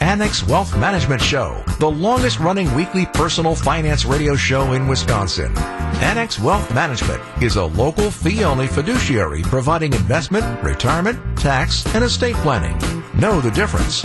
Annex 0.00 0.46
Wealth 0.46 0.76
Management 0.76 1.20
Show, 1.20 1.62
the 1.78 1.90
longest 1.90 2.38
running 2.38 2.72
weekly 2.74 3.06
personal 3.06 3.54
finance 3.54 4.04
radio 4.04 4.34
show 4.34 4.72
in 4.72 4.86
Wisconsin. 4.86 5.56
Annex 5.56 6.38
Wealth 6.38 6.72
Management 6.74 7.22
is 7.42 7.56
a 7.56 7.64
local 7.64 8.10
fee 8.10 8.44
only 8.44 8.66
fiduciary 8.66 9.42
providing 9.42 9.92
investment, 9.92 10.62
retirement, 10.62 11.38
tax, 11.38 11.86
and 11.94 12.04
estate 12.04 12.36
planning. 12.36 12.78
Know 13.18 13.40
the 13.40 13.50
difference. 13.50 14.04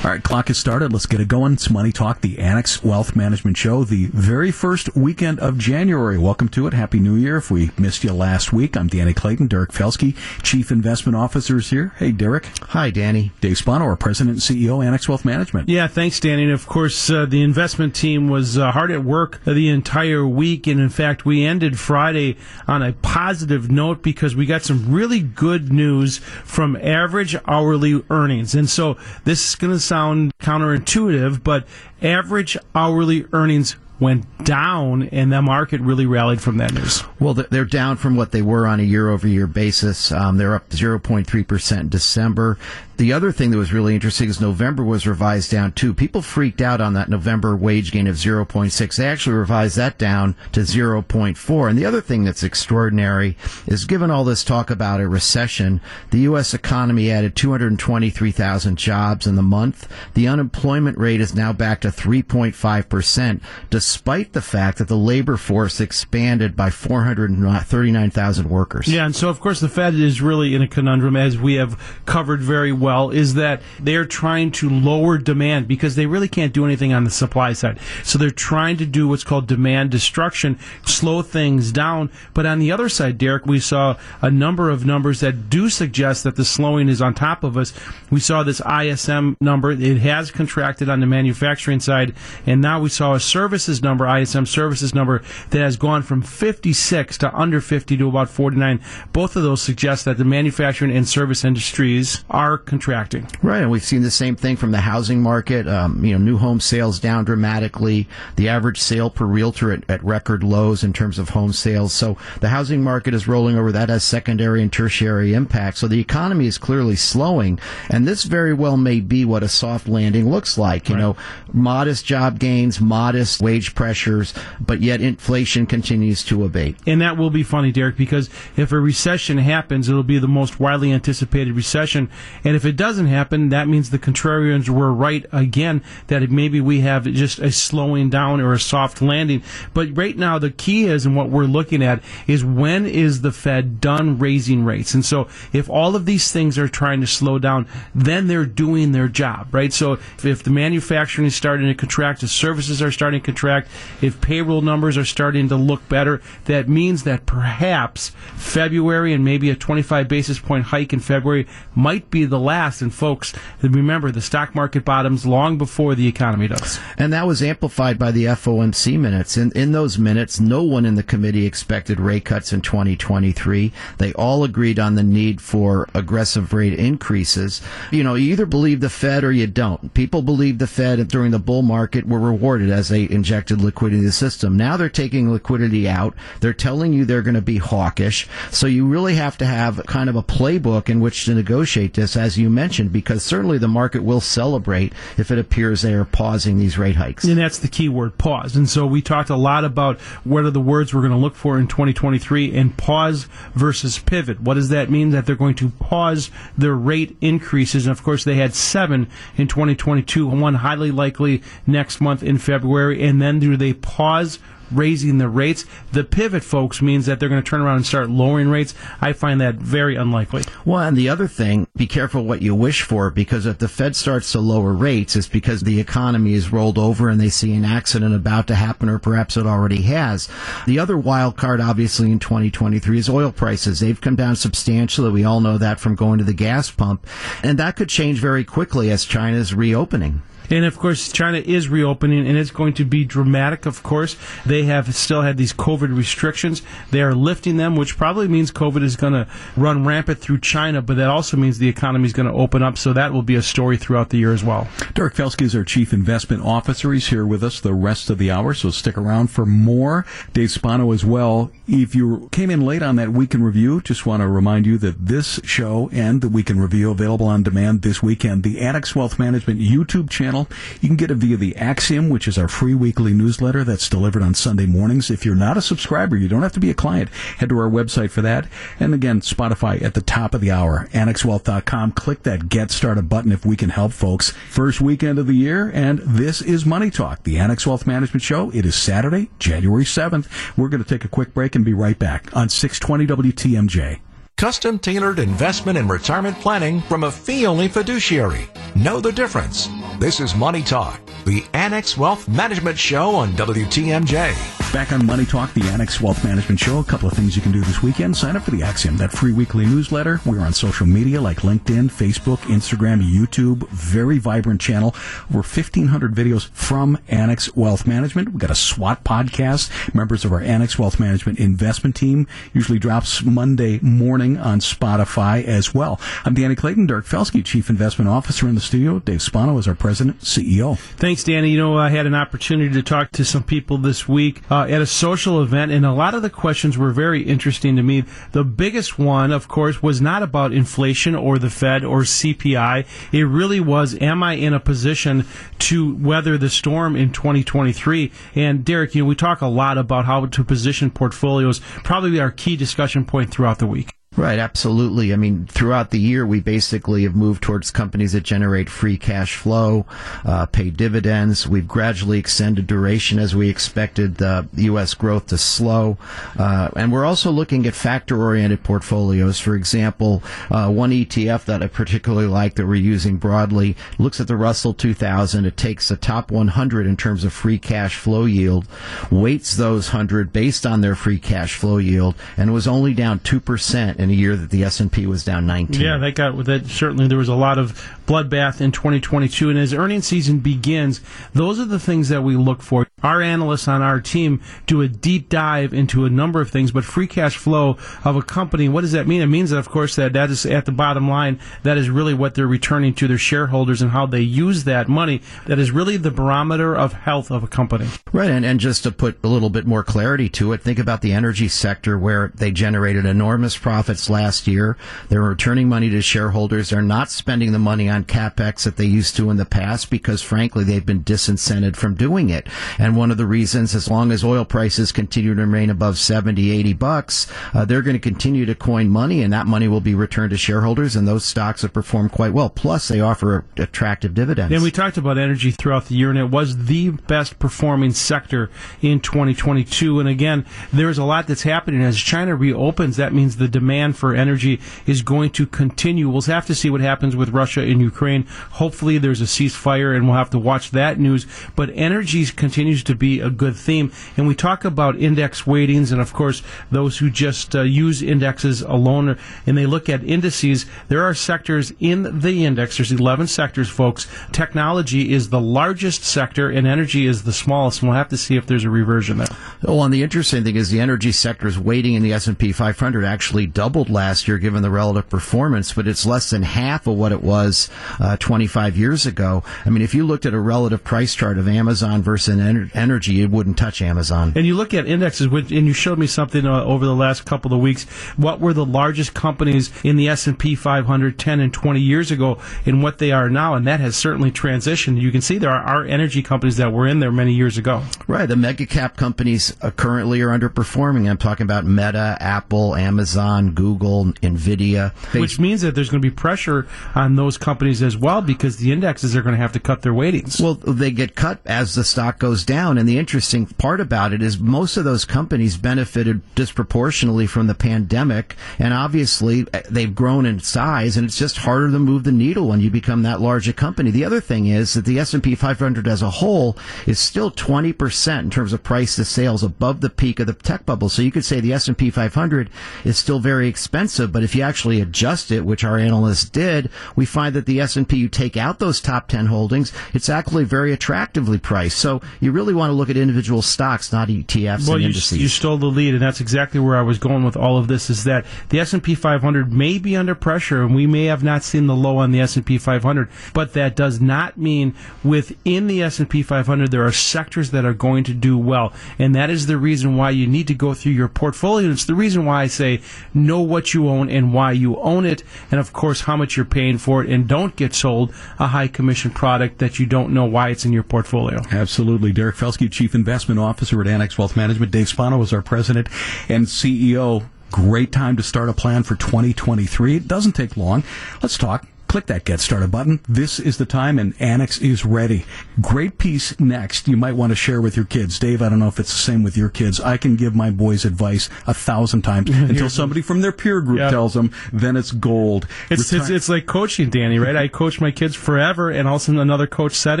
All 0.04 0.10
right, 0.10 0.20
clock 0.20 0.48
has 0.48 0.58
started. 0.58 0.92
Let's 0.92 1.06
get 1.06 1.20
it 1.20 1.28
going. 1.28 1.52
It's 1.52 1.70
Money 1.70 1.92
Talk, 1.92 2.22
the 2.22 2.40
Annex 2.40 2.82
Wealth 2.82 3.14
Management 3.14 3.56
Show, 3.56 3.84
the 3.84 4.06
very 4.06 4.50
first 4.50 4.96
weekend 4.96 5.38
of 5.38 5.58
January. 5.58 6.18
Welcome 6.18 6.48
to 6.48 6.66
it. 6.66 6.74
Happy 6.74 6.98
New 6.98 7.14
Year. 7.14 7.36
If 7.36 7.52
we 7.52 7.70
missed 7.78 8.02
you 8.02 8.12
last 8.12 8.52
week, 8.52 8.76
I'm 8.76 8.88
Danny 8.88 9.14
Clayton. 9.14 9.46
Derek 9.46 9.70
Felske, 9.70 10.16
Chief 10.42 10.72
Investment 10.72 11.14
Officer, 11.14 11.58
is 11.58 11.70
here. 11.70 11.92
Hey, 11.98 12.10
Derek. 12.10 12.46
Hi, 12.70 12.90
Danny. 12.90 13.30
Dave 13.40 13.58
Spano, 13.58 13.84
our 13.84 13.94
President 13.94 14.32
and 14.32 14.58
CEO, 14.58 14.84
Annex 14.84 15.08
Wealth 15.08 15.24
Management. 15.24 15.68
Yeah, 15.68 15.86
thanks, 15.86 16.18
Danny. 16.18 16.42
And 16.42 16.52
of 16.52 16.66
course, 16.66 17.08
uh, 17.08 17.24
the 17.24 17.40
investment 17.40 17.94
team 17.94 18.28
was 18.28 18.58
uh, 18.58 18.72
hard 18.72 18.90
at 18.90 19.04
work 19.04 19.40
the 19.44 19.68
entire 19.68 20.26
week. 20.26 20.66
And 20.66 20.80
in 20.80 20.88
fact, 20.88 21.24
we 21.24 21.44
ended 21.44 21.78
Friday 21.78 22.36
on 22.66 22.82
a 22.82 22.92
positive 22.92 23.70
note 23.70 24.02
because 24.02 24.34
we 24.34 24.46
got 24.46 24.62
some 24.62 24.92
really 24.92 25.20
good 25.20 25.72
news 25.72 26.18
from 26.18 26.74
average 26.74 27.36
hourly 27.46 28.02
earnings. 28.10 28.56
And 28.56 28.68
so 28.68 28.96
this 29.22 29.48
is 29.50 29.54
going 29.54 29.72
to 29.72 29.91
sound 29.92 30.32
counterintuitive, 30.38 31.44
but 31.44 31.66
average 32.00 32.56
hourly 32.74 33.26
earnings 33.34 33.76
went 34.02 34.44
down, 34.44 35.04
and 35.04 35.32
the 35.32 35.40
market 35.40 35.80
really 35.80 36.04
rallied 36.04 36.40
from 36.40 36.56
that 36.58 36.74
news. 36.74 37.04
Well, 37.20 37.34
they're 37.34 37.64
down 37.64 37.96
from 37.96 38.16
what 38.16 38.32
they 38.32 38.42
were 38.42 38.66
on 38.66 38.80
a 38.80 38.82
year 38.82 39.08
over 39.08 39.28
year 39.28 39.46
basis. 39.46 40.10
Um, 40.10 40.36
they're 40.36 40.54
up 40.54 40.68
0.3% 40.70 41.80
in 41.80 41.88
December. 41.88 42.58
The 42.98 43.12
other 43.12 43.32
thing 43.32 43.50
that 43.50 43.56
was 43.56 43.72
really 43.72 43.94
interesting 43.94 44.28
is 44.28 44.40
November 44.40 44.84
was 44.84 45.06
revised 45.06 45.50
down 45.50 45.72
too. 45.72 45.94
People 45.94 46.20
freaked 46.20 46.60
out 46.60 46.80
on 46.80 46.92
that 46.92 47.08
November 47.08 47.56
wage 47.56 47.90
gain 47.90 48.06
of 48.06 48.16
0.6. 48.16 48.96
They 48.96 49.06
actually 49.06 49.34
revised 49.34 49.76
that 49.76 49.98
down 49.98 50.36
to 50.52 50.60
0.4. 50.60 51.68
And 51.70 51.78
the 51.78 51.86
other 51.86 52.00
thing 52.00 52.24
that's 52.24 52.42
extraordinary 52.42 53.36
is 53.66 53.86
given 53.86 54.10
all 54.10 54.24
this 54.24 54.44
talk 54.44 54.70
about 54.70 55.00
a 55.00 55.08
recession, 55.08 55.80
the 56.10 56.20
U.S. 56.20 56.54
economy 56.54 57.10
added 57.10 57.34
223,000 57.34 58.76
jobs 58.76 59.26
in 59.26 59.36
the 59.36 59.42
month. 59.42 59.88
The 60.14 60.28
unemployment 60.28 60.98
rate 60.98 61.20
is 61.20 61.34
now 61.34 61.52
back 61.52 61.80
to 61.80 61.88
3.5%, 61.88 63.40
despite 63.70 63.91
the 63.96 64.42
fact 64.42 64.78
that 64.78 64.88
the 64.88 64.96
labor 64.96 65.36
force 65.36 65.80
expanded 65.80 66.56
by 66.56 66.70
439,000 66.70 68.48
workers. 68.48 68.88
Yeah, 68.88 69.04
and 69.06 69.14
so 69.14 69.28
of 69.28 69.40
course 69.40 69.60
the 69.60 69.68
Fed 69.68 69.94
is 69.94 70.20
really 70.20 70.54
in 70.54 70.62
a 70.62 70.68
conundrum 70.68 71.16
as 71.16 71.38
we 71.38 71.54
have 71.54 71.78
covered 72.06 72.40
very 72.40 72.72
well 72.72 73.10
is 73.10 73.34
that 73.34 73.62
they're 73.80 74.04
trying 74.04 74.50
to 74.52 74.68
lower 74.68 75.18
demand 75.18 75.68
because 75.68 75.96
they 75.96 76.06
really 76.06 76.28
can't 76.28 76.52
do 76.52 76.64
anything 76.64 76.92
on 76.92 77.04
the 77.04 77.10
supply 77.10 77.52
side. 77.52 77.78
So 78.04 78.18
they're 78.18 78.30
trying 78.30 78.76
to 78.78 78.86
do 78.86 79.08
what's 79.08 79.24
called 79.24 79.46
demand 79.46 79.90
destruction, 79.90 80.58
slow 80.84 81.22
things 81.22 81.72
down. 81.72 82.10
But 82.34 82.46
on 82.46 82.58
the 82.58 82.72
other 82.72 82.88
side, 82.88 83.18
Derek, 83.18 83.46
we 83.46 83.60
saw 83.60 83.96
a 84.20 84.30
number 84.30 84.70
of 84.70 84.84
numbers 84.86 85.20
that 85.20 85.50
do 85.50 85.68
suggest 85.68 86.24
that 86.24 86.36
the 86.36 86.44
slowing 86.44 86.88
is 86.88 87.02
on 87.02 87.14
top 87.14 87.44
of 87.44 87.56
us. 87.56 87.72
We 88.10 88.20
saw 88.20 88.42
this 88.42 88.60
ISM 88.60 89.36
number. 89.40 89.70
It 89.72 89.98
has 89.98 90.30
contracted 90.30 90.88
on 90.88 91.00
the 91.00 91.06
manufacturing 91.06 91.80
side. 91.80 92.14
And 92.46 92.60
now 92.60 92.80
we 92.80 92.88
saw 92.88 93.14
a 93.14 93.20
services 93.20 93.81
number, 93.82 94.06
ISM 94.06 94.46
services 94.46 94.94
number, 94.94 95.22
that 95.50 95.60
has 95.60 95.76
gone 95.76 96.02
from 96.02 96.22
56 96.22 97.18
to 97.18 97.34
under 97.34 97.60
50 97.60 97.96
to 97.96 98.08
about 98.08 98.28
49. 98.28 98.80
Both 99.12 99.36
of 99.36 99.42
those 99.42 99.62
suggest 99.62 100.04
that 100.04 100.18
the 100.18 100.24
manufacturing 100.24 100.94
and 100.94 101.08
service 101.08 101.44
industries 101.44 102.24
are 102.30 102.58
contracting. 102.58 103.28
Right, 103.42 103.62
and 103.62 103.70
we've 103.70 103.84
seen 103.84 104.02
the 104.02 104.10
same 104.10 104.36
thing 104.36 104.56
from 104.56 104.72
the 104.72 104.80
housing 104.80 105.22
market. 105.22 105.66
Um, 105.68 106.04
you 106.04 106.12
know, 106.12 106.24
new 106.24 106.38
home 106.38 106.60
sales 106.60 106.98
down 106.98 107.24
dramatically. 107.24 108.08
The 108.36 108.48
average 108.48 108.80
sale 108.80 109.10
per 109.10 109.24
realtor 109.24 109.72
at, 109.72 109.88
at 109.88 110.04
record 110.04 110.42
lows 110.42 110.84
in 110.84 110.92
terms 110.92 111.18
of 111.18 111.30
home 111.30 111.52
sales. 111.52 111.92
So 111.92 112.16
the 112.40 112.48
housing 112.48 112.82
market 112.82 113.14
is 113.14 113.28
rolling 113.28 113.56
over. 113.56 113.72
That 113.72 113.88
has 113.88 114.04
secondary 114.04 114.62
and 114.62 114.72
tertiary 114.72 115.34
impact. 115.34 115.78
So 115.78 115.88
the 115.88 116.00
economy 116.00 116.46
is 116.46 116.58
clearly 116.58 116.96
slowing, 116.96 117.58
and 117.90 118.06
this 118.06 118.24
very 118.24 118.54
well 118.54 118.76
may 118.76 119.00
be 119.00 119.24
what 119.24 119.42
a 119.42 119.48
soft 119.48 119.88
landing 119.88 120.30
looks 120.30 120.56
like. 120.58 120.88
You 120.88 120.94
right. 120.94 121.00
know, 121.00 121.16
modest 121.52 122.04
job 122.04 122.38
gains, 122.38 122.80
modest 122.80 123.40
wage 123.40 123.71
pressures, 123.74 124.34
but 124.60 124.80
yet 124.80 125.00
inflation 125.00 125.66
continues 125.66 126.22
to 126.24 126.44
abate. 126.44 126.76
And 126.86 127.00
that 127.00 127.16
will 127.16 127.30
be 127.30 127.42
funny, 127.42 127.72
Derek, 127.72 127.96
because 127.96 128.28
if 128.56 128.72
a 128.72 128.78
recession 128.78 129.38
happens, 129.38 129.88
it'll 129.88 130.02
be 130.02 130.18
the 130.18 130.28
most 130.28 130.60
widely 130.60 130.92
anticipated 130.92 131.54
recession. 131.54 132.10
And 132.44 132.54
if 132.56 132.64
it 132.64 132.76
doesn't 132.76 133.06
happen, 133.06 133.48
that 133.48 133.68
means 133.68 133.90
the 133.90 133.98
contrarians 133.98 134.68
were 134.68 134.92
right 134.92 135.24
again, 135.32 135.82
that 136.08 136.30
maybe 136.30 136.60
we 136.60 136.80
have 136.80 137.04
just 137.04 137.38
a 137.38 137.50
slowing 137.50 138.10
down 138.10 138.40
or 138.40 138.52
a 138.52 138.60
soft 138.60 139.00
landing. 139.00 139.42
But 139.74 139.96
right 139.96 140.16
now, 140.16 140.38
the 140.38 140.50
key 140.50 140.84
is, 140.84 141.06
and 141.06 141.16
what 141.16 141.30
we're 141.30 141.44
looking 141.44 141.82
at, 141.82 142.02
is 142.26 142.44
when 142.44 142.86
is 142.86 143.22
the 143.22 143.32
Fed 143.32 143.80
done 143.80 144.18
raising 144.18 144.64
rates? 144.64 144.94
And 144.94 145.04
so 145.04 145.28
if 145.52 145.70
all 145.70 145.96
of 145.96 146.04
these 146.04 146.30
things 146.30 146.58
are 146.58 146.68
trying 146.68 147.00
to 147.00 147.06
slow 147.06 147.38
down, 147.38 147.66
then 147.94 148.26
they're 148.26 148.46
doing 148.46 148.92
their 148.92 149.08
job, 149.08 149.48
right? 149.54 149.72
So 149.72 149.98
if, 150.22 150.42
the 150.42 150.50
manufacturing 150.50 151.26
is 151.26 151.36
starting 151.36 151.68
to 151.68 151.74
contract, 151.74 152.20
the 152.20 152.28
services 152.28 152.82
are 152.82 152.90
starting 152.90 153.20
to 153.20 153.24
contract, 153.24 153.51
if 154.00 154.20
payroll 154.20 154.60
numbers 154.60 154.96
are 154.96 155.04
starting 155.04 155.48
to 155.48 155.56
look 155.56 155.88
better, 155.88 156.20
that 156.46 156.68
means 156.68 157.04
that 157.04 157.26
perhaps 157.26 158.10
February 158.34 159.12
and 159.12 159.24
maybe 159.24 159.50
a 159.50 159.56
25 159.56 160.08
basis 160.08 160.38
point 160.38 160.64
hike 160.64 160.92
in 160.92 161.00
February 161.00 161.46
might 161.74 162.10
be 162.10 162.24
the 162.24 162.38
last. 162.38 162.82
And 162.82 162.92
folks, 162.92 163.32
remember 163.62 164.10
the 164.10 164.20
stock 164.20 164.54
market 164.54 164.84
bottoms 164.84 165.26
long 165.26 165.58
before 165.58 165.94
the 165.94 166.06
economy 166.06 166.48
does. 166.48 166.78
And 166.98 167.12
that 167.12 167.26
was 167.26 167.42
amplified 167.42 167.98
by 167.98 168.10
the 168.10 168.24
FOMC 168.24 168.98
minutes. 168.98 169.36
In, 169.36 169.52
in 169.52 169.72
those 169.72 169.98
minutes, 169.98 170.40
no 170.40 170.62
one 170.62 170.84
in 170.84 170.94
the 170.94 171.02
committee 171.02 171.46
expected 171.46 172.00
rate 172.00 172.24
cuts 172.24 172.52
in 172.52 172.60
2023. 172.60 173.72
They 173.98 174.12
all 174.14 174.44
agreed 174.44 174.78
on 174.78 174.94
the 174.94 175.02
need 175.02 175.40
for 175.40 175.88
aggressive 175.94 176.52
rate 176.52 176.74
increases. 176.74 177.60
You 177.90 178.04
know, 178.04 178.14
you 178.14 178.32
either 178.32 178.46
believe 178.46 178.80
the 178.80 178.90
Fed 178.90 179.24
or 179.24 179.32
you 179.32 179.46
don't. 179.46 179.92
People 179.94 180.22
believe 180.22 180.58
the 180.58 180.66
Fed 180.66 181.06
during 181.08 181.30
the 181.30 181.38
bull 181.38 181.62
market 181.62 182.06
were 182.06 182.20
rewarded 182.20 182.70
as 182.70 182.88
they 182.88 183.04
injected 183.42 183.64
liquidity 183.64 183.98
in 183.98 184.04
the 184.04 184.12
system. 184.12 184.56
Now 184.56 184.76
they're 184.76 184.88
taking 184.88 185.32
liquidity 185.32 185.88
out. 185.88 186.14
They're 186.40 186.52
telling 186.52 186.92
you 186.92 187.04
they're 187.04 187.22
going 187.22 187.34
to 187.34 187.42
be 187.42 187.58
hawkish. 187.58 188.28
So 188.52 188.68
you 188.68 188.86
really 188.86 189.16
have 189.16 189.36
to 189.38 189.46
have 189.46 189.84
kind 189.86 190.08
of 190.08 190.14
a 190.14 190.22
playbook 190.22 190.88
in 190.88 191.00
which 191.00 191.24
to 191.24 191.34
negotiate 191.34 191.94
this, 191.94 192.16
as 192.16 192.38
you 192.38 192.48
mentioned, 192.48 192.92
because 192.92 193.24
certainly 193.24 193.58
the 193.58 193.66
market 193.66 194.04
will 194.04 194.20
celebrate 194.20 194.92
if 195.18 195.32
it 195.32 195.38
appears 195.38 195.82
they 195.82 195.92
are 195.92 196.04
pausing 196.04 196.58
these 196.58 196.78
rate 196.78 196.94
hikes. 196.94 197.24
And 197.24 197.36
that's 197.36 197.58
the 197.58 197.66
key 197.66 197.88
word, 197.88 198.16
pause. 198.16 198.54
And 198.54 198.68
so 198.68 198.86
we 198.86 199.02
talked 199.02 199.30
a 199.30 199.36
lot 199.36 199.64
about 199.64 200.00
what 200.22 200.44
are 200.44 200.50
the 200.50 200.60
words 200.60 200.94
we're 200.94 201.00
going 201.00 201.12
to 201.12 201.18
look 201.18 201.34
for 201.34 201.58
in 201.58 201.66
2023 201.66 202.56
and 202.56 202.76
pause 202.76 203.24
versus 203.54 203.98
pivot. 203.98 204.40
What 204.40 204.54
does 204.54 204.68
that 204.68 204.88
mean? 204.88 205.10
That 205.10 205.26
they're 205.26 205.34
going 205.34 205.56
to 205.56 205.70
pause 205.70 206.30
their 206.56 206.74
rate 206.74 207.16
increases. 207.20 207.86
And 207.86 207.92
of 207.92 208.04
course, 208.04 208.22
they 208.22 208.36
had 208.36 208.54
seven 208.54 209.10
in 209.36 209.48
2022, 209.48 210.28
one 210.28 210.54
highly 210.54 210.92
likely 210.92 211.42
next 211.66 212.00
month 212.00 212.22
in 212.22 212.38
February. 212.38 213.02
And 213.02 213.20
then 213.20 213.31
do 213.40 213.56
they 213.56 213.72
pause 213.72 214.38
raising 214.74 215.18
the 215.18 215.28
rates. 215.28 215.64
The 215.92 216.04
pivot, 216.04 216.42
folks, 216.42 216.82
means 216.82 217.06
that 217.06 217.20
they're 217.20 217.28
going 217.28 217.42
to 217.42 217.48
turn 217.48 217.60
around 217.60 217.76
and 217.76 217.86
start 217.86 218.10
lowering 218.10 218.48
rates. 218.48 218.74
I 219.00 219.12
find 219.12 219.40
that 219.40 219.56
very 219.56 219.96
unlikely. 219.96 220.44
Well, 220.64 220.80
and 220.80 220.96
the 220.96 221.08
other 221.08 221.28
thing, 221.28 221.66
be 221.76 221.86
careful 221.86 222.24
what 222.24 222.42
you 222.42 222.54
wish 222.54 222.82
for, 222.82 223.10
because 223.10 223.46
if 223.46 223.58
the 223.58 223.68
Fed 223.68 223.96
starts 223.96 224.32
to 224.32 224.40
lower 224.40 224.72
rates, 224.72 225.16
it's 225.16 225.28
because 225.28 225.62
the 225.62 225.80
economy 225.80 226.34
is 226.34 226.52
rolled 226.52 226.78
over 226.78 227.08
and 227.08 227.20
they 227.20 227.28
see 227.28 227.54
an 227.54 227.64
accident 227.64 228.14
about 228.14 228.46
to 228.48 228.54
happen, 228.54 228.88
or 228.88 228.98
perhaps 228.98 229.36
it 229.36 229.46
already 229.46 229.82
has. 229.82 230.28
The 230.66 230.78
other 230.78 230.96
wild 230.96 231.36
card, 231.36 231.60
obviously, 231.60 232.10
in 232.10 232.18
2023 232.18 232.98
is 232.98 233.08
oil 233.08 233.32
prices. 233.32 233.80
They've 233.80 234.00
come 234.00 234.16
down 234.16 234.36
substantially. 234.36 235.10
We 235.10 235.24
all 235.24 235.40
know 235.40 235.58
that 235.58 235.80
from 235.80 235.94
going 235.94 236.18
to 236.18 236.24
the 236.24 236.32
gas 236.32 236.70
pump. 236.70 237.06
And 237.42 237.58
that 237.58 237.76
could 237.76 237.88
change 237.88 238.18
very 238.18 238.44
quickly 238.44 238.90
as 238.90 239.04
China 239.04 239.36
is 239.36 239.54
reopening. 239.54 240.22
And 240.50 240.64
of 240.64 240.78
course, 240.78 241.10
China 241.10 241.38
is 241.38 241.68
reopening, 241.68 242.26
and 242.26 242.36
it's 242.36 242.50
going 242.50 242.74
to 242.74 242.84
be 242.84 243.04
dramatic. 243.04 243.66
Of 243.66 243.82
course, 243.82 244.16
they 244.44 244.64
have 244.64 244.94
still 244.94 245.22
had 245.22 245.36
these 245.36 245.52
COVID 245.52 245.96
restrictions. 245.96 246.62
They 246.90 247.02
are 247.02 247.14
lifting 247.14 247.56
them, 247.56 247.76
which 247.76 247.96
probably 247.96 248.28
means 248.28 248.50
COVID 248.50 248.82
is 248.82 248.96
going 248.96 249.12
to 249.14 249.26
run 249.56 249.84
rampant 249.84 250.18
through 250.18 250.40
China, 250.40 250.82
but 250.82 250.96
that 250.96 251.08
also 251.08 251.36
means 251.36 251.58
the 251.58 251.68
economy 251.68 252.06
is 252.06 252.12
going 252.12 252.26
to 252.26 252.34
open 252.34 252.62
up. 252.62 252.76
So 252.76 252.92
that 252.92 253.12
will 253.12 253.22
be 253.22 253.34
a 253.36 253.42
story 253.42 253.76
throughout 253.76 254.10
the 254.10 254.18
year 254.18 254.32
as 254.32 254.44
well. 254.44 254.68
Derek 254.94 255.14
Felske 255.14 255.42
is 255.42 255.54
our 255.54 255.64
chief 255.64 255.92
investment 255.92 256.42
officer. 256.44 256.92
He's 256.92 257.06
here 257.06 257.26
with 257.26 257.42
us 257.42 257.60
the 257.60 257.74
rest 257.74 258.10
of 258.10 258.18
the 258.18 258.30
hour, 258.30 258.54
so 258.54 258.70
stick 258.70 258.98
around 258.98 259.28
for 259.28 259.46
more. 259.46 260.04
Dave 260.32 260.50
Spano 260.50 260.92
as 260.92 261.04
well. 261.04 261.50
If 261.66 261.94
you 261.94 262.28
came 262.32 262.50
in 262.50 262.60
late 262.60 262.82
on 262.82 262.96
that 262.96 263.10
weekend 263.10 263.44
review, 263.44 263.80
just 263.80 264.04
want 264.06 264.20
to 264.20 264.28
remind 264.28 264.66
you 264.66 264.78
that 264.78 265.06
this 265.06 265.40
show 265.44 265.88
and 265.92 266.20
the 266.20 266.28
weekend 266.28 266.60
review 266.60 266.90
available 266.90 267.26
on 267.26 267.42
demand 267.42 267.82
this 267.82 268.02
weekend. 268.02 268.42
The 268.42 268.60
Annex 268.60 268.94
Wealth 268.94 269.18
Management 269.18 269.60
YouTube 269.60 270.10
channel. 270.10 270.31
You 270.80 270.88
can 270.88 270.96
get 270.96 271.10
it 271.10 271.16
via 271.16 271.36
the 271.36 271.54
Axiom, 271.56 272.08
which 272.08 272.26
is 272.26 272.38
our 272.38 272.48
free 272.48 272.74
weekly 272.74 273.12
newsletter 273.12 273.64
that's 273.64 273.88
delivered 273.88 274.22
on 274.22 274.34
Sunday 274.34 274.66
mornings. 274.66 275.10
If 275.10 275.24
you're 275.24 275.34
not 275.34 275.56
a 275.56 275.62
subscriber, 275.62 276.16
you 276.16 276.28
don't 276.28 276.42
have 276.42 276.52
to 276.52 276.60
be 276.60 276.70
a 276.70 276.74
client. 276.74 277.10
Head 277.38 277.50
to 277.50 277.58
our 277.58 277.70
website 277.70 278.10
for 278.10 278.22
that. 278.22 278.46
And 278.80 278.94
again, 278.94 279.20
Spotify 279.20 279.82
at 279.82 279.94
the 279.94 280.00
top 280.00 280.34
of 280.34 280.40
the 280.40 280.50
hour. 280.50 280.88
AnnexWealth.com. 280.92 281.92
Click 281.92 282.22
that 282.22 282.48
Get 282.48 282.70
Started 282.70 283.08
button 283.08 283.32
if 283.32 283.44
we 283.44 283.56
can 283.56 283.70
help 283.70 283.92
folks. 283.92 284.30
First 284.50 284.80
weekend 284.80 285.18
of 285.18 285.26
the 285.26 285.34
year, 285.34 285.70
and 285.74 285.98
this 286.00 286.40
is 286.40 286.64
Money 286.64 286.90
Talk, 286.90 287.22
the 287.24 287.38
Annex 287.38 287.66
Wealth 287.66 287.86
Management 287.86 288.22
Show. 288.22 288.50
It 288.50 288.64
is 288.64 288.74
Saturday, 288.74 289.30
January 289.38 289.84
7th. 289.84 290.56
We're 290.56 290.68
going 290.68 290.82
to 290.82 290.88
take 290.88 291.04
a 291.04 291.08
quick 291.08 291.34
break 291.34 291.54
and 291.54 291.64
be 291.64 291.74
right 291.74 291.98
back 291.98 292.34
on 292.36 292.48
620 292.48 293.32
WTMJ. 293.32 294.00
Custom 294.42 294.76
tailored 294.76 295.20
investment 295.20 295.78
and 295.78 295.88
retirement 295.88 296.36
planning 296.40 296.80
from 296.80 297.04
a 297.04 297.10
fee 297.12 297.46
only 297.46 297.68
fiduciary. 297.68 298.50
Know 298.74 299.00
the 299.00 299.12
difference. 299.12 299.68
This 300.00 300.18
is 300.18 300.34
Money 300.34 300.64
Talk, 300.64 301.00
the 301.24 301.44
Annex 301.52 301.96
Wealth 301.96 302.28
Management 302.28 302.78
Show 302.78 303.14
on 303.14 303.32
WTMJ. 303.32 304.72
Back 304.72 304.90
on 304.92 305.04
Money 305.04 305.26
Talk, 305.26 305.52
the 305.52 305.68
Annex 305.68 306.00
Wealth 306.00 306.24
Management 306.24 306.58
Show. 306.58 306.78
A 306.78 306.84
couple 306.84 307.06
of 307.06 307.14
things 307.14 307.36
you 307.36 307.42
can 307.42 307.52
do 307.52 307.60
this 307.60 307.82
weekend. 307.82 308.16
Sign 308.16 308.36
up 308.36 308.42
for 308.42 308.52
the 308.52 308.62
Axiom, 308.62 308.96
that 308.96 309.12
free 309.12 309.30
weekly 309.30 309.66
newsletter. 309.66 310.20
We're 310.24 310.40
on 310.40 310.54
social 310.54 310.86
media 310.86 311.20
like 311.20 311.38
LinkedIn, 311.38 311.90
Facebook, 311.90 312.38
Instagram, 312.48 313.02
YouTube. 313.02 313.68
Very 313.68 314.18
vibrant 314.18 314.62
channel. 314.62 314.94
Over 315.28 315.40
1,500 315.40 316.14
videos 316.14 316.48
from 316.48 316.98
Annex 317.08 317.54
Wealth 317.54 317.86
Management. 317.86 318.30
We've 318.30 318.38
got 318.38 318.50
a 318.50 318.54
SWAT 318.54 319.04
podcast. 319.04 319.94
Members 319.94 320.24
of 320.24 320.32
our 320.32 320.40
Annex 320.40 320.78
Wealth 320.78 320.98
Management 320.98 321.38
investment 321.38 321.94
team 321.94 322.26
usually 322.54 322.78
drops 322.78 323.22
Monday 323.22 323.78
morning 323.82 324.38
on 324.38 324.60
Spotify 324.60 325.44
as 325.44 325.74
well. 325.74 326.00
I'm 326.24 326.32
Danny 326.32 326.54
Clayton, 326.54 326.86
Derek 326.86 327.04
Felske, 327.04 327.44
Chief 327.44 327.68
Investment 327.68 328.08
Officer 328.08 328.48
in 328.48 328.54
the 328.54 328.60
studio. 328.62 329.00
Dave 329.00 329.20
Spano 329.20 329.58
is 329.58 329.68
our 329.68 329.74
President, 329.74 330.20
CEO. 330.20 330.78
Thanks, 331.12 331.24
Danny. 331.24 331.50
You 331.50 331.58
know, 331.58 331.76
I 331.76 331.90
had 331.90 332.06
an 332.06 332.14
opportunity 332.14 332.72
to 332.72 332.82
talk 332.82 333.10
to 333.12 333.24
some 333.26 333.42
people 333.42 333.76
this 333.76 334.08
week 334.08 334.40
uh, 334.50 334.62
at 334.62 334.80
a 334.80 334.86
social 334.86 335.42
event, 335.42 335.70
and 335.70 335.84
a 335.84 335.92
lot 335.92 336.14
of 336.14 336.22
the 336.22 336.30
questions 336.30 336.78
were 336.78 336.90
very 336.90 337.22
interesting 337.22 337.76
to 337.76 337.82
me. 337.82 338.04
The 338.30 338.44
biggest 338.44 338.98
one, 338.98 339.30
of 339.30 339.46
course, 339.46 339.82
was 339.82 340.00
not 340.00 340.22
about 340.22 340.54
inflation 340.54 341.14
or 341.14 341.38
the 341.38 341.50
Fed 341.50 341.84
or 341.84 342.00
CPI. 342.00 342.86
It 343.12 343.24
really 343.24 343.60
was, 343.60 343.94
am 344.00 344.22
I 344.22 344.36
in 344.36 344.54
a 344.54 344.58
position 344.58 345.26
to 345.58 345.94
weather 345.96 346.38
the 346.38 346.48
storm 346.48 346.96
in 346.96 347.12
2023? 347.12 348.10
And 348.34 348.64
Derek, 348.64 348.94
you 348.94 349.02
know, 349.02 349.08
we 349.08 349.14
talk 349.14 349.42
a 349.42 349.48
lot 349.48 349.76
about 349.76 350.06
how 350.06 350.24
to 350.24 350.44
position 350.44 350.90
portfolios, 350.90 351.60
probably 351.84 352.20
our 352.20 352.30
key 352.30 352.56
discussion 352.56 353.04
point 353.04 353.30
throughout 353.30 353.58
the 353.58 353.66
week. 353.66 353.92
Right, 354.14 354.38
absolutely. 354.38 355.14
I 355.14 355.16
mean, 355.16 355.46
throughout 355.46 355.90
the 355.90 355.98
year, 355.98 356.26
we 356.26 356.40
basically 356.40 357.04
have 357.04 357.16
moved 357.16 357.42
towards 357.42 357.70
companies 357.70 358.12
that 358.12 358.24
generate 358.24 358.68
free 358.68 358.98
cash 358.98 359.36
flow, 359.36 359.86
uh, 360.26 360.44
pay 360.44 360.68
dividends. 360.68 361.48
We've 361.48 361.66
gradually 361.66 362.18
extended 362.18 362.66
duration 362.66 363.18
as 363.18 363.34
we 363.34 363.48
expected 363.48 364.16
the 364.16 364.46
U.S. 364.56 364.92
growth 364.92 365.28
to 365.28 365.38
slow. 365.38 365.96
Uh, 366.38 366.68
and 366.76 366.92
we're 366.92 367.06
also 367.06 367.30
looking 367.30 367.66
at 367.66 367.72
factor 367.72 368.22
oriented 368.22 368.62
portfolios. 368.62 369.40
For 369.40 369.54
example, 369.54 370.22
uh, 370.50 370.70
one 370.70 370.90
ETF 370.90 371.46
that 371.46 371.62
I 371.62 371.68
particularly 371.68 372.26
like 372.26 372.56
that 372.56 372.66
we're 372.66 372.74
using 372.74 373.16
broadly 373.16 373.76
looks 373.98 374.20
at 374.20 374.28
the 374.28 374.36
Russell 374.36 374.74
2000. 374.74 375.46
It 375.46 375.56
takes 375.56 375.88
the 375.88 375.96
top 375.96 376.30
100 376.30 376.86
in 376.86 376.98
terms 376.98 377.24
of 377.24 377.32
free 377.32 377.58
cash 377.58 377.96
flow 377.96 378.26
yield, 378.26 378.66
weights 379.10 379.56
those 379.56 379.88
100 379.88 380.34
based 380.34 380.66
on 380.66 380.82
their 380.82 380.94
free 380.94 381.18
cash 381.18 381.54
flow 381.54 381.78
yield, 381.78 382.14
and 382.36 382.52
was 382.52 382.68
only 382.68 382.92
down 382.92 383.18
2% 383.20 384.01
in 384.02 384.10
a 384.10 384.12
year 384.12 384.36
that 384.36 384.50
the 384.50 384.64
S&P 384.64 385.06
was 385.06 385.24
down 385.24 385.46
19. 385.46 385.80
Yeah, 385.80 385.98
that 385.98 386.14
got 386.14 386.44
that 386.44 386.66
certainly 386.66 387.08
there 387.08 387.18
was 387.18 387.28
a 387.28 387.34
lot 387.34 387.58
of 387.58 387.88
bloodbath 388.12 388.60
in 388.60 388.70
2022 388.70 389.48
and 389.48 389.58
as 389.58 389.72
earnings 389.72 390.06
season 390.06 390.38
begins, 390.38 391.00
those 391.32 391.58
are 391.58 391.64
the 391.64 391.78
things 391.78 392.10
that 392.10 392.22
we 392.22 392.36
look 392.36 392.60
for. 392.60 392.86
Our 393.02 393.22
analysts 393.22 393.68
on 393.68 393.80
our 393.80 394.00
team 394.00 394.42
do 394.66 394.82
a 394.82 394.88
deep 394.88 395.30
dive 395.30 395.72
into 395.72 396.04
a 396.04 396.10
number 396.10 396.40
of 396.42 396.50
things, 396.50 396.72
but 396.72 396.84
free 396.84 397.06
cash 397.06 397.36
flow 397.38 397.78
of 398.04 398.16
a 398.16 398.22
company, 398.22 398.68
what 398.68 398.82
does 398.82 398.92
that 398.92 399.08
mean? 399.08 399.22
It 399.22 399.26
means 399.26 399.50
that 399.50 399.58
of 399.58 399.70
course 399.70 399.96
that 399.96 400.12
that 400.12 400.30
is 400.30 400.44
at 400.44 400.66
the 400.66 400.72
bottom 400.72 401.08
line, 401.08 401.40
that 401.62 401.78
is 401.78 401.88
really 401.88 402.12
what 402.12 402.34
they're 402.34 402.46
returning 402.46 402.92
to 402.94 403.08
their 403.08 403.18
shareholders 403.18 403.80
and 403.80 403.92
how 403.92 404.04
they 404.04 404.20
use 404.20 404.64
that 404.64 404.88
money. 404.88 405.22
That 405.46 405.58
is 405.58 405.70
really 405.70 405.96
the 405.96 406.10
barometer 406.10 406.76
of 406.76 406.92
health 406.92 407.30
of 407.30 407.42
a 407.42 407.48
company. 407.48 407.88
Right, 408.12 408.30
and, 408.30 408.44
and 408.44 408.60
just 408.60 408.82
to 408.82 408.92
put 408.92 409.24
a 409.24 409.28
little 409.28 409.48
bit 409.48 409.66
more 409.66 409.82
clarity 409.82 410.28
to 410.30 410.52
it, 410.52 410.60
think 410.60 410.78
about 410.78 411.00
the 411.00 411.12
energy 411.12 411.48
sector 411.48 411.98
where 411.98 412.30
they 412.34 412.50
generated 412.50 413.06
enormous 413.06 413.56
profits 413.56 414.10
last 414.10 414.46
year. 414.46 414.76
They're 415.08 415.22
returning 415.22 415.68
money 415.68 415.88
to 415.90 416.02
shareholders. 416.02 416.68
They're 416.68 416.82
not 416.82 417.10
spending 417.10 417.52
the 417.52 417.58
money 417.58 417.88
on 417.88 418.01
capex 418.04 418.64
that 418.64 418.76
they 418.76 418.84
used 418.84 419.16
to 419.16 419.30
in 419.30 419.36
the 419.36 419.44
past 419.44 419.90
because, 419.90 420.22
frankly, 420.22 420.64
they've 420.64 420.84
been 420.84 421.04
disincented 421.04 421.76
from 421.76 421.94
doing 421.94 422.30
it. 422.30 422.46
And 422.78 422.96
one 422.96 423.10
of 423.10 423.16
the 423.16 423.26
reasons, 423.26 423.74
as 423.74 423.88
long 423.88 424.10
as 424.10 424.24
oil 424.24 424.44
prices 424.44 424.92
continue 424.92 425.34
to 425.34 425.40
remain 425.40 425.70
above 425.70 425.98
70, 425.98 426.50
80 426.50 426.72
bucks, 426.74 427.26
uh, 427.54 427.64
they're 427.64 427.82
going 427.82 427.96
to 427.96 428.00
continue 428.00 428.46
to 428.46 428.54
coin 428.54 428.88
money, 428.88 429.22
and 429.22 429.32
that 429.32 429.46
money 429.46 429.68
will 429.68 429.80
be 429.80 429.94
returned 429.94 430.30
to 430.30 430.36
shareholders. 430.36 430.96
And 430.96 431.06
those 431.06 431.24
stocks 431.24 431.62
have 431.62 431.72
performed 431.72 432.12
quite 432.12 432.32
well. 432.32 432.50
Plus, 432.50 432.88
they 432.88 433.00
offer 433.00 433.44
attractive 433.56 434.14
dividends. 434.14 434.52
And 434.52 434.62
we 434.62 434.70
talked 434.70 434.96
about 434.96 435.18
energy 435.18 435.50
throughout 435.50 435.86
the 435.86 435.94
year, 435.94 436.10
and 436.10 436.18
it 436.18 436.30
was 436.30 436.66
the 436.66 436.90
best 436.90 437.38
performing 437.38 437.92
sector 437.92 438.50
in 438.80 439.00
2022. 439.00 440.00
And 440.00 440.08
again, 440.08 440.46
there's 440.72 440.98
a 440.98 441.04
lot 441.04 441.26
that's 441.26 441.42
happening 441.42 441.82
as 441.82 441.98
China 441.98 442.34
reopens. 442.34 442.96
That 442.96 443.12
means 443.12 443.36
the 443.36 443.48
demand 443.48 443.96
for 443.96 444.14
energy 444.14 444.60
is 444.86 445.02
going 445.02 445.30
to 445.30 445.46
continue. 445.46 446.08
We'll 446.08 446.22
have 446.22 446.46
to 446.46 446.54
see 446.54 446.70
what 446.70 446.80
happens 446.80 447.16
with 447.16 447.30
Russia 447.30 447.62
and 447.62 447.81
Ukraine. 447.82 448.24
Hopefully, 448.52 448.98
there's 448.98 449.20
a 449.20 449.24
ceasefire, 449.24 449.94
and 449.94 450.06
we'll 450.06 450.16
have 450.16 450.30
to 450.30 450.38
watch 450.38 450.70
that 450.70 450.98
news. 450.98 451.26
But 451.56 451.70
energy 451.74 452.24
continues 452.26 452.82
to 452.84 452.94
be 452.94 453.20
a 453.20 453.28
good 453.28 453.56
theme. 453.56 453.92
And 454.16 454.26
we 454.26 454.34
talk 454.34 454.64
about 454.64 454.96
index 454.96 455.42
weightings, 455.42 455.92
and 455.92 456.00
of 456.00 456.12
course, 456.12 456.42
those 456.70 456.98
who 456.98 457.10
just 457.10 457.54
uh, 457.54 457.62
use 457.62 458.02
indexes 458.02 458.62
alone 458.62 459.18
and 459.46 459.58
they 459.58 459.66
look 459.66 459.88
at 459.88 460.04
indices, 460.04 460.66
there 460.88 461.02
are 461.02 461.14
sectors 461.14 461.72
in 461.80 462.20
the 462.20 462.44
index. 462.44 462.78
There's 462.78 462.92
11 462.92 463.26
sectors, 463.26 463.68
folks. 463.68 464.06
Technology 464.30 465.12
is 465.12 465.28
the 465.28 465.40
largest 465.40 466.04
sector, 466.04 466.48
and 466.48 466.66
energy 466.66 467.06
is 467.06 467.24
the 467.24 467.32
smallest. 467.32 467.82
And 467.82 467.90
we'll 467.90 467.98
have 467.98 468.08
to 468.10 468.16
see 468.16 468.36
if 468.36 468.46
there's 468.46 468.64
a 468.64 468.70
reversion 468.70 469.18
there. 469.18 469.28
Well, 469.62 469.82
and 469.82 469.92
the 469.92 470.02
interesting 470.02 470.44
thing 470.44 470.56
is 470.56 470.70
the 470.70 470.80
energy 470.80 471.12
sector's 471.12 471.58
weighting 471.58 471.94
in 471.94 472.02
the 472.02 472.12
S&P 472.12 472.52
500 472.52 473.04
actually 473.04 473.46
doubled 473.46 473.72
doubled 473.72 473.88
last 473.88 474.28
year 474.28 474.36
given 474.36 474.62
the 474.62 474.70
relative 474.70 475.08
performance, 475.08 475.72
but 475.72 475.88
it's 475.88 476.04
less 476.04 476.28
than 476.30 476.42
half 476.42 476.86
of 476.86 476.94
what 476.94 477.10
it 477.10 477.22
was 477.22 477.70
uh, 478.00 478.16
25 478.18 478.76
years 478.76 479.06
ago. 479.06 479.42
I 479.64 479.70
mean, 479.70 479.82
if 479.82 479.94
you 479.94 480.06
looked 480.06 480.26
at 480.26 480.34
a 480.34 480.40
relative 480.40 480.84
price 480.84 481.14
chart 481.14 481.38
of 481.38 481.48
Amazon 481.48 482.02
versus 482.02 482.38
energy, 482.74 483.22
it 483.22 483.30
wouldn't 483.30 483.58
touch 483.58 483.82
Amazon. 483.82 484.32
And 484.36 484.46
you 484.46 484.54
look 484.54 484.72
at 484.74 484.86
indexes, 484.86 485.26
and 485.26 485.50
you 485.50 485.72
showed 485.72 485.98
me 485.98 486.06
something 486.06 486.46
uh, 486.46 486.64
over 486.64 486.86
the 486.86 486.94
last 486.94 487.24
couple 487.24 487.52
of 487.52 487.60
weeks. 487.60 487.84
What 488.16 488.40
were 488.40 488.52
the 488.52 488.64
largest 488.64 489.14
companies 489.14 489.70
in 489.82 489.96
the 489.96 490.08
S&P 490.08 490.54
500 490.54 491.18
10 491.18 491.40
and 491.40 491.52
20 491.52 491.80
years 491.80 492.10
ago, 492.10 492.38
and 492.64 492.82
what 492.82 492.98
they 492.98 493.12
are 493.12 493.28
now? 493.28 493.54
And 493.54 493.66
that 493.66 493.80
has 493.80 493.96
certainly 493.96 494.30
transitioned. 494.30 495.00
You 495.00 495.10
can 495.10 495.20
see 495.20 495.38
there 495.38 495.50
are 495.50 495.84
energy 495.84 496.22
companies 496.22 496.56
that 496.58 496.72
were 496.72 496.86
in 496.86 497.00
there 497.00 497.12
many 497.12 497.32
years 497.32 497.58
ago. 497.58 497.82
Right. 498.06 498.26
The 498.26 498.36
mega 498.36 498.66
cap 498.66 498.96
companies 498.96 499.56
uh, 499.60 499.70
currently 499.70 500.20
are 500.20 500.28
underperforming. 500.28 501.10
I'm 501.10 501.18
talking 501.18 501.44
about 501.44 501.64
Meta, 501.64 502.16
Apple, 502.20 502.76
Amazon, 502.76 503.52
Google. 503.52 503.72
Google, 503.72 504.12
Nvidia. 504.22 504.92
Which 505.18 505.38
means 505.38 505.62
that 505.62 505.74
there's 505.74 505.88
going 505.88 506.02
to 506.02 506.08
be 506.08 506.14
pressure 506.14 506.66
on 506.94 507.16
those 507.16 507.38
companies 507.38 507.61
as 507.62 507.96
well 507.96 508.20
because 508.20 508.56
the 508.56 508.72
indexes 508.72 509.14
are 509.14 509.22
going 509.22 509.36
to 509.36 509.40
have 509.40 509.52
to 509.52 509.60
cut 509.60 509.82
their 509.82 509.94
weightings. 509.94 510.40
Well, 510.40 510.54
they 510.54 510.90
get 510.90 511.14
cut 511.14 511.40
as 511.46 511.74
the 511.74 511.84
stock 511.84 512.18
goes 512.18 512.44
down. 512.44 512.76
And 512.76 512.88
the 512.88 512.98
interesting 512.98 513.46
part 513.46 513.80
about 513.80 514.12
it 514.12 514.20
is 514.20 514.40
most 514.40 514.76
of 514.76 514.84
those 514.84 515.04
companies 515.04 515.56
benefited 515.56 516.22
disproportionately 516.34 517.28
from 517.28 517.46
the 517.46 517.54
pandemic. 517.54 518.34
And 518.58 518.74
obviously, 518.74 519.46
eh, 519.52 519.62
they've 519.70 519.94
grown 519.94 520.26
in 520.26 520.40
size, 520.40 520.96
and 520.96 521.06
it's 521.06 521.18
just 521.18 521.38
harder 521.38 521.70
to 521.70 521.78
move 521.78 522.02
the 522.02 522.10
needle 522.10 522.48
when 522.48 522.60
you 522.60 522.68
become 522.68 523.02
that 523.02 523.20
large 523.20 523.48
a 523.48 523.52
company. 523.52 523.92
The 523.92 524.04
other 524.04 524.20
thing 524.20 524.46
is 524.46 524.74
that 524.74 524.84
the 524.84 524.98
S&P 524.98 525.36
500 525.36 525.86
as 525.86 526.02
a 526.02 526.10
whole 526.10 526.56
is 526.86 526.98
still 526.98 527.30
20% 527.30 528.18
in 528.18 528.30
terms 528.30 528.52
of 528.52 528.64
price 528.64 528.96
to 528.96 529.04
sales 529.04 529.44
above 529.44 529.80
the 529.80 529.90
peak 529.90 530.18
of 530.18 530.26
the 530.26 530.32
tech 530.32 530.66
bubble. 530.66 530.88
So 530.88 531.02
you 531.02 531.12
could 531.12 531.24
say 531.24 531.38
the 531.38 531.52
S&P 531.52 531.90
500 531.90 532.50
is 532.84 532.98
still 532.98 533.20
very 533.20 533.46
expensive, 533.46 534.10
but 534.10 534.24
if 534.24 534.34
you 534.34 534.42
actually 534.42 534.80
adjust 534.80 535.30
it, 535.30 535.44
which 535.44 535.62
our 535.62 535.78
analysts 535.78 536.28
did, 536.28 536.70
we 536.96 537.06
find 537.06 537.36
that 537.36 537.46
the 537.46 537.51
S&P, 537.60 537.96
you 537.96 538.08
take 538.08 538.36
out 538.36 538.58
those 538.58 538.80
top 538.80 539.08
10 539.08 539.26
holdings, 539.26 539.72
it's 539.94 540.08
actually 540.08 540.44
very 540.44 540.72
attractively 540.72 541.38
priced. 541.38 541.78
So 541.78 542.00
you 542.20 542.32
really 542.32 542.54
want 542.54 542.70
to 542.70 542.74
look 542.74 542.90
at 542.90 542.96
individual 542.96 543.42
stocks, 543.42 543.92
not 543.92 544.08
ETFs 544.08 544.66
well, 544.66 544.74
and 544.74 544.82
you, 544.82 544.88
indices. 544.88 545.18
you 545.18 545.28
stole 545.28 545.58
the 545.58 545.66
lead, 545.66 545.94
and 545.94 546.02
that's 546.02 546.20
exactly 546.20 546.60
where 546.60 546.76
I 546.76 546.82
was 546.82 546.98
going 546.98 547.24
with 547.24 547.36
all 547.36 547.58
of 547.58 547.68
this. 547.68 547.90
Is 547.90 548.04
that 548.04 548.24
the 548.50 548.60
S 548.60 548.72
and 548.72 548.82
P 548.82 548.94
500 548.94 549.52
may 549.52 549.78
be 549.78 549.96
under 549.96 550.14
pressure, 550.14 550.62
and 550.62 550.74
we 550.74 550.86
may 550.86 551.06
have 551.06 551.22
not 551.22 551.42
seen 551.42 551.66
the 551.66 551.76
low 551.76 551.98
on 551.98 552.10
the 552.10 552.20
S 552.20 552.36
and 552.36 552.46
P 552.46 552.58
500, 552.58 553.08
but 553.34 553.52
that 553.54 553.76
does 553.76 554.00
not 554.00 554.36
mean 554.36 554.74
within 555.02 555.66
the 555.66 555.82
S 555.82 555.98
and 555.98 556.08
P 556.08 556.22
500 556.22 556.70
there 556.70 556.84
are 556.86 556.92
sectors 556.92 557.50
that 557.50 557.64
are 557.64 557.74
going 557.74 558.04
to 558.04 558.14
do 558.14 558.38
well, 558.38 558.72
and 558.98 559.14
that 559.14 559.30
is 559.30 559.46
the 559.46 559.56
reason 559.56 559.96
why 559.96 560.10
you 560.10 560.26
need 560.26 560.46
to 560.48 560.54
go 560.54 560.74
through 560.74 560.92
your 560.92 561.08
portfolio. 561.08 561.70
It's 561.70 561.84
the 561.84 561.94
reason 561.94 562.24
why 562.24 562.42
I 562.42 562.46
say 562.46 562.80
know 563.14 563.40
what 563.40 563.74
you 563.74 563.88
own 563.88 564.08
and 564.08 564.32
why 564.32 564.52
you 564.52 564.76
own 564.78 565.04
it, 565.04 565.22
and 565.50 565.58
of 565.58 565.72
course 565.72 566.02
how 566.02 566.16
much 566.16 566.36
you're 566.36 566.46
paying 566.46 566.78
for 566.78 567.02
it, 567.02 567.10
and 567.10 567.26
don't 567.26 567.41
get 567.48 567.74
sold 567.74 568.14
a 568.38 568.48
high 568.48 568.68
commission 568.68 569.10
product 569.10 569.58
that 569.58 569.78
you 569.78 569.86
don't 569.86 570.12
know 570.12 570.24
why 570.24 570.50
it's 570.50 570.64
in 570.64 570.72
your 570.72 570.82
portfolio. 570.82 571.40
Absolutely. 571.50 572.12
Derek 572.12 572.36
Felske, 572.36 572.70
Chief 572.70 572.94
Investment 572.94 573.40
Officer 573.40 573.80
at 573.80 573.86
Annex 573.86 574.18
Wealth 574.18 574.36
Management. 574.36 574.72
Dave 574.72 574.88
Spano 574.88 575.20
is 575.22 575.32
our 575.32 575.42
President 575.42 575.88
and 576.28 576.46
CEO. 576.46 577.24
Great 577.50 577.92
time 577.92 578.16
to 578.16 578.22
start 578.22 578.48
a 578.48 578.52
plan 578.54 578.82
for 578.82 578.96
2023. 578.96 579.96
It 579.96 580.08
doesn't 580.08 580.32
take 580.32 580.56
long. 580.56 580.82
Let's 581.22 581.36
talk 581.36 581.66
click 581.92 582.06
that 582.06 582.24
get 582.24 582.40
started 582.40 582.70
button. 582.70 582.98
This 583.06 583.38
is 583.38 583.58
the 583.58 583.66
time 583.66 583.98
and 583.98 584.14
Annex 584.18 584.56
is 584.62 584.82
ready. 584.82 585.26
Great 585.60 585.98
piece 585.98 586.40
next 586.40 586.88
you 586.88 586.96
might 586.96 587.12
want 587.12 587.32
to 587.32 587.36
share 587.36 587.60
with 587.60 587.76
your 587.76 587.84
kids. 587.84 588.18
Dave, 588.18 588.40
I 588.40 588.48
don't 588.48 588.58
know 588.58 588.66
if 588.68 588.80
it's 588.80 588.90
the 588.90 588.98
same 588.98 589.22
with 589.22 589.36
your 589.36 589.50
kids. 589.50 589.78
I 589.78 589.98
can 589.98 590.16
give 590.16 590.34
my 590.34 590.50
boys 590.50 590.86
advice 590.86 591.28
a 591.46 591.52
thousand 591.52 592.00
times 592.00 592.30
until 592.32 592.70
somebody 592.70 593.02
from 593.02 593.20
their 593.20 593.30
peer 593.30 593.60
group 593.60 593.78
Yep. 593.78 593.90
tells 593.90 594.14
them, 594.14 594.32
then 594.54 594.74
it's 594.78 594.90
gold. 594.90 595.46
It's, 595.68 595.92
it's 595.92 596.08
it's 596.08 596.28
like 596.30 596.46
coaching, 596.46 596.88
Danny, 596.88 597.18
right? 597.18 597.36
I 597.36 597.48
coached 597.48 597.82
my 597.82 597.90
kids 597.90 598.14
forever, 598.16 598.70
and 598.70 598.88
all 598.88 598.96
of 598.96 599.02
a 599.02 599.04
sudden 599.04 599.20
another 599.20 599.46
coach 599.46 599.74
said 599.74 600.00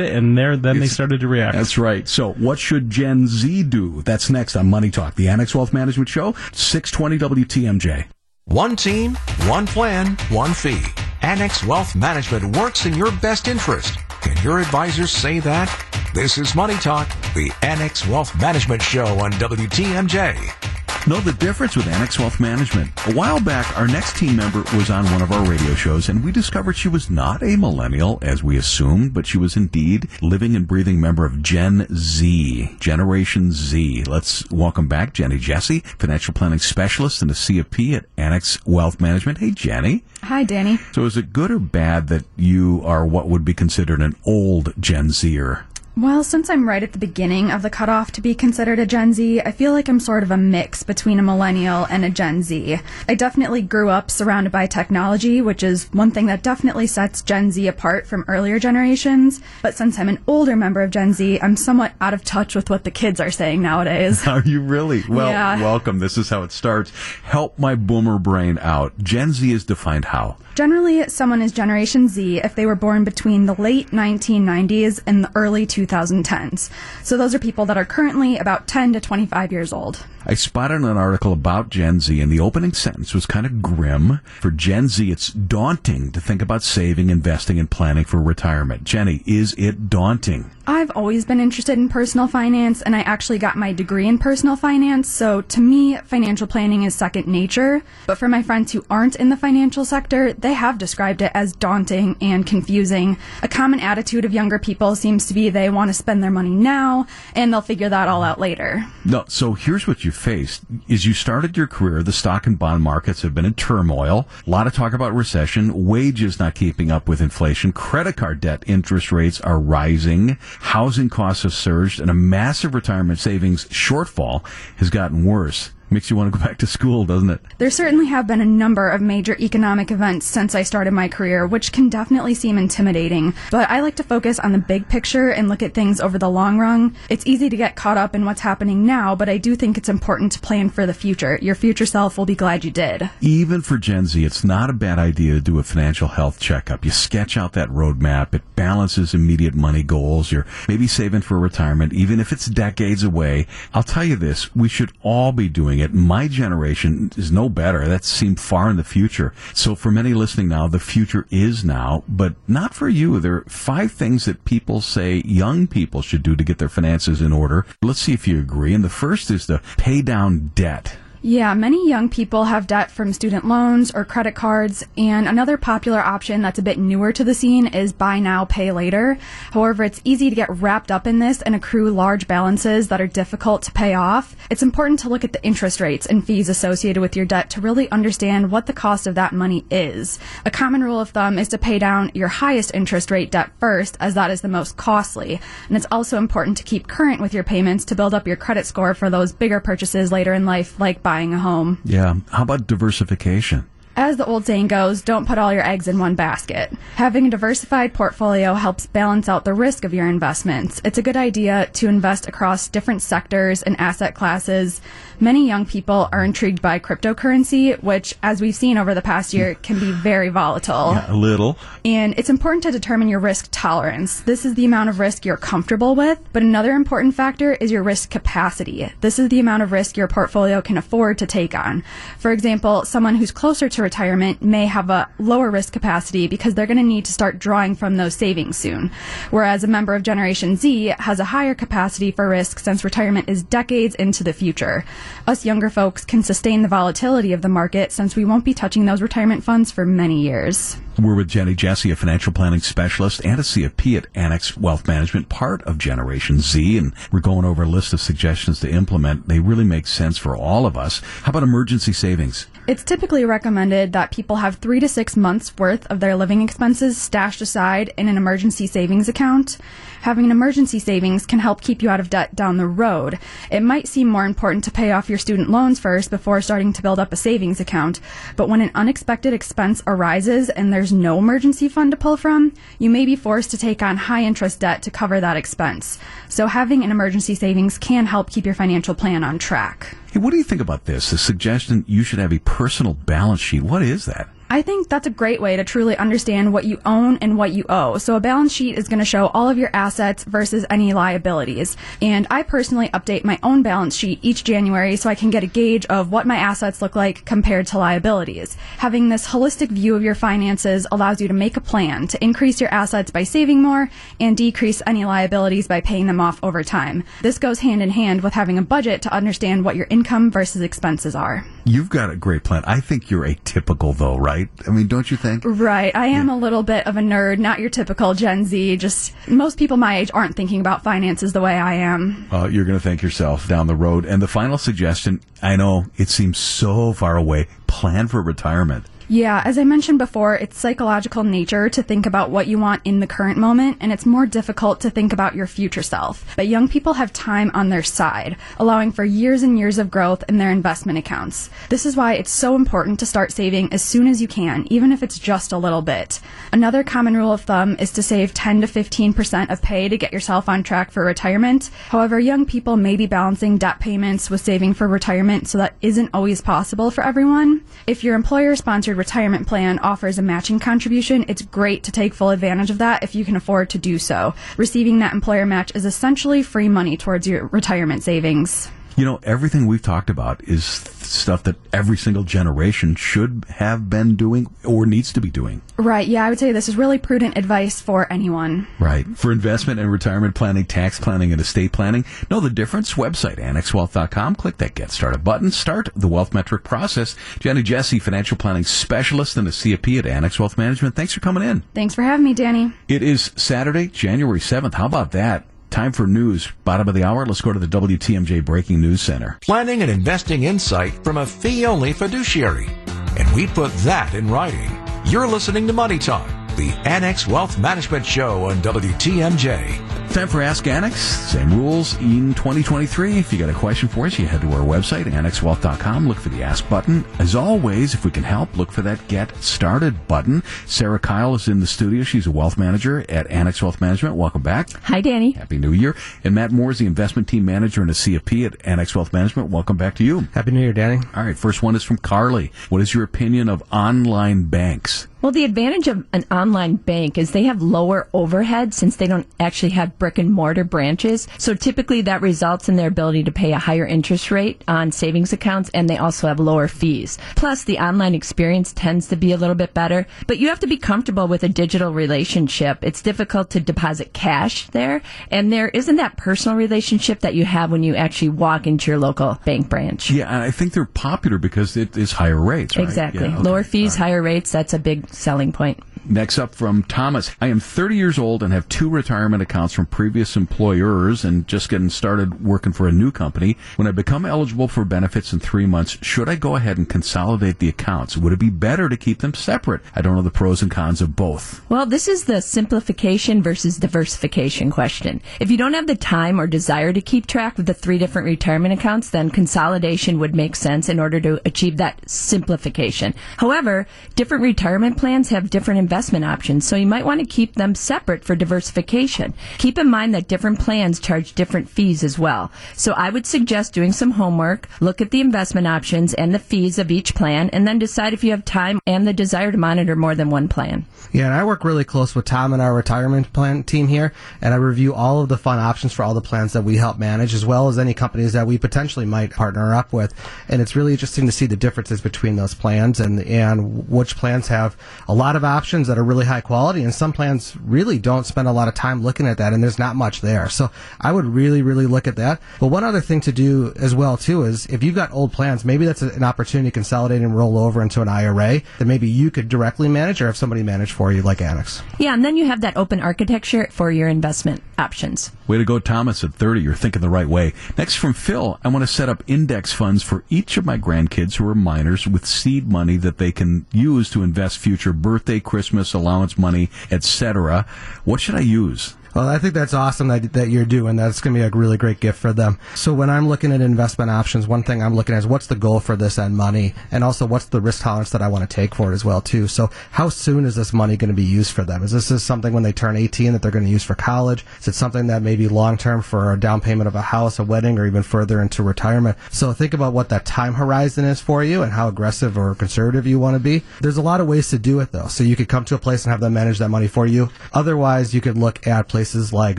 it, 0.00 0.14
and 0.16 0.38
there 0.38 0.56
then 0.56 0.80
they 0.80 0.86
started 0.86 1.20
to 1.20 1.28
react. 1.28 1.54
That's 1.56 1.76
right. 1.76 2.08
So, 2.08 2.32
what 2.34 2.58
should 2.58 2.88
Gen 2.88 3.26
Z 3.26 3.64
do? 3.64 4.00
That's 4.02 4.30
next 4.30 4.56
on 4.56 4.70
Money 4.70 4.90
Talk, 4.90 5.14
the 5.16 5.28
Annex 5.28 5.54
Wealth 5.54 5.74
Management 5.74 6.08
Show, 6.08 6.32
620 6.52 7.18
WTMJ. 7.44 8.06
One 8.46 8.76
team, 8.76 9.16
one 9.46 9.66
plan, 9.66 10.16
one 10.30 10.54
fee. 10.54 10.80
Annex 11.22 11.64
Wealth 11.64 11.94
Management 11.94 12.56
works 12.56 12.84
in 12.84 12.94
your 12.94 13.12
best 13.12 13.46
interest. 13.46 13.96
Can 14.22 14.36
your 14.42 14.60
advisors 14.60 15.10
say 15.10 15.40
that? 15.40 15.68
This 16.14 16.38
is 16.38 16.54
Money 16.54 16.74
Talk, 16.74 17.08
the 17.34 17.50
Annex 17.62 18.06
Wealth 18.06 18.38
Management 18.40 18.80
Show 18.82 19.06
on 19.18 19.32
WTMJ. 19.32 20.68
Know 21.04 21.18
the 21.18 21.32
difference 21.32 21.74
with 21.74 21.88
Annex 21.88 22.16
Wealth 22.16 22.38
Management. 22.38 22.92
A 23.08 23.12
while 23.12 23.40
back, 23.40 23.76
our 23.76 23.88
next 23.88 24.16
team 24.16 24.36
member 24.36 24.62
was 24.76 24.88
on 24.88 25.04
one 25.06 25.20
of 25.20 25.32
our 25.32 25.44
radio 25.44 25.74
shows, 25.74 26.08
and 26.08 26.22
we 26.24 26.30
discovered 26.30 26.74
she 26.74 26.86
was 26.86 27.10
not 27.10 27.42
a 27.42 27.56
millennial, 27.56 28.20
as 28.22 28.44
we 28.44 28.56
assumed, 28.56 29.12
but 29.12 29.26
she 29.26 29.36
was 29.36 29.56
indeed 29.56 30.08
living 30.20 30.54
and 30.54 30.68
breathing 30.68 31.00
member 31.00 31.24
of 31.26 31.42
Gen 31.42 31.88
Z, 31.92 32.76
Generation 32.78 33.50
Z. 33.50 34.04
Let's 34.04 34.48
welcome 34.52 34.86
back 34.86 35.12
Jenny 35.12 35.38
Jesse, 35.38 35.80
financial 35.80 36.34
planning 36.34 36.60
specialist 36.60 37.20
and 37.20 37.32
a 37.32 37.34
CFP 37.34 37.96
at 37.96 38.04
Annex 38.16 38.64
Wealth 38.64 39.00
Management. 39.00 39.38
Hey, 39.38 39.50
Jenny. 39.50 40.04
Hi, 40.22 40.44
Danny. 40.44 40.78
So, 40.92 41.04
is 41.04 41.16
it 41.16 41.32
good 41.32 41.50
or 41.50 41.58
bad 41.58 42.06
that 42.08 42.24
you 42.36 42.80
are 42.84 43.04
what 43.04 43.26
would 43.28 43.44
be 43.44 43.54
considered 43.54 44.00
an 44.00 44.11
old 44.24 44.72
Gen 44.80 45.10
Zer? 45.10 45.66
Well, 45.94 46.24
since 46.24 46.48
I'm 46.48 46.66
right 46.66 46.82
at 46.82 46.92
the 46.92 46.98
beginning 46.98 47.50
of 47.50 47.60
the 47.60 47.68
cutoff 47.68 48.12
to 48.12 48.22
be 48.22 48.34
considered 48.34 48.78
a 48.78 48.86
Gen 48.86 49.12
Z, 49.12 49.42
I 49.42 49.52
feel 49.52 49.72
like 49.72 49.90
I'm 49.90 50.00
sort 50.00 50.22
of 50.22 50.30
a 50.30 50.38
mix 50.38 50.82
between 50.82 51.18
a 51.18 51.22
millennial 51.22 51.84
and 51.90 52.02
a 52.02 52.08
Gen 52.08 52.42
Z. 52.42 52.78
I 53.10 53.14
definitely 53.14 53.60
grew 53.60 53.90
up 53.90 54.10
surrounded 54.10 54.50
by 54.50 54.66
technology, 54.66 55.42
which 55.42 55.62
is 55.62 55.90
one 55.92 56.10
thing 56.10 56.24
that 56.26 56.42
definitely 56.42 56.86
sets 56.86 57.20
Gen 57.20 57.50
Z 57.52 57.66
apart 57.68 58.06
from 58.06 58.24
earlier 58.26 58.58
generations. 58.58 59.42
But 59.60 59.74
since 59.74 59.98
I'm 59.98 60.08
an 60.08 60.24
older 60.26 60.56
member 60.56 60.80
of 60.80 60.90
Gen 60.92 61.12
Z, 61.12 61.38
I'm 61.42 61.56
somewhat 61.58 61.92
out 62.00 62.14
of 62.14 62.24
touch 62.24 62.54
with 62.54 62.70
what 62.70 62.84
the 62.84 62.90
kids 62.90 63.20
are 63.20 63.30
saying 63.30 63.60
nowadays. 63.60 64.26
Are 64.26 64.40
you 64.42 64.62
really? 64.62 65.02
Well, 65.06 65.28
Yeah. 65.28 65.60
welcome. 65.60 65.98
This 65.98 66.16
is 66.16 66.30
how 66.30 66.42
it 66.42 66.52
starts. 66.52 66.90
Help 67.22 67.58
my 67.58 67.74
boomer 67.74 68.18
brain 68.18 68.58
out. 68.62 68.96
Gen 69.02 69.32
Z 69.34 69.52
is 69.52 69.64
defined 69.64 70.06
how? 70.06 70.38
Generally, 70.54 71.08
someone 71.08 71.40
is 71.40 71.50
Generation 71.50 72.08
Z 72.08 72.42
if 72.44 72.54
they 72.54 72.66
were 72.66 72.74
born 72.74 73.04
between 73.04 73.46
the 73.46 73.54
late 73.54 73.90
1990s 73.90 75.00
and 75.06 75.24
the 75.24 75.30
early 75.34 75.66
2010s. 75.66 76.68
So 77.02 77.16
those 77.16 77.34
are 77.34 77.38
people 77.38 77.64
that 77.66 77.78
are 77.78 77.86
currently 77.86 78.36
about 78.36 78.68
10 78.68 78.92
to 78.92 79.00
25 79.00 79.50
years 79.50 79.72
old. 79.72 80.04
I 80.24 80.34
spotted 80.34 80.82
an 80.82 80.96
article 80.96 81.32
about 81.32 81.68
Gen 81.68 81.98
Z, 81.98 82.20
and 82.20 82.30
the 82.30 82.38
opening 82.38 82.72
sentence 82.72 83.12
was 83.12 83.26
kind 83.26 83.44
of 83.44 83.60
grim. 83.60 84.20
For 84.40 84.52
Gen 84.52 84.86
Z, 84.86 85.10
it's 85.10 85.32
daunting 85.32 86.12
to 86.12 86.20
think 86.20 86.40
about 86.40 86.62
saving, 86.62 87.10
investing, 87.10 87.58
and 87.58 87.68
planning 87.68 88.04
for 88.04 88.22
retirement. 88.22 88.84
Jenny, 88.84 89.24
is 89.26 89.52
it 89.54 89.90
daunting? 89.90 90.52
I've 90.64 90.92
always 90.92 91.24
been 91.24 91.40
interested 91.40 91.76
in 91.76 91.88
personal 91.88 92.28
finance, 92.28 92.82
and 92.82 92.94
I 92.94 93.00
actually 93.00 93.38
got 93.38 93.56
my 93.56 93.72
degree 93.72 94.06
in 94.06 94.18
personal 94.18 94.54
finance. 94.54 95.08
So 95.08 95.40
to 95.40 95.60
me, 95.60 95.96
financial 95.96 96.46
planning 96.46 96.84
is 96.84 96.94
second 96.94 97.26
nature. 97.26 97.82
But 98.06 98.18
for 98.18 98.28
my 98.28 98.44
friends 98.44 98.70
who 98.70 98.84
aren't 98.88 99.16
in 99.16 99.28
the 99.28 99.36
financial 99.36 99.84
sector, 99.84 100.32
they 100.34 100.52
have 100.52 100.78
described 100.78 101.20
it 101.20 101.32
as 101.34 101.52
daunting 101.52 102.16
and 102.20 102.46
confusing. 102.46 103.16
A 103.42 103.48
common 103.48 103.80
attitude 103.80 104.24
of 104.24 104.32
younger 104.32 104.60
people 104.60 104.94
seems 104.94 105.26
to 105.26 105.34
be 105.34 105.50
they 105.50 105.68
want 105.68 105.88
to 105.88 105.94
spend 105.94 106.22
their 106.22 106.30
money 106.30 106.50
now, 106.50 107.08
and 107.34 107.52
they'll 107.52 107.60
figure 107.60 107.88
that 107.88 108.06
all 108.06 108.22
out 108.22 108.38
later. 108.38 108.86
No, 109.04 109.24
so 109.26 109.54
here's 109.54 109.88
what 109.88 110.04
you 110.04 110.11
faced. 110.14 110.62
Is 110.88 111.06
you 111.06 111.14
started 111.14 111.56
your 111.56 111.66
career, 111.66 112.02
the 112.02 112.12
stock 112.12 112.46
and 112.46 112.58
bond 112.58 112.82
markets 112.82 113.22
have 113.22 113.34
been 113.34 113.44
in 113.44 113.54
turmoil. 113.54 114.28
A 114.46 114.50
lot 114.50 114.66
of 114.66 114.74
talk 114.74 114.92
about 114.92 115.14
recession, 115.14 115.86
wages 115.86 116.38
not 116.38 116.54
keeping 116.54 116.90
up 116.90 117.08
with 117.08 117.20
inflation, 117.20 117.72
credit 117.72 118.16
card 118.16 118.40
debt 118.40 118.62
interest 118.66 119.12
rates 119.12 119.40
are 119.40 119.58
rising, 119.58 120.36
housing 120.60 121.08
costs 121.08 121.42
have 121.42 121.54
surged, 121.54 122.00
and 122.00 122.10
a 122.10 122.14
massive 122.14 122.74
retirement 122.74 123.18
savings 123.18 123.66
shortfall 123.66 124.46
has 124.76 124.90
gotten 124.90 125.24
worse. 125.24 125.70
Makes 125.92 126.08
you 126.08 126.16
want 126.16 126.32
to 126.32 126.38
go 126.38 126.42
back 126.42 126.56
to 126.56 126.66
school, 126.66 127.04
doesn't 127.04 127.28
it? 127.28 127.40
There 127.58 127.70
certainly 127.70 128.06
have 128.06 128.26
been 128.26 128.40
a 128.40 128.46
number 128.46 128.88
of 128.88 129.02
major 129.02 129.36
economic 129.38 129.90
events 129.90 130.24
since 130.24 130.54
I 130.54 130.62
started 130.62 130.92
my 130.92 131.06
career, 131.06 131.46
which 131.46 131.70
can 131.70 131.90
definitely 131.90 132.32
seem 132.32 132.56
intimidating. 132.56 133.34
But 133.50 133.68
I 133.68 133.80
like 133.80 133.96
to 133.96 134.02
focus 134.02 134.38
on 134.38 134.52
the 134.52 134.58
big 134.58 134.88
picture 134.88 135.28
and 135.28 135.50
look 135.50 135.62
at 135.62 135.74
things 135.74 136.00
over 136.00 136.18
the 136.18 136.30
long 136.30 136.58
run. 136.58 136.96
It's 137.10 137.26
easy 137.26 137.50
to 137.50 137.56
get 137.58 137.76
caught 137.76 137.98
up 137.98 138.14
in 138.14 138.24
what's 138.24 138.40
happening 138.40 138.86
now, 138.86 139.14
but 139.14 139.28
I 139.28 139.36
do 139.36 139.54
think 139.54 139.76
it's 139.76 139.90
important 139.90 140.32
to 140.32 140.40
plan 140.40 140.70
for 140.70 140.86
the 140.86 140.94
future. 140.94 141.38
Your 141.42 141.54
future 141.54 141.84
self 141.84 142.16
will 142.16 142.24
be 142.24 142.34
glad 142.34 142.64
you 142.64 142.70
did. 142.70 143.10
Even 143.20 143.60
for 143.60 143.76
Gen 143.76 144.06
Z, 144.06 144.24
it's 144.24 144.44
not 144.44 144.70
a 144.70 144.72
bad 144.72 144.98
idea 144.98 145.34
to 145.34 145.40
do 145.42 145.58
a 145.58 145.62
financial 145.62 146.08
health 146.08 146.40
checkup. 146.40 146.86
You 146.86 146.90
sketch 146.90 147.36
out 147.36 147.52
that 147.52 147.68
roadmap. 147.68 148.32
It 148.32 148.56
balances 148.56 149.12
immediate 149.12 149.54
money 149.54 149.82
goals. 149.82 150.32
You're 150.32 150.46
maybe 150.68 150.86
saving 150.86 151.20
for 151.20 151.38
retirement, 151.38 151.92
even 151.92 152.18
if 152.18 152.32
it's 152.32 152.46
decades 152.46 153.04
away. 153.04 153.46
I'll 153.74 153.82
tell 153.82 154.04
you 154.04 154.16
this, 154.16 154.56
we 154.56 154.70
should 154.70 154.92
all 155.02 155.32
be 155.32 155.50
doing 155.50 155.81
it. 155.82 155.92
My 155.92 156.28
generation 156.28 157.10
is 157.16 157.30
no 157.30 157.48
better. 157.48 157.86
That 157.86 158.04
seemed 158.04 158.40
far 158.40 158.70
in 158.70 158.76
the 158.76 158.84
future. 158.84 159.34
So 159.54 159.74
for 159.74 159.90
many 159.90 160.14
listening 160.14 160.48
now, 160.48 160.68
the 160.68 160.78
future 160.78 161.26
is 161.30 161.64
now, 161.64 162.04
but 162.08 162.34
not 162.48 162.74
for 162.74 162.88
you. 162.88 163.20
There 163.20 163.36
are 163.36 163.44
five 163.48 163.92
things 163.92 164.24
that 164.24 164.44
people 164.44 164.80
say 164.80 165.22
young 165.24 165.66
people 165.66 166.02
should 166.02 166.22
do 166.22 166.36
to 166.36 166.44
get 166.44 166.58
their 166.58 166.68
finances 166.68 167.20
in 167.20 167.32
order. 167.32 167.66
Let's 167.82 168.00
see 168.00 168.12
if 168.12 168.26
you 168.26 168.38
agree. 168.38 168.74
And 168.74 168.84
the 168.84 168.88
first 168.88 169.30
is 169.30 169.46
to 169.46 169.60
pay 169.76 170.02
down 170.02 170.52
debt. 170.54 170.96
Yeah, 171.24 171.54
many 171.54 171.88
young 171.88 172.08
people 172.08 172.46
have 172.46 172.66
debt 172.66 172.90
from 172.90 173.12
student 173.12 173.46
loans 173.46 173.92
or 173.92 174.04
credit 174.04 174.34
cards, 174.34 174.84
and 174.98 175.28
another 175.28 175.56
popular 175.56 176.00
option 176.00 176.42
that's 176.42 176.58
a 176.58 176.62
bit 176.62 176.80
newer 176.80 177.12
to 177.12 177.22
the 177.22 177.32
scene 177.32 177.68
is 177.68 177.92
buy 177.92 178.18
now, 178.18 178.44
pay 178.44 178.72
later. 178.72 179.16
However, 179.52 179.84
it's 179.84 180.00
easy 180.02 180.30
to 180.30 180.34
get 180.34 180.50
wrapped 180.50 180.90
up 180.90 181.06
in 181.06 181.20
this 181.20 181.40
and 181.40 181.54
accrue 181.54 181.92
large 181.92 182.26
balances 182.26 182.88
that 182.88 183.00
are 183.00 183.06
difficult 183.06 183.62
to 183.62 183.70
pay 183.70 183.94
off. 183.94 184.34
It's 184.50 184.64
important 184.64 184.98
to 185.00 185.08
look 185.08 185.22
at 185.22 185.32
the 185.32 185.44
interest 185.44 185.80
rates 185.80 186.06
and 186.06 186.26
fees 186.26 186.48
associated 186.48 187.00
with 187.00 187.14
your 187.14 187.24
debt 187.24 187.50
to 187.50 187.60
really 187.60 187.88
understand 187.92 188.50
what 188.50 188.66
the 188.66 188.72
cost 188.72 189.06
of 189.06 189.14
that 189.14 189.32
money 189.32 189.64
is. 189.70 190.18
A 190.44 190.50
common 190.50 190.82
rule 190.82 190.98
of 190.98 191.10
thumb 191.10 191.38
is 191.38 191.46
to 191.50 191.56
pay 191.56 191.78
down 191.78 192.10
your 192.14 192.26
highest 192.26 192.74
interest 192.74 193.12
rate 193.12 193.30
debt 193.30 193.52
first, 193.60 193.96
as 194.00 194.14
that 194.14 194.32
is 194.32 194.40
the 194.40 194.48
most 194.48 194.76
costly. 194.76 195.40
And 195.68 195.76
it's 195.76 195.86
also 195.92 196.18
important 196.18 196.56
to 196.56 196.64
keep 196.64 196.88
current 196.88 197.20
with 197.20 197.32
your 197.32 197.44
payments 197.44 197.84
to 197.84 197.94
build 197.94 198.12
up 198.12 198.26
your 198.26 198.34
credit 198.34 198.66
score 198.66 198.92
for 198.92 199.08
those 199.08 199.32
bigger 199.32 199.60
purchases 199.60 200.10
later 200.10 200.34
in 200.34 200.44
life, 200.44 200.80
like 200.80 201.00
buying 201.00 201.11
a 201.20 201.38
home. 201.38 201.78
Yeah. 201.84 202.14
How 202.30 202.42
about 202.42 202.66
diversification? 202.66 203.64
As 203.94 204.16
the 204.16 204.24
old 204.24 204.46
saying 204.46 204.68
goes, 204.68 205.02
don't 205.02 205.26
put 205.26 205.36
all 205.36 205.52
your 205.52 205.66
eggs 205.66 205.86
in 205.86 205.98
one 205.98 206.14
basket. 206.14 206.72
Having 206.96 207.26
a 207.26 207.30
diversified 207.30 207.92
portfolio 207.92 208.54
helps 208.54 208.86
balance 208.86 209.28
out 209.28 209.44
the 209.44 209.52
risk 209.52 209.84
of 209.84 209.92
your 209.92 210.08
investments. 210.08 210.80
It's 210.82 210.96
a 210.96 211.02
good 211.02 211.16
idea 211.16 211.68
to 211.74 211.88
invest 211.88 212.26
across 212.26 212.68
different 212.68 213.02
sectors 213.02 213.62
and 213.62 213.78
asset 213.78 214.14
classes. 214.14 214.80
Many 215.20 215.46
young 215.46 215.66
people 215.66 216.08
are 216.10 216.24
intrigued 216.24 216.62
by 216.62 216.78
cryptocurrency, 216.78 217.80
which, 217.82 218.14
as 218.22 218.40
we've 218.40 218.54
seen 218.54 218.78
over 218.78 218.94
the 218.94 219.02
past 219.02 219.34
year, 219.34 219.54
can 219.56 219.78
be 219.78 219.92
very 219.92 220.30
volatile. 220.30 220.96
A 221.06 221.14
little. 221.14 221.58
And 221.84 222.14
it's 222.16 222.30
important 222.30 222.62
to 222.62 222.72
determine 222.72 223.08
your 223.08 223.20
risk 223.20 223.48
tolerance. 223.50 224.20
This 224.20 224.46
is 224.46 224.54
the 224.54 224.64
amount 224.64 224.88
of 224.88 225.00
risk 225.00 225.26
you're 225.26 225.36
comfortable 225.36 225.94
with, 225.94 226.18
but 226.32 226.42
another 226.42 226.72
important 226.72 227.14
factor 227.14 227.52
is 227.52 227.70
your 227.70 227.82
risk 227.82 228.10
capacity. 228.10 228.90
This 229.02 229.18
is 229.18 229.28
the 229.28 229.38
amount 229.38 229.62
of 229.62 229.70
risk 229.70 229.96
your 229.98 230.08
portfolio 230.08 230.62
can 230.62 230.78
afford 230.78 231.18
to 231.18 231.26
take 231.26 231.54
on. 231.54 231.84
For 232.18 232.32
example, 232.32 232.84
someone 232.84 233.16
who's 233.16 233.30
closer 233.30 233.68
to 233.68 233.81
retirement 233.82 234.40
may 234.40 234.66
have 234.66 234.88
a 234.88 235.08
lower 235.18 235.50
risk 235.50 235.72
capacity 235.72 236.26
because 236.26 236.54
they're 236.54 236.66
going 236.66 236.78
to 236.78 236.82
need 236.82 237.04
to 237.04 237.12
start 237.12 237.38
drawing 237.38 237.74
from 237.74 237.96
those 237.96 238.14
savings 238.14 238.56
soon. 238.56 238.90
Whereas 239.30 239.64
a 239.64 239.66
member 239.66 239.94
of 239.94 240.02
Generation 240.02 240.56
Z 240.56 240.94
has 240.98 241.20
a 241.20 241.24
higher 241.24 241.54
capacity 241.54 242.10
for 242.10 242.28
risk 242.28 242.58
since 242.58 242.84
retirement 242.84 243.28
is 243.28 243.42
decades 243.42 243.94
into 243.96 244.24
the 244.24 244.32
future. 244.32 244.84
Us 245.26 245.44
younger 245.44 245.68
folks 245.68 246.04
can 246.04 246.22
sustain 246.22 246.62
the 246.62 246.68
volatility 246.68 247.32
of 247.32 247.42
the 247.42 247.48
market 247.48 247.92
since 247.92 248.16
we 248.16 248.24
won't 248.24 248.44
be 248.44 248.54
touching 248.54 248.86
those 248.86 249.02
retirement 249.02 249.44
funds 249.44 249.70
for 249.70 249.84
many 249.84 250.22
years. 250.22 250.76
We're 251.00 251.14
with 251.14 251.28
Jenny 251.28 251.54
Jesse, 251.54 251.90
a 251.90 251.96
financial 251.96 252.34
planning 252.34 252.60
specialist 252.60 253.24
and 253.24 253.40
a 253.40 253.42
CFP 253.42 253.96
at 253.96 254.06
Annex 254.14 254.58
Wealth 254.58 254.86
Management, 254.86 255.30
part 255.30 255.62
of 255.62 255.78
Generation 255.78 256.40
Z. 256.40 256.76
And 256.76 256.92
we're 257.10 257.20
going 257.20 257.46
over 257.46 257.62
a 257.62 257.66
list 257.66 257.94
of 257.94 258.00
suggestions 258.00 258.60
to 258.60 258.70
implement. 258.70 259.26
They 259.26 259.40
really 259.40 259.64
make 259.64 259.86
sense 259.86 260.18
for 260.18 260.36
all 260.36 260.66
of 260.66 260.76
us. 260.76 261.00
How 261.22 261.30
about 261.30 261.44
emergency 261.44 261.94
savings? 261.94 262.46
It's 262.68 262.84
typically 262.84 263.24
recommended 263.24 263.71
that 263.72 264.12
people 264.12 264.36
have 264.36 264.56
three 264.56 264.80
to 264.80 264.88
six 264.88 265.16
months 265.16 265.56
worth 265.56 265.86
of 265.86 266.00
their 266.00 266.14
living 266.14 266.42
expenses 266.42 266.96
stashed 266.96 267.40
aside 267.40 267.92
in 267.96 268.08
an 268.08 268.16
emergency 268.16 268.66
savings 268.66 269.08
account. 269.08 269.58
Having 270.02 270.26
an 270.26 270.30
emergency 270.30 270.78
savings 270.78 271.26
can 271.26 271.38
help 271.38 271.60
keep 271.60 271.82
you 271.82 271.88
out 271.88 272.00
of 272.00 272.10
debt 272.10 272.34
down 272.34 272.56
the 272.56 272.66
road. 272.66 273.18
It 273.50 273.60
might 273.60 273.88
seem 273.88 274.08
more 274.08 274.26
important 274.26 274.64
to 274.64 274.70
pay 274.70 274.92
off 274.92 275.08
your 275.08 275.18
student 275.18 275.48
loans 275.48 275.80
first 275.80 276.10
before 276.10 276.40
starting 276.40 276.72
to 276.72 276.82
build 276.82 276.98
up 276.98 277.12
a 277.12 277.16
savings 277.16 277.60
account, 277.60 278.00
but 278.36 278.48
when 278.48 278.60
an 278.60 278.72
unexpected 278.74 279.32
expense 279.32 279.82
arises 279.86 280.48
and 280.50 280.72
there's 280.72 280.92
no 280.92 281.18
emergency 281.18 281.68
fund 281.68 281.90
to 281.92 281.96
pull 281.96 282.16
from, 282.16 282.52
you 282.78 282.90
may 282.90 283.06
be 283.06 283.16
forced 283.16 283.50
to 283.52 283.58
take 283.58 283.82
on 283.82 283.96
high 283.96 284.22
interest 284.22 284.60
debt 284.60 284.82
to 284.82 284.90
cover 284.90 285.20
that 285.20 285.36
expense. 285.36 285.98
So 286.28 286.46
having 286.46 286.84
an 286.84 286.90
emergency 286.90 287.34
savings 287.34 287.78
can 287.78 288.06
help 288.06 288.30
keep 288.30 288.44
your 288.44 288.54
financial 288.54 288.94
plan 288.94 289.24
on 289.24 289.38
track. 289.38 289.96
Hey, 290.12 290.20
what 290.20 290.32
do 290.32 290.36
you 290.36 290.44
think 290.44 290.60
about 290.60 290.84
this? 290.84 291.08
The 291.08 291.16
suggestion 291.16 291.86
you 291.88 292.02
should 292.02 292.18
have 292.18 292.34
a 292.34 292.38
personal 292.40 292.92
balance 292.92 293.40
sheet. 293.40 293.62
What 293.62 293.80
is 293.80 294.04
that? 294.04 294.28
I 294.52 294.60
think 294.60 294.90
that's 294.90 295.06
a 295.06 295.10
great 295.10 295.40
way 295.40 295.56
to 295.56 295.64
truly 295.64 295.96
understand 295.96 296.52
what 296.52 296.66
you 296.66 296.78
own 296.84 297.16
and 297.22 297.38
what 297.38 297.52
you 297.52 297.64
owe. 297.70 297.96
So 297.96 298.16
a 298.16 298.20
balance 298.20 298.52
sheet 298.52 298.76
is 298.76 298.86
going 298.86 298.98
to 298.98 299.04
show 299.06 299.28
all 299.28 299.48
of 299.48 299.56
your 299.56 299.70
assets 299.72 300.24
versus 300.24 300.66
any 300.68 300.92
liabilities. 300.92 301.74
And 302.02 302.26
I 302.30 302.42
personally 302.42 302.90
update 302.90 303.24
my 303.24 303.38
own 303.42 303.62
balance 303.62 303.96
sheet 303.96 304.18
each 304.20 304.44
January 304.44 304.96
so 304.96 305.08
I 305.08 305.14
can 305.14 305.30
get 305.30 305.42
a 305.42 305.46
gauge 305.46 305.86
of 305.86 306.12
what 306.12 306.26
my 306.26 306.36
assets 306.36 306.82
look 306.82 306.94
like 306.94 307.24
compared 307.24 307.66
to 307.68 307.78
liabilities. 307.78 308.58
Having 308.76 309.08
this 309.08 309.28
holistic 309.28 309.70
view 309.70 309.94
of 309.96 310.02
your 310.02 310.14
finances 310.14 310.86
allows 310.92 311.18
you 311.18 311.28
to 311.28 311.34
make 311.34 311.56
a 311.56 311.62
plan 311.62 312.06
to 312.08 312.22
increase 312.22 312.60
your 312.60 312.74
assets 312.74 313.10
by 313.10 313.22
saving 313.22 313.62
more 313.62 313.88
and 314.20 314.36
decrease 314.36 314.82
any 314.86 315.06
liabilities 315.06 315.66
by 315.66 315.80
paying 315.80 316.08
them 316.08 316.20
off 316.20 316.38
over 316.44 316.62
time. 316.62 317.04
This 317.22 317.38
goes 317.38 317.60
hand 317.60 317.82
in 317.82 317.88
hand 317.88 318.20
with 318.20 318.34
having 318.34 318.58
a 318.58 318.62
budget 318.62 319.00
to 319.00 319.14
understand 319.14 319.64
what 319.64 319.76
your 319.76 319.86
income 319.88 320.30
versus 320.30 320.60
expenses 320.60 321.14
are. 321.14 321.46
You've 321.64 321.90
got 321.90 322.10
a 322.10 322.16
great 322.16 322.44
plan. 322.44 322.64
I 322.66 322.80
think 322.80 323.10
you're 323.10 323.26
atypical, 323.26 323.96
though, 323.96 324.16
right? 324.16 324.48
I 324.66 324.70
mean, 324.70 324.88
don't 324.88 325.10
you 325.10 325.16
think? 325.16 325.42
Right. 325.44 325.94
I 325.94 326.06
am 326.06 326.28
a 326.28 326.36
little 326.36 326.62
bit 326.62 326.86
of 326.86 326.96
a 326.96 327.00
nerd, 327.00 327.38
not 327.38 327.60
your 327.60 327.70
typical 327.70 328.14
Gen 328.14 328.44
Z. 328.44 328.76
Just 328.78 329.14
most 329.28 329.58
people 329.58 329.76
my 329.76 329.98
age 329.98 330.10
aren't 330.12 330.36
thinking 330.36 330.60
about 330.60 330.82
finances 330.82 331.32
the 331.32 331.40
way 331.40 331.54
I 331.54 331.74
am. 331.74 332.28
Uh, 332.32 332.48
you're 332.48 332.64
going 332.64 332.78
to 332.78 332.82
thank 332.82 333.02
yourself 333.02 333.46
down 333.48 333.66
the 333.66 333.76
road. 333.76 334.04
And 334.04 334.20
the 334.20 334.28
final 334.28 334.58
suggestion, 334.58 335.20
I 335.42 335.56
know 335.56 335.86
it 335.96 336.08
seems 336.08 336.38
so 336.38 336.92
far 336.92 337.16
away, 337.16 337.48
plan 337.66 338.08
for 338.08 338.22
retirement. 338.22 338.86
Yeah, 339.12 339.42
as 339.44 339.58
I 339.58 339.64
mentioned 339.64 339.98
before, 339.98 340.36
it's 340.36 340.58
psychological 340.58 341.22
nature 341.22 341.68
to 341.68 341.82
think 341.82 342.06
about 342.06 342.30
what 342.30 342.46
you 342.46 342.58
want 342.58 342.80
in 342.86 343.00
the 343.00 343.06
current 343.06 343.36
moment, 343.36 343.76
and 343.78 343.92
it's 343.92 344.06
more 344.06 344.24
difficult 344.24 344.80
to 344.80 344.90
think 344.90 345.12
about 345.12 345.34
your 345.34 345.46
future 345.46 345.82
self. 345.82 346.24
But 346.34 346.48
young 346.48 346.66
people 346.66 346.94
have 346.94 347.12
time 347.12 347.50
on 347.52 347.68
their 347.68 347.82
side, 347.82 348.38
allowing 348.58 348.90
for 348.90 349.04
years 349.04 349.42
and 349.42 349.58
years 349.58 349.76
of 349.76 349.90
growth 349.90 350.24
in 350.30 350.38
their 350.38 350.50
investment 350.50 350.96
accounts. 350.96 351.50
This 351.68 351.84
is 351.84 351.94
why 351.94 352.14
it's 352.14 352.30
so 352.30 352.54
important 352.54 352.98
to 353.00 353.04
start 353.04 353.32
saving 353.32 353.70
as 353.70 353.82
soon 353.82 354.06
as 354.06 354.22
you 354.22 354.28
can, 354.28 354.66
even 354.70 354.92
if 354.92 355.02
it's 355.02 355.18
just 355.18 355.52
a 355.52 355.58
little 355.58 355.82
bit. 355.82 356.18
Another 356.50 356.82
common 356.82 357.14
rule 357.14 357.34
of 357.34 357.42
thumb 357.42 357.76
is 357.78 357.92
to 357.92 358.02
save 358.02 358.32
10 358.32 358.62
to 358.62 358.66
15% 358.66 359.50
of 359.50 359.60
pay 359.60 359.90
to 359.90 359.98
get 359.98 360.14
yourself 360.14 360.48
on 360.48 360.62
track 360.62 360.90
for 360.90 361.04
retirement. 361.04 361.68
However, 361.90 362.18
young 362.18 362.46
people 362.46 362.78
may 362.78 362.96
be 362.96 363.06
balancing 363.06 363.58
debt 363.58 363.78
payments 363.78 364.30
with 364.30 364.40
saving 364.40 364.72
for 364.72 364.88
retirement, 364.88 365.48
so 365.48 365.58
that 365.58 365.76
isn't 365.82 366.08
always 366.14 366.40
possible 366.40 366.90
for 366.90 367.04
everyone. 367.04 367.62
If 367.86 368.02
your 368.02 368.14
employer 368.14 368.56
sponsored 368.56 369.01
retirement 369.02 369.48
plan 369.48 369.80
offers 369.80 370.16
a 370.16 370.22
matching 370.22 370.60
contribution, 370.60 371.24
it's 371.26 371.42
great 371.42 371.82
to 371.82 371.90
take 371.90 372.14
full 372.14 372.30
advantage 372.30 372.70
of 372.70 372.78
that 372.78 373.02
if 373.02 373.16
you 373.16 373.24
can 373.24 373.34
afford 373.34 373.68
to 373.68 373.76
do 373.76 373.98
so. 373.98 374.32
Receiving 374.56 375.00
that 375.00 375.12
employer 375.12 375.44
match 375.44 375.74
is 375.74 375.84
essentially 375.84 376.40
free 376.44 376.68
money 376.68 376.96
towards 376.96 377.26
your 377.26 377.48
retirement 377.48 378.04
savings. 378.04 378.70
You 378.96 379.04
know, 379.04 379.20
everything 379.22 379.66
we've 379.66 379.82
talked 379.82 380.10
about 380.10 380.42
is 380.44 380.64
stuff 380.64 381.42
that 381.44 381.56
every 381.72 381.96
single 381.96 382.24
generation 382.24 382.94
should 382.94 383.44
have 383.48 383.88
been 383.88 384.16
doing 384.16 384.46
or 384.64 384.86
needs 384.86 385.12
to 385.14 385.20
be 385.20 385.30
doing. 385.30 385.62
Right. 385.76 386.06
Yeah, 386.06 386.24
I 386.24 386.30
would 386.30 386.38
say 386.38 386.52
this 386.52 386.68
is 386.68 386.76
really 386.76 386.98
prudent 386.98 387.36
advice 387.36 387.80
for 387.80 388.10
anyone. 388.12 388.66
Right. 388.78 389.06
For 389.16 389.32
investment 389.32 389.80
and 389.80 389.90
retirement 389.90 390.34
planning, 390.34 390.64
tax 390.64 391.00
planning, 391.00 391.32
and 391.32 391.40
estate 391.40 391.72
planning, 391.72 392.04
know 392.30 392.40
the 392.40 392.50
difference? 392.50 392.94
Website, 392.94 393.36
annexwealth.com. 393.36 394.36
Click 394.36 394.58
that 394.58 394.74
Get 394.74 394.90
Started 394.90 395.24
button. 395.24 395.50
Start 395.50 395.88
the 395.94 396.08
wealth 396.08 396.34
metric 396.34 396.64
process. 396.64 397.16
Jenny 397.40 397.62
Jesse, 397.62 397.98
financial 397.98 398.36
planning 398.36 398.64
specialist 398.64 399.36
and 399.36 399.48
a 399.48 399.50
CFP 399.50 399.98
at 399.98 400.06
Annex 400.06 400.38
Wealth 400.38 400.58
Management. 400.58 400.94
Thanks 400.94 401.14
for 401.14 401.20
coming 401.20 401.42
in. 401.42 401.62
Thanks 401.74 401.94
for 401.94 402.02
having 402.02 402.24
me, 402.24 402.34
Danny. 402.34 402.72
It 402.88 403.02
is 403.02 403.32
Saturday, 403.36 403.88
January 403.88 404.40
7th. 404.40 404.74
How 404.74 404.86
about 404.86 405.12
that? 405.12 405.46
Time 405.72 405.90
for 405.90 406.06
news. 406.06 406.52
Bottom 406.66 406.86
of 406.86 406.94
the 406.94 407.02
hour. 407.02 407.24
Let's 407.24 407.40
go 407.40 407.50
to 407.50 407.58
the 407.58 407.66
WTMJ 407.66 408.44
Breaking 408.44 408.82
News 408.82 409.00
Center. 409.00 409.38
Planning 409.40 409.80
and 409.80 409.90
investing 409.90 410.42
insight 410.42 410.92
from 411.02 411.16
a 411.16 411.24
fee 411.24 411.64
only 411.64 411.94
fiduciary. 411.94 412.68
And 413.16 413.26
we 413.32 413.46
put 413.46 413.72
that 413.76 414.12
in 414.12 414.28
writing. 414.28 414.70
You're 415.06 415.26
listening 415.26 415.66
to 415.68 415.72
Money 415.72 415.98
Talk, 415.98 416.28
the 416.56 416.78
Annex 416.84 417.26
Wealth 417.26 417.58
Management 417.58 418.04
Show 418.04 418.44
on 418.44 418.56
WTMJ. 418.56 420.01
Time 420.12 420.28
for 420.28 420.42
Ask 420.42 420.66
Annex. 420.66 420.96
Same 421.00 421.56
rules 421.56 421.94
in 421.94 422.34
2023. 422.34 423.18
If 423.18 423.32
you 423.32 423.38
got 423.38 423.48
a 423.48 423.54
question 423.54 423.88
for 423.88 424.04
us, 424.04 424.18
you 424.18 424.26
head 424.26 424.42
to 424.42 424.52
our 424.52 424.60
website, 424.60 425.04
annexwealth.com. 425.04 426.06
Look 426.06 426.18
for 426.18 426.28
the 426.28 426.42
Ask 426.42 426.68
button. 426.68 427.02
As 427.18 427.34
always, 427.34 427.94
if 427.94 428.04
we 428.04 428.10
can 428.10 428.22
help, 428.22 428.54
look 428.54 428.70
for 428.70 428.82
that 428.82 429.08
Get 429.08 429.34
Started 429.36 430.06
button. 430.08 430.42
Sarah 430.66 430.98
Kyle 430.98 431.34
is 431.34 431.48
in 431.48 431.60
the 431.60 431.66
studio. 431.66 432.02
She's 432.02 432.26
a 432.26 432.30
wealth 432.30 432.58
manager 432.58 433.06
at 433.08 433.26
Annex 433.30 433.62
Wealth 433.62 433.80
Management. 433.80 434.16
Welcome 434.16 434.42
back. 434.42 434.70
Hi, 434.82 435.00
Danny. 435.00 435.30
Happy 435.30 435.56
New 435.56 435.72
Year. 435.72 435.96
And 436.24 436.34
Matt 436.34 436.52
Moore 436.52 436.72
is 436.72 436.78
the 436.78 436.86
investment 436.86 437.26
team 437.26 437.46
manager 437.46 437.80
and 437.80 437.90
a 437.90 437.94
CFP 437.94 438.44
at 438.44 438.66
Annex 438.66 438.94
Wealth 438.94 439.14
Management. 439.14 439.48
Welcome 439.48 439.78
back 439.78 439.94
to 439.94 440.04
you. 440.04 440.28
Happy 440.34 440.50
New 440.50 440.60
Year, 440.60 440.74
Danny. 440.74 441.00
All 441.16 441.24
right, 441.24 441.38
first 441.38 441.62
one 441.62 441.74
is 441.74 441.84
from 441.84 441.96
Carly. 441.96 442.52
What 442.68 442.82
is 442.82 442.92
your 442.92 443.04
opinion 443.04 443.48
of 443.48 443.62
online 443.72 444.44
banks? 444.44 445.08
Well, 445.22 445.30
the 445.30 445.44
advantage 445.44 445.86
of 445.86 446.04
an 446.12 446.24
online 446.32 446.76
bank 446.76 447.16
is 447.16 447.30
they 447.30 447.44
have 447.44 447.62
lower 447.62 448.08
overhead 448.12 448.74
since 448.74 448.96
they 448.96 449.06
don't 449.06 449.28
actually 449.38 449.70
have 449.70 449.96
brick 450.02 450.18
and 450.18 450.32
mortar 450.32 450.64
branches. 450.64 451.28
So 451.38 451.54
typically 451.54 452.00
that 452.00 452.22
results 452.22 452.68
in 452.68 452.74
their 452.74 452.88
ability 452.88 453.22
to 453.22 453.30
pay 453.30 453.52
a 453.52 453.58
higher 453.60 453.86
interest 453.86 454.32
rate 454.32 454.64
on 454.66 454.90
savings 454.90 455.32
accounts 455.32 455.70
and 455.72 455.88
they 455.88 455.96
also 455.96 456.26
have 456.26 456.40
lower 456.40 456.66
fees. 456.66 457.18
Plus 457.36 457.62
the 457.62 457.78
online 457.78 458.12
experience 458.12 458.72
tends 458.72 459.06
to 459.06 459.14
be 459.14 459.30
a 459.30 459.36
little 459.36 459.54
bit 459.54 459.74
better, 459.74 460.08
but 460.26 460.38
you 460.40 460.48
have 460.48 460.58
to 460.58 460.66
be 460.66 460.76
comfortable 460.76 461.28
with 461.28 461.44
a 461.44 461.48
digital 461.48 461.92
relationship. 461.92 462.78
It's 462.82 463.00
difficult 463.00 463.50
to 463.50 463.60
deposit 463.60 464.12
cash 464.12 464.66
there 464.70 465.02
and 465.30 465.52
there 465.52 465.68
isn't 465.68 465.94
that 465.94 466.16
personal 466.16 466.58
relationship 466.58 467.20
that 467.20 467.36
you 467.36 467.44
have 467.44 467.70
when 467.70 467.84
you 467.84 467.94
actually 467.94 468.30
walk 468.30 468.66
into 468.66 468.90
your 468.90 468.98
local 468.98 469.38
bank 469.44 469.68
branch. 469.68 470.10
Yeah, 470.10 470.42
I 470.42 470.50
think 470.50 470.72
they're 470.72 470.84
popular 470.84 471.38
because 471.38 471.76
it 471.76 471.96
is 471.96 472.10
higher 472.10 472.40
rates, 472.40 472.76
right? 472.76 472.82
Exactly. 472.82 473.28
Yeah, 473.28 473.34
okay. 473.34 473.42
Lower 473.44 473.62
fees, 473.62 473.94
higher 473.94 474.20
rates, 474.20 474.50
that's 474.50 474.74
a 474.74 474.80
big 474.80 475.08
selling 475.10 475.52
point. 475.52 475.78
Next 476.04 476.38
up 476.38 476.54
from 476.54 476.82
Thomas. 476.82 477.30
I 477.40 477.46
am 477.46 477.60
30 477.60 477.96
years 477.96 478.18
old 478.18 478.42
and 478.42 478.52
have 478.52 478.68
two 478.68 478.90
retirement 478.90 479.42
accounts 479.42 479.72
from 479.72 479.86
previous 479.86 480.36
employers 480.36 481.24
and 481.24 481.46
just 481.46 481.68
getting 481.68 481.90
started 481.90 482.44
working 482.44 482.72
for 482.72 482.88
a 482.88 482.92
new 482.92 483.12
company. 483.12 483.56
When 483.76 483.86
I 483.86 483.92
become 483.92 484.26
eligible 484.26 484.66
for 484.66 484.84
benefits 484.84 485.32
in 485.32 485.38
three 485.38 485.64
months, 485.64 485.98
should 486.02 486.28
I 486.28 486.34
go 486.34 486.56
ahead 486.56 486.76
and 486.76 486.88
consolidate 486.88 487.60
the 487.60 487.68
accounts? 487.68 488.16
Would 488.16 488.32
it 488.32 488.40
be 488.40 488.50
better 488.50 488.88
to 488.88 488.96
keep 488.96 489.20
them 489.20 489.32
separate? 489.34 489.80
I 489.94 490.02
don't 490.02 490.16
know 490.16 490.22
the 490.22 490.30
pros 490.30 490.60
and 490.60 490.70
cons 490.70 491.00
of 491.00 491.14
both. 491.14 491.60
Well, 491.70 491.86
this 491.86 492.08
is 492.08 492.24
the 492.24 492.42
simplification 492.42 493.40
versus 493.40 493.78
diversification 493.78 494.70
question. 494.72 495.22
If 495.38 495.52
you 495.52 495.56
don't 495.56 495.74
have 495.74 495.86
the 495.86 495.94
time 495.94 496.40
or 496.40 496.48
desire 496.48 496.92
to 496.92 497.00
keep 497.00 497.26
track 497.26 497.58
of 497.58 497.66
the 497.66 497.74
three 497.74 497.98
different 497.98 498.26
retirement 498.26 498.74
accounts, 498.74 499.10
then 499.10 499.30
consolidation 499.30 500.18
would 500.18 500.34
make 500.34 500.56
sense 500.56 500.88
in 500.88 500.98
order 500.98 501.20
to 501.20 501.40
achieve 501.46 501.76
that 501.76 502.10
simplification. 502.10 503.14
However, 503.36 503.86
different 504.16 504.42
retirement 504.42 504.98
plans 504.98 505.28
have 505.28 505.48
different 505.48 505.78
investment 505.92 506.24
options, 506.24 506.66
so 506.66 506.74
you 506.74 506.86
might 506.86 507.04
want 507.04 507.20
to 507.20 507.26
keep 507.26 507.54
them 507.54 507.74
separate 507.74 508.24
for 508.24 508.34
diversification. 508.34 509.34
Keep 509.58 509.76
in 509.76 509.90
mind 509.90 510.14
that 510.14 510.26
different 510.26 510.58
plans 510.58 510.98
charge 510.98 511.34
different 511.34 511.68
fees 511.68 512.02
as 512.02 512.18
well. 512.18 512.50
So 512.74 512.92
I 512.92 513.10
would 513.10 513.26
suggest 513.26 513.74
doing 513.74 513.92
some 513.92 514.12
homework, 514.12 514.70
look 514.80 515.02
at 515.02 515.10
the 515.10 515.20
investment 515.20 515.66
options 515.66 516.14
and 516.14 516.34
the 516.34 516.38
fees 516.38 516.78
of 516.78 516.90
each 516.90 517.14
plan, 517.14 517.50
and 517.50 517.68
then 517.68 517.78
decide 517.78 518.14
if 518.14 518.24
you 518.24 518.30
have 518.30 518.42
time 518.42 518.80
and 518.86 519.06
the 519.06 519.12
desire 519.12 519.52
to 519.52 519.58
monitor 519.58 519.94
more 519.94 520.14
than 520.14 520.30
one 520.30 520.48
plan. 520.48 520.86
Yeah, 521.12 521.26
and 521.26 521.34
I 521.34 521.44
work 521.44 521.62
really 521.62 521.84
close 521.84 522.14
with 522.14 522.24
Tom 522.24 522.54
and 522.54 522.62
our 522.62 522.72
retirement 522.72 523.30
plan 523.34 523.62
team 523.62 523.86
here, 523.86 524.14
and 524.40 524.54
I 524.54 524.56
review 524.56 524.94
all 524.94 525.20
of 525.20 525.28
the 525.28 525.36
fund 525.36 525.60
options 525.60 525.92
for 525.92 526.04
all 526.04 526.14
the 526.14 526.22
plans 526.22 526.54
that 526.54 526.62
we 526.62 526.78
help 526.78 526.98
manage, 526.98 527.34
as 527.34 527.44
well 527.44 527.68
as 527.68 527.78
any 527.78 527.92
companies 527.92 528.32
that 528.32 528.46
we 528.46 528.56
potentially 528.56 529.04
might 529.04 529.32
partner 529.32 529.74
up 529.74 529.92
with. 529.92 530.14
And 530.48 530.62
it's 530.62 530.74
really 530.74 530.92
interesting 530.92 531.26
to 531.26 531.32
see 531.32 531.44
the 531.44 531.54
differences 531.54 532.00
between 532.00 532.36
those 532.36 532.54
plans 532.54 532.98
and 532.98 533.20
and 533.24 533.90
which 533.90 534.16
plans 534.16 534.48
have 534.48 534.74
a 535.06 535.12
lot 535.12 535.36
of 535.36 535.44
options 535.44 535.71
that 535.72 535.98
are 535.98 536.04
really 536.04 536.26
high 536.26 536.40
quality, 536.40 536.82
and 536.82 536.94
some 536.94 537.12
plans 537.12 537.56
really 537.64 537.98
don't 537.98 538.26
spend 538.26 538.46
a 538.46 538.52
lot 538.52 538.68
of 538.68 538.74
time 538.74 539.02
looking 539.02 539.26
at 539.26 539.38
that, 539.38 539.52
and 539.52 539.62
there's 539.62 539.78
not 539.78 539.96
much 539.96 540.20
there. 540.20 540.48
So 540.48 540.70
I 541.00 541.12
would 541.12 541.24
really, 541.24 541.62
really 541.62 541.86
look 541.86 542.06
at 542.06 542.16
that. 542.16 542.40
But 542.60 542.68
one 542.68 542.84
other 542.84 543.00
thing 543.00 543.20
to 543.22 543.32
do 543.32 543.72
as 543.76 543.94
well 543.94 544.16
too 544.16 544.42
is 544.44 544.66
if 544.66 544.82
you've 544.82 544.94
got 544.94 545.12
old 545.12 545.32
plans, 545.32 545.64
maybe 545.64 545.84
that's 545.84 546.02
an 546.02 546.22
opportunity 546.22 546.68
to 546.68 546.74
consolidate 546.74 547.22
and 547.22 547.34
roll 547.34 547.58
over 547.58 547.80
into 547.82 548.02
an 548.02 548.08
IRA 548.08 548.60
that 548.78 548.84
maybe 548.84 549.08
you 549.08 549.30
could 549.30 549.48
directly 549.48 549.88
manage 549.88 550.20
or 550.20 550.26
have 550.26 550.36
somebody 550.36 550.62
manage 550.62 550.92
for 550.92 551.12
you, 551.12 551.22
like 551.22 551.40
Annex. 551.40 551.82
Yeah, 551.98 552.14
and 552.14 552.24
then 552.24 552.36
you 552.36 552.46
have 552.46 552.60
that 552.60 552.76
open 552.76 553.00
architecture 553.00 553.68
for 553.70 553.90
your 553.90 554.08
investment 554.08 554.62
options. 554.78 555.32
Way 555.46 555.58
to 555.58 555.64
go, 555.64 555.78
Thomas. 555.78 556.22
At 556.24 556.34
30, 556.34 556.60
you're 556.60 556.74
thinking 556.74 557.02
the 557.02 557.08
right 557.08 557.28
way. 557.28 557.52
Next 557.78 557.96
from 557.96 558.12
Phil, 558.12 558.58
I 558.62 558.68
want 558.68 558.82
to 558.82 558.86
set 558.86 559.08
up 559.08 559.22
index 559.26 559.72
funds 559.72 560.02
for 560.02 560.24
each 560.28 560.56
of 560.56 560.66
my 560.66 560.78
grandkids 560.78 561.36
who 561.36 561.48
are 561.48 561.54
minors 561.54 562.06
with 562.06 562.26
seed 562.26 562.68
money 562.68 562.96
that 562.96 563.18
they 563.18 563.32
can 563.32 563.66
use 563.72 564.10
to 564.10 564.22
invest 564.22 564.58
future 564.58 564.92
birthday, 564.92 565.40
Christmas, 565.40 565.61
allowance 565.94 566.36
money, 566.36 566.70
etc. 566.90 567.66
What 568.04 568.20
should 568.20 568.34
I 568.34 568.40
use? 568.40 568.94
Well, 569.14 569.28
I 569.28 569.38
think 569.38 569.52
that's 569.52 569.74
awesome 569.74 570.08
that, 570.08 570.32
that 570.32 570.48
you're 570.48 570.64
doing. 570.64 570.96
That's 570.96 571.20
going 571.20 571.34
to 571.34 571.40
be 571.40 571.44
a 571.44 571.50
really 571.50 571.76
great 571.76 572.00
gift 572.00 572.18
for 572.18 572.32
them. 572.32 572.58
So 572.74 572.94
when 572.94 573.10
I'm 573.10 573.28
looking 573.28 573.52
at 573.52 573.60
investment 573.60 574.10
options, 574.10 574.46
one 574.46 574.62
thing 574.62 574.82
I'm 574.82 574.94
looking 574.94 575.14
at 575.14 575.18
is 575.18 575.26
what's 575.26 575.48
the 575.48 575.54
goal 575.54 575.80
for 575.80 575.96
this 575.96 576.18
end 576.18 576.34
money, 576.34 576.74
and 576.90 577.04
also 577.04 577.26
what's 577.26 577.44
the 577.44 577.60
risk 577.60 577.82
tolerance 577.82 578.08
that 578.10 578.22
I 578.22 578.28
want 578.28 578.48
to 578.48 578.54
take 578.54 578.74
for 578.74 578.90
it 578.90 578.94
as 578.94 579.04
well 579.04 579.20
too. 579.20 579.48
So 579.48 579.68
how 579.90 580.08
soon 580.08 580.46
is 580.46 580.56
this 580.56 580.72
money 580.72 580.96
going 580.96 581.10
to 581.10 581.14
be 581.14 581.22
used 581.22 581.52
for 581.52 581.62
them? 581.62 581.82
Is 581.82 581.92
this 581.92 582.10
is 582.10 582.22
something 582.22 582.54
when 582.54 582.62
they 582.62 582.72
turn 582.72 582.96
18 582.96 583.34
that 583.34 583.42
they're 583.42 583.50
going 583.50 583.66
to 583.66 583.70
use 583.70 583.84
for 583.84 583.94
college? 583.94 584.46
Is 584.60 584.68
it 584.68 584.74
something 584.74 585.08
that 585.08 585.20
may 585.20 585.36
be 585.36 585.46
long 585.46 585.76
term 585.76 586.00
for 586.00 586.32
a 586.32 586.40
down 586.40 586.62
payment 586.62 586.88
of 586.88 586.94
a 586.94 587.02
house, 587.02 587.38
a 587.38 587.44
wedding, 587.44 587.78
or 587.78 587.86
even 587.86 588.02
further 588.02 588.40
into 588.40 588.62
retirement? 588.62 589.18
So 589.30 589.52
think 589.52 589.74
about 589.74 589.92
what 589.92 590.08
that 590.08 590.24
time 590.24 590.54
horizon 590.54 591.04
is 591.04 591.20
for 591.20 591.44
you 591.44 591.62
and 591.62 591.72
how 591.72 591.88
aggressive 591.88 592.38
or 592.38 592.54
conservative 592.54 593.06
you 593.06 593.18
want 593.18 593.34
to 593.34 593.40
be. 593.40 593.62
There's 593.82 593.98
a 593.98 594.02
lot 594.02 594.22
of 594.22 594.26
ways 594.26 594.48
to 594.50 594.58
do 594.58 594.80
it 594.80 594.90
though. 594.90 595.08
So 595.08 595.22
you 595.22 595.36
could 595.36 595.50
come 595.50 595.66
to 595.66 595.74
a 595.74 595.78
place 595.78 596.06
and 596.06 596.10
have 596.10 596.20
them 596.20 596.32
manage 596.32 596.58
that 596.60 596.70
money 596.70 596.88
for 596.88 597.06
you. 597.06 597.28
Otherwise, 597.52 598.14
you 598.14 598.22
could 598.22 598.38
look 598.38 598.66
at 598.66 598.88
places 598.88 599.01
places 599.02 599.32
like 599.32 599.58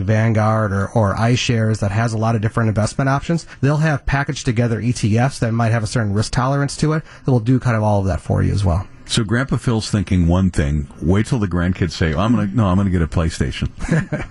Vanguard 0.00 0.72
or, 0.72 0.88
or 0.92 1.14
iShares 1.16 1.80
that 1.80 1.90
has 1.90 2.14
a 2.14 2.18
lot 2.18 2.34
of 2.34 2.40
different 2.40 2.70
investment 2.70 3.10
options, 3.10 3.46
they'll 3.60 3.76
have 3.76 4.06
packaged 4.06 4.46
together 4.46 4.80
ETFs 4.80 5.38
that 5.40 5.52
might 5.52 5.70
have 5.70 5.82
a 5.82 5.86
certain 5.86 6.14
risk 6.14 6.32
tolerance 6.32 6.78
to 6.78 6.94
it 6.94 7.02
that 7.26 7.30
will 7.30 7.40
do 7.40 7.60
kind 7.60 7.76
of 7.76 7.82
all 7.82 8.00
of 8.00 8.06
that 8.06 8.22
for 8.22 8.42
you 8.42 8.54
as 8.54 8.64
well. 8.64 8.88
So 9.04 9.22
Grandpa 9.22 9.58
Phil's 9.58 9.90
thinking 9.90 10.28
one 10.28 10.50
thing. 10.50 10.88
Wait 11.02 11.26
till 11.26 11.38
the 11.38 11.46
grandkids 11.46 11.90
say, 11.90 12.14
oh, 12.14 12.20
"I'm 12.20 12.34
gonna 12.34 12.46
no, 12.46 12.68
I'm 12.68 12.78
gonna 12.78 12.88
get 12.88 13.02
a 13.02 13.06
PlayStation." 13.06 13.68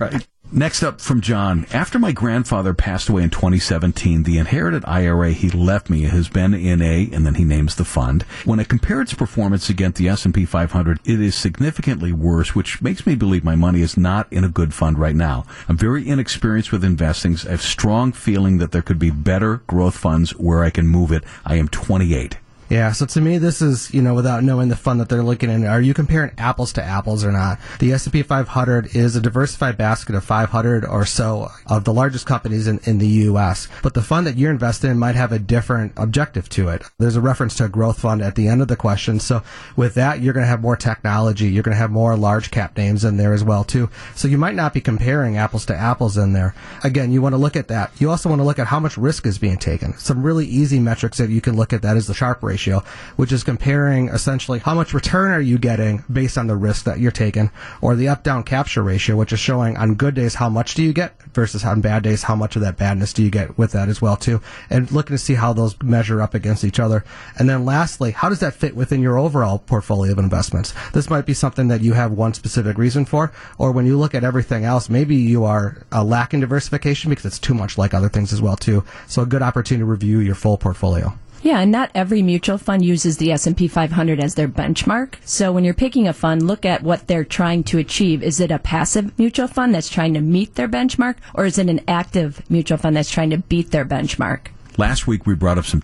right. 0.00 0.26
Next 0.56 0.84
up 0.84 1.00
from 1.00 1.20
John. 1.20 1.66
After 1.72 1.98
my 1.98 2.12
grandfather 2.12 2.74
passed 2.74 3.08
away 3.08 3.24
in 3.24 3.30
2017, 3.30 4.22
the 4.22 4.38
inherited 4.38 4.84
IRA 4.86 5.32
he 5.32 5.50
left 5.50 5.90
me 5.90 6.02
has 6.02 6.28
been 6.28 6.54
in 6.54 6.80
a, 6.80 7.10
and 7.12 7.26
then 7.26 7.34
he 7.34 7.44
names 7.44 7.74
the 7.74 7.84
fund. 7.84 8.22
When 8.44 8.60
I 8.60 8.64
compare 8.64 9.00
its 9.00 9.14
performance 9.14 9.68
against 9.68 9.98
the 9.98 10.08
S&P 10.08 10.44
500, 10.44 11.00
it 11.04 11.20
is 11.20 11.34
significantly 11.34 12.12
worse, 12.12 12.54
which 12.54 12.80
makes 12.80 13.04
me 13.04 13.16
believe 13.16 13.42
my 13.42 13.56
money 13.56 13.80
is 13.80 13.96
not 13.96 14.32
in 14.32 14.44
a 14.44 14.48
good 14.48 14.72
fund 14.72 14.96
right 14.96 15.16
now. 15.16 15.44
I'm 15.68 15.76
very 15.76 16.08
inexperienced 16.08 16.70
with 16.70 16.84
investing. 16.84 17.36
I 17.48 17.50
have 17.50 17.60
strong 17.60 18.12
feeling 18.12 18.58
that 18.58 18.70
there 18.70 18.80
could 18.80 19.00
be 19.00 19.10
better 19.10 19.56
growth 19.66 19.96
funds 19.96 20.36
where 20.36 20.62
I 20.62 20.70
can 20.70 20.86
move 20.86 21.10
it. 21.10 21.24
I 21.44 21.56
am 21.56 21.66
28. 21.66 22.38
Yeah, 22.70 22.92
so 22.92 23.04
to 23.04 23.20
me, 23.20 23.36
this 23.36 23.60
is 23.60 23.92
you 23.92 24.00
know 24.00 24.14
without 24.14 24.42
knowing 24.42 24.68
the 24.68 24.76
fund 24.76 24.98
that 25.00 25.08
they're 25.08 25.22
looking 25.22 25.50
at. 25.50 25.64
Are 25.64 25.80
you 25.82 25.92
comparing 25.92 26.32
apples 26.38 26.72
to 26.74 26.82
apples 26.82 27.22
or 27.22 27.30
not? 27.30 27.58
The 27.78 27.92
S 27.92 28.06
and 28.06 28.12
P 28.12 28.22
500 28.22 28.96
is 28.96 29.16
a 29.16 29.20
diversified 29.20 29.76
basket 29.76 30.14
of 30.14 30.24
500 30.24 30.84
or 30.84 31.04
so 31.04 31.50
of 31.66 31.84
the 31.84 31.92
largest 31.92 32.26
companies 32.26 32.66
in, 32.66 32.80
in 32.84 32.98
the 32.98 33.06
U.S. 33.06 33.68
But 33.82 33.92
the 33.92 34.02
fund 34.02 34.26
that 34.26 34.36
you're 34.36 34.50
invested 34.50 34.90
in 34.90 34.98
might 34.98 35.14
have 35.14 35.30
a 35.30 35.38
different 35.38 35.92
objective 35.96 36.48
to 36.50 36.68
it. 36.68 36.82
There's 36.98 37.16
a 37.16 37.20
reference 37.20 37.54
to 37.56 37.66
a 37.66 37.68
growth 37.68 38.00
fund 38.00 38.22
at 38.22 38.34
the 38.34 38.48
end 38.48 38.62
of 38.62 38.68
the 38.68 38.76
question. 38.76 39.20
So 39.20 39.42
with 39.76 39.94
that, 39.94 40.20
you're 40.20 40.32
going 40.32 40.44
to 40.44 40.50
have 40.50 40.62
more 40.62 40.76
technology. 40.76 41.50
You're 41.50 41.62
going 41.62 41.74
to 41.74 41.80
have 41.80 41.90
more 41.90 42.16
large 42.16 42.50
cap 42.50 42.76
names 42.78 43.04
in 43.04 43.18
there 43.18 43.34
as 43.34 43.44
well 43.44 43.64
too. 43.64 43.90
So 44.14 44.26
you 44.26 44.38
might 44.38 44.54
not 44.54 44.72
be 44.72 44.80
comparing 44.80 45.36
apples 45.36 45.66
to 45.66 45.76
apples 45.76 46.16
in 46.16 46.32
there. 46.32 46.54
Again, 46.82 47.12
you 47.12 47.20
want 47.20 47.34
to 47.34 47.38
look 47.38 47.56
at 47.56 47.68
that. 47.68 47.92
You 48.00 48.10
also 48.10 48.30
want 48.30 48.40
to 48.40 48.44
look 48.44 48.58
at 48.58 48.68
how 48.68 48.80
much 48.80 48.96
risk 48.96 49.26
is 49.26 49.38
being 49.38 49.58
taken. 49.58 49.96
Some 49.98 50.22
really 50.22 50.46
easy 50.46 50.80
metrics 50.80 51.18
that 51.18 51.28
you 51.28 51.42
can 51.42 51.56
look 51.56 51.74
at 51.74 51.82
that 51.82 51.98
is 51.98 52.06
the 52.06 52.14
Sharpe 52.14 52.42
ratio 52.42 52.53
ratio, 52.54 52.84
which 53.16 53.32
is 53.32 53.42
comparing 53.42 54.08
essentially 54.08 54.60
how 54.60 54.74
much 54.74 54.94
return 54.94 55.32
are 55.32 55.40
you 55.40 55.58
getting 55.58 56.04
based 56.12 56.38
on 56.38 56.46
the 56.46 56.54
risk 56.54 56.84
that 56.84 57.00
you're 57.00 57.10
taking, 57.10 57.50
or 57.80 57.96
the 57.96 58.08
up 58.08 58.22
down 58.22 58.44
capture 58.44 58.82
ratio, 58.82 59.16
which 59.16 59.32
is 59.32 59.40
showing 59.40 59.76
on 59.76 59.96
good 59.96 60.14
days 60.14 60.36
how 60.36 60.48
much 60.48 60.74
do 60.74 60.82
you 60.82 60.92
get 60.92 61.20
versus 61.34 61.64
on 61.64 61.80
bad 61.80 62.04
days 62.04 62.22
how 62.22 62.36
much 62.36 62.54
of 62.54 62.62
that 62.62 62.76
badness 62.76 63.12
do 63.12 63.24
you 63.24 63.30
get 63.30 63.58
with 63.58 63.72
that 63.72 63.88
as 63.88 64.00
well 64.00 64.16
too, 64.16 64.40
and 64.70 64.92
looking 64.92 65.16
to 65.16 65.22
see 65.22 65.34
how 65.34 65.52
those 65.52 65.74
measure 65.82 66.22
up 66.22 66.32
against 66.34 66.64
each 66.64 66.78
other. 66.78 67.04
And 67.38 67.48
then 67.48 67.64
lastly, 67.64 68.12
how 68.12 68.28
does 68.28 68.40
that 68.40 68.54
fit 68.54 68.76
within 68.76 69.02
your 69.02 69.18
overall 69.18 69.58
portfolio 69.58 70.12
of 70.12 70.18
investments? 70.18 70.72
This 70.92 71.10
might 71.10 71.26
be 71.26 71.34
something 71.34 71.68
that 71.68 71.80
you 71.80 71.94
have 71.94 72.12
one 72.12 72.34
specific 72.34 72.78
reason 72.78 73.04
for, 73.04 73.32
or 73.58 73.72
when 73.72 73.86
you 73.86 73.98
look 73.98 74.14
at 74.14 74.22
everything 74.22 74.64
else, 74.64 74.88
maybe 74.88 75.16
you 75.16 75.42
are 75.44 75.82
uh, 75.90 76.04
lacking 76.04 76.40
diversification 76.40 77.10
because 77.10 77.26
it's 77.26 77.38
too 77.40 77.54
much 77.54 77.76
like 77.76 77.94
other 77.94 78.08
things 78.08 78.32
as 78.32 78.40
well 78.40 78.56
too. 78.56 78.84
So 79.08 79.22
a 79.22 79.26
good 79.26 79.42
opportunity 79.42 79.80
to 79.80 79.86
review 79.86 80.20
your 80.20 80.36
full 80.36 80.56
portfolio. 80.56 81.18
Yeah, 81.44 81.60
and 81.60 81.70
not 81.70 81.90
every 81.94 82.22
mutual 82.22 82.56
fund 82.56 82.82
uses 82.82 83.18
the 83.18 83.30
S&P 83.30 83.68
500 83.68 84.18
as 84.18 84.34
their 84.34 84.48
benchmark. 84.48 85.16
So 85.26 85.52
when 85.52 85.62
you're 85.62 85.74
picking 85.74 86.08
a 86.08 86.14
fund, 86.14 86.46
look 86.46 86.64
at 86.64 86.82
what 86.82 87.06
they're 87.06 87.22
trying 87.22 87.64
to 87.64 87.76
achieve. 87.76 88.22
Is 88.22 88.40
it 88.40 88.50
a 88.50 88.58
passive 88.58 89.16
mutual 89.18 89.46
fund 89.46 89.74
that's 89.74 89.90
trying 89.90 90.14
to 90.14 90.22
meet 90.22 90.54
their 90.54 90.68
benchmark 90.68 91.16
or 91.34 91.44
is 91.44 91.58
it 91.58 91.68
an 91.68 91.82
active 91.86 92.40
mutual 92.48 92.78
fund 92.78 92.96
that's 92.96 93.10
trying 93.10 93.28
to 93.28 93.36
beat 93.36 93.72
their 93.72 93.84
benchmark? 93.84 94.46
Last 94.78 95.06
week 95.06 95.26
we 95.26 95.34
brought 95.34 95.58
up 95.58 95.66
some 95.66 95.82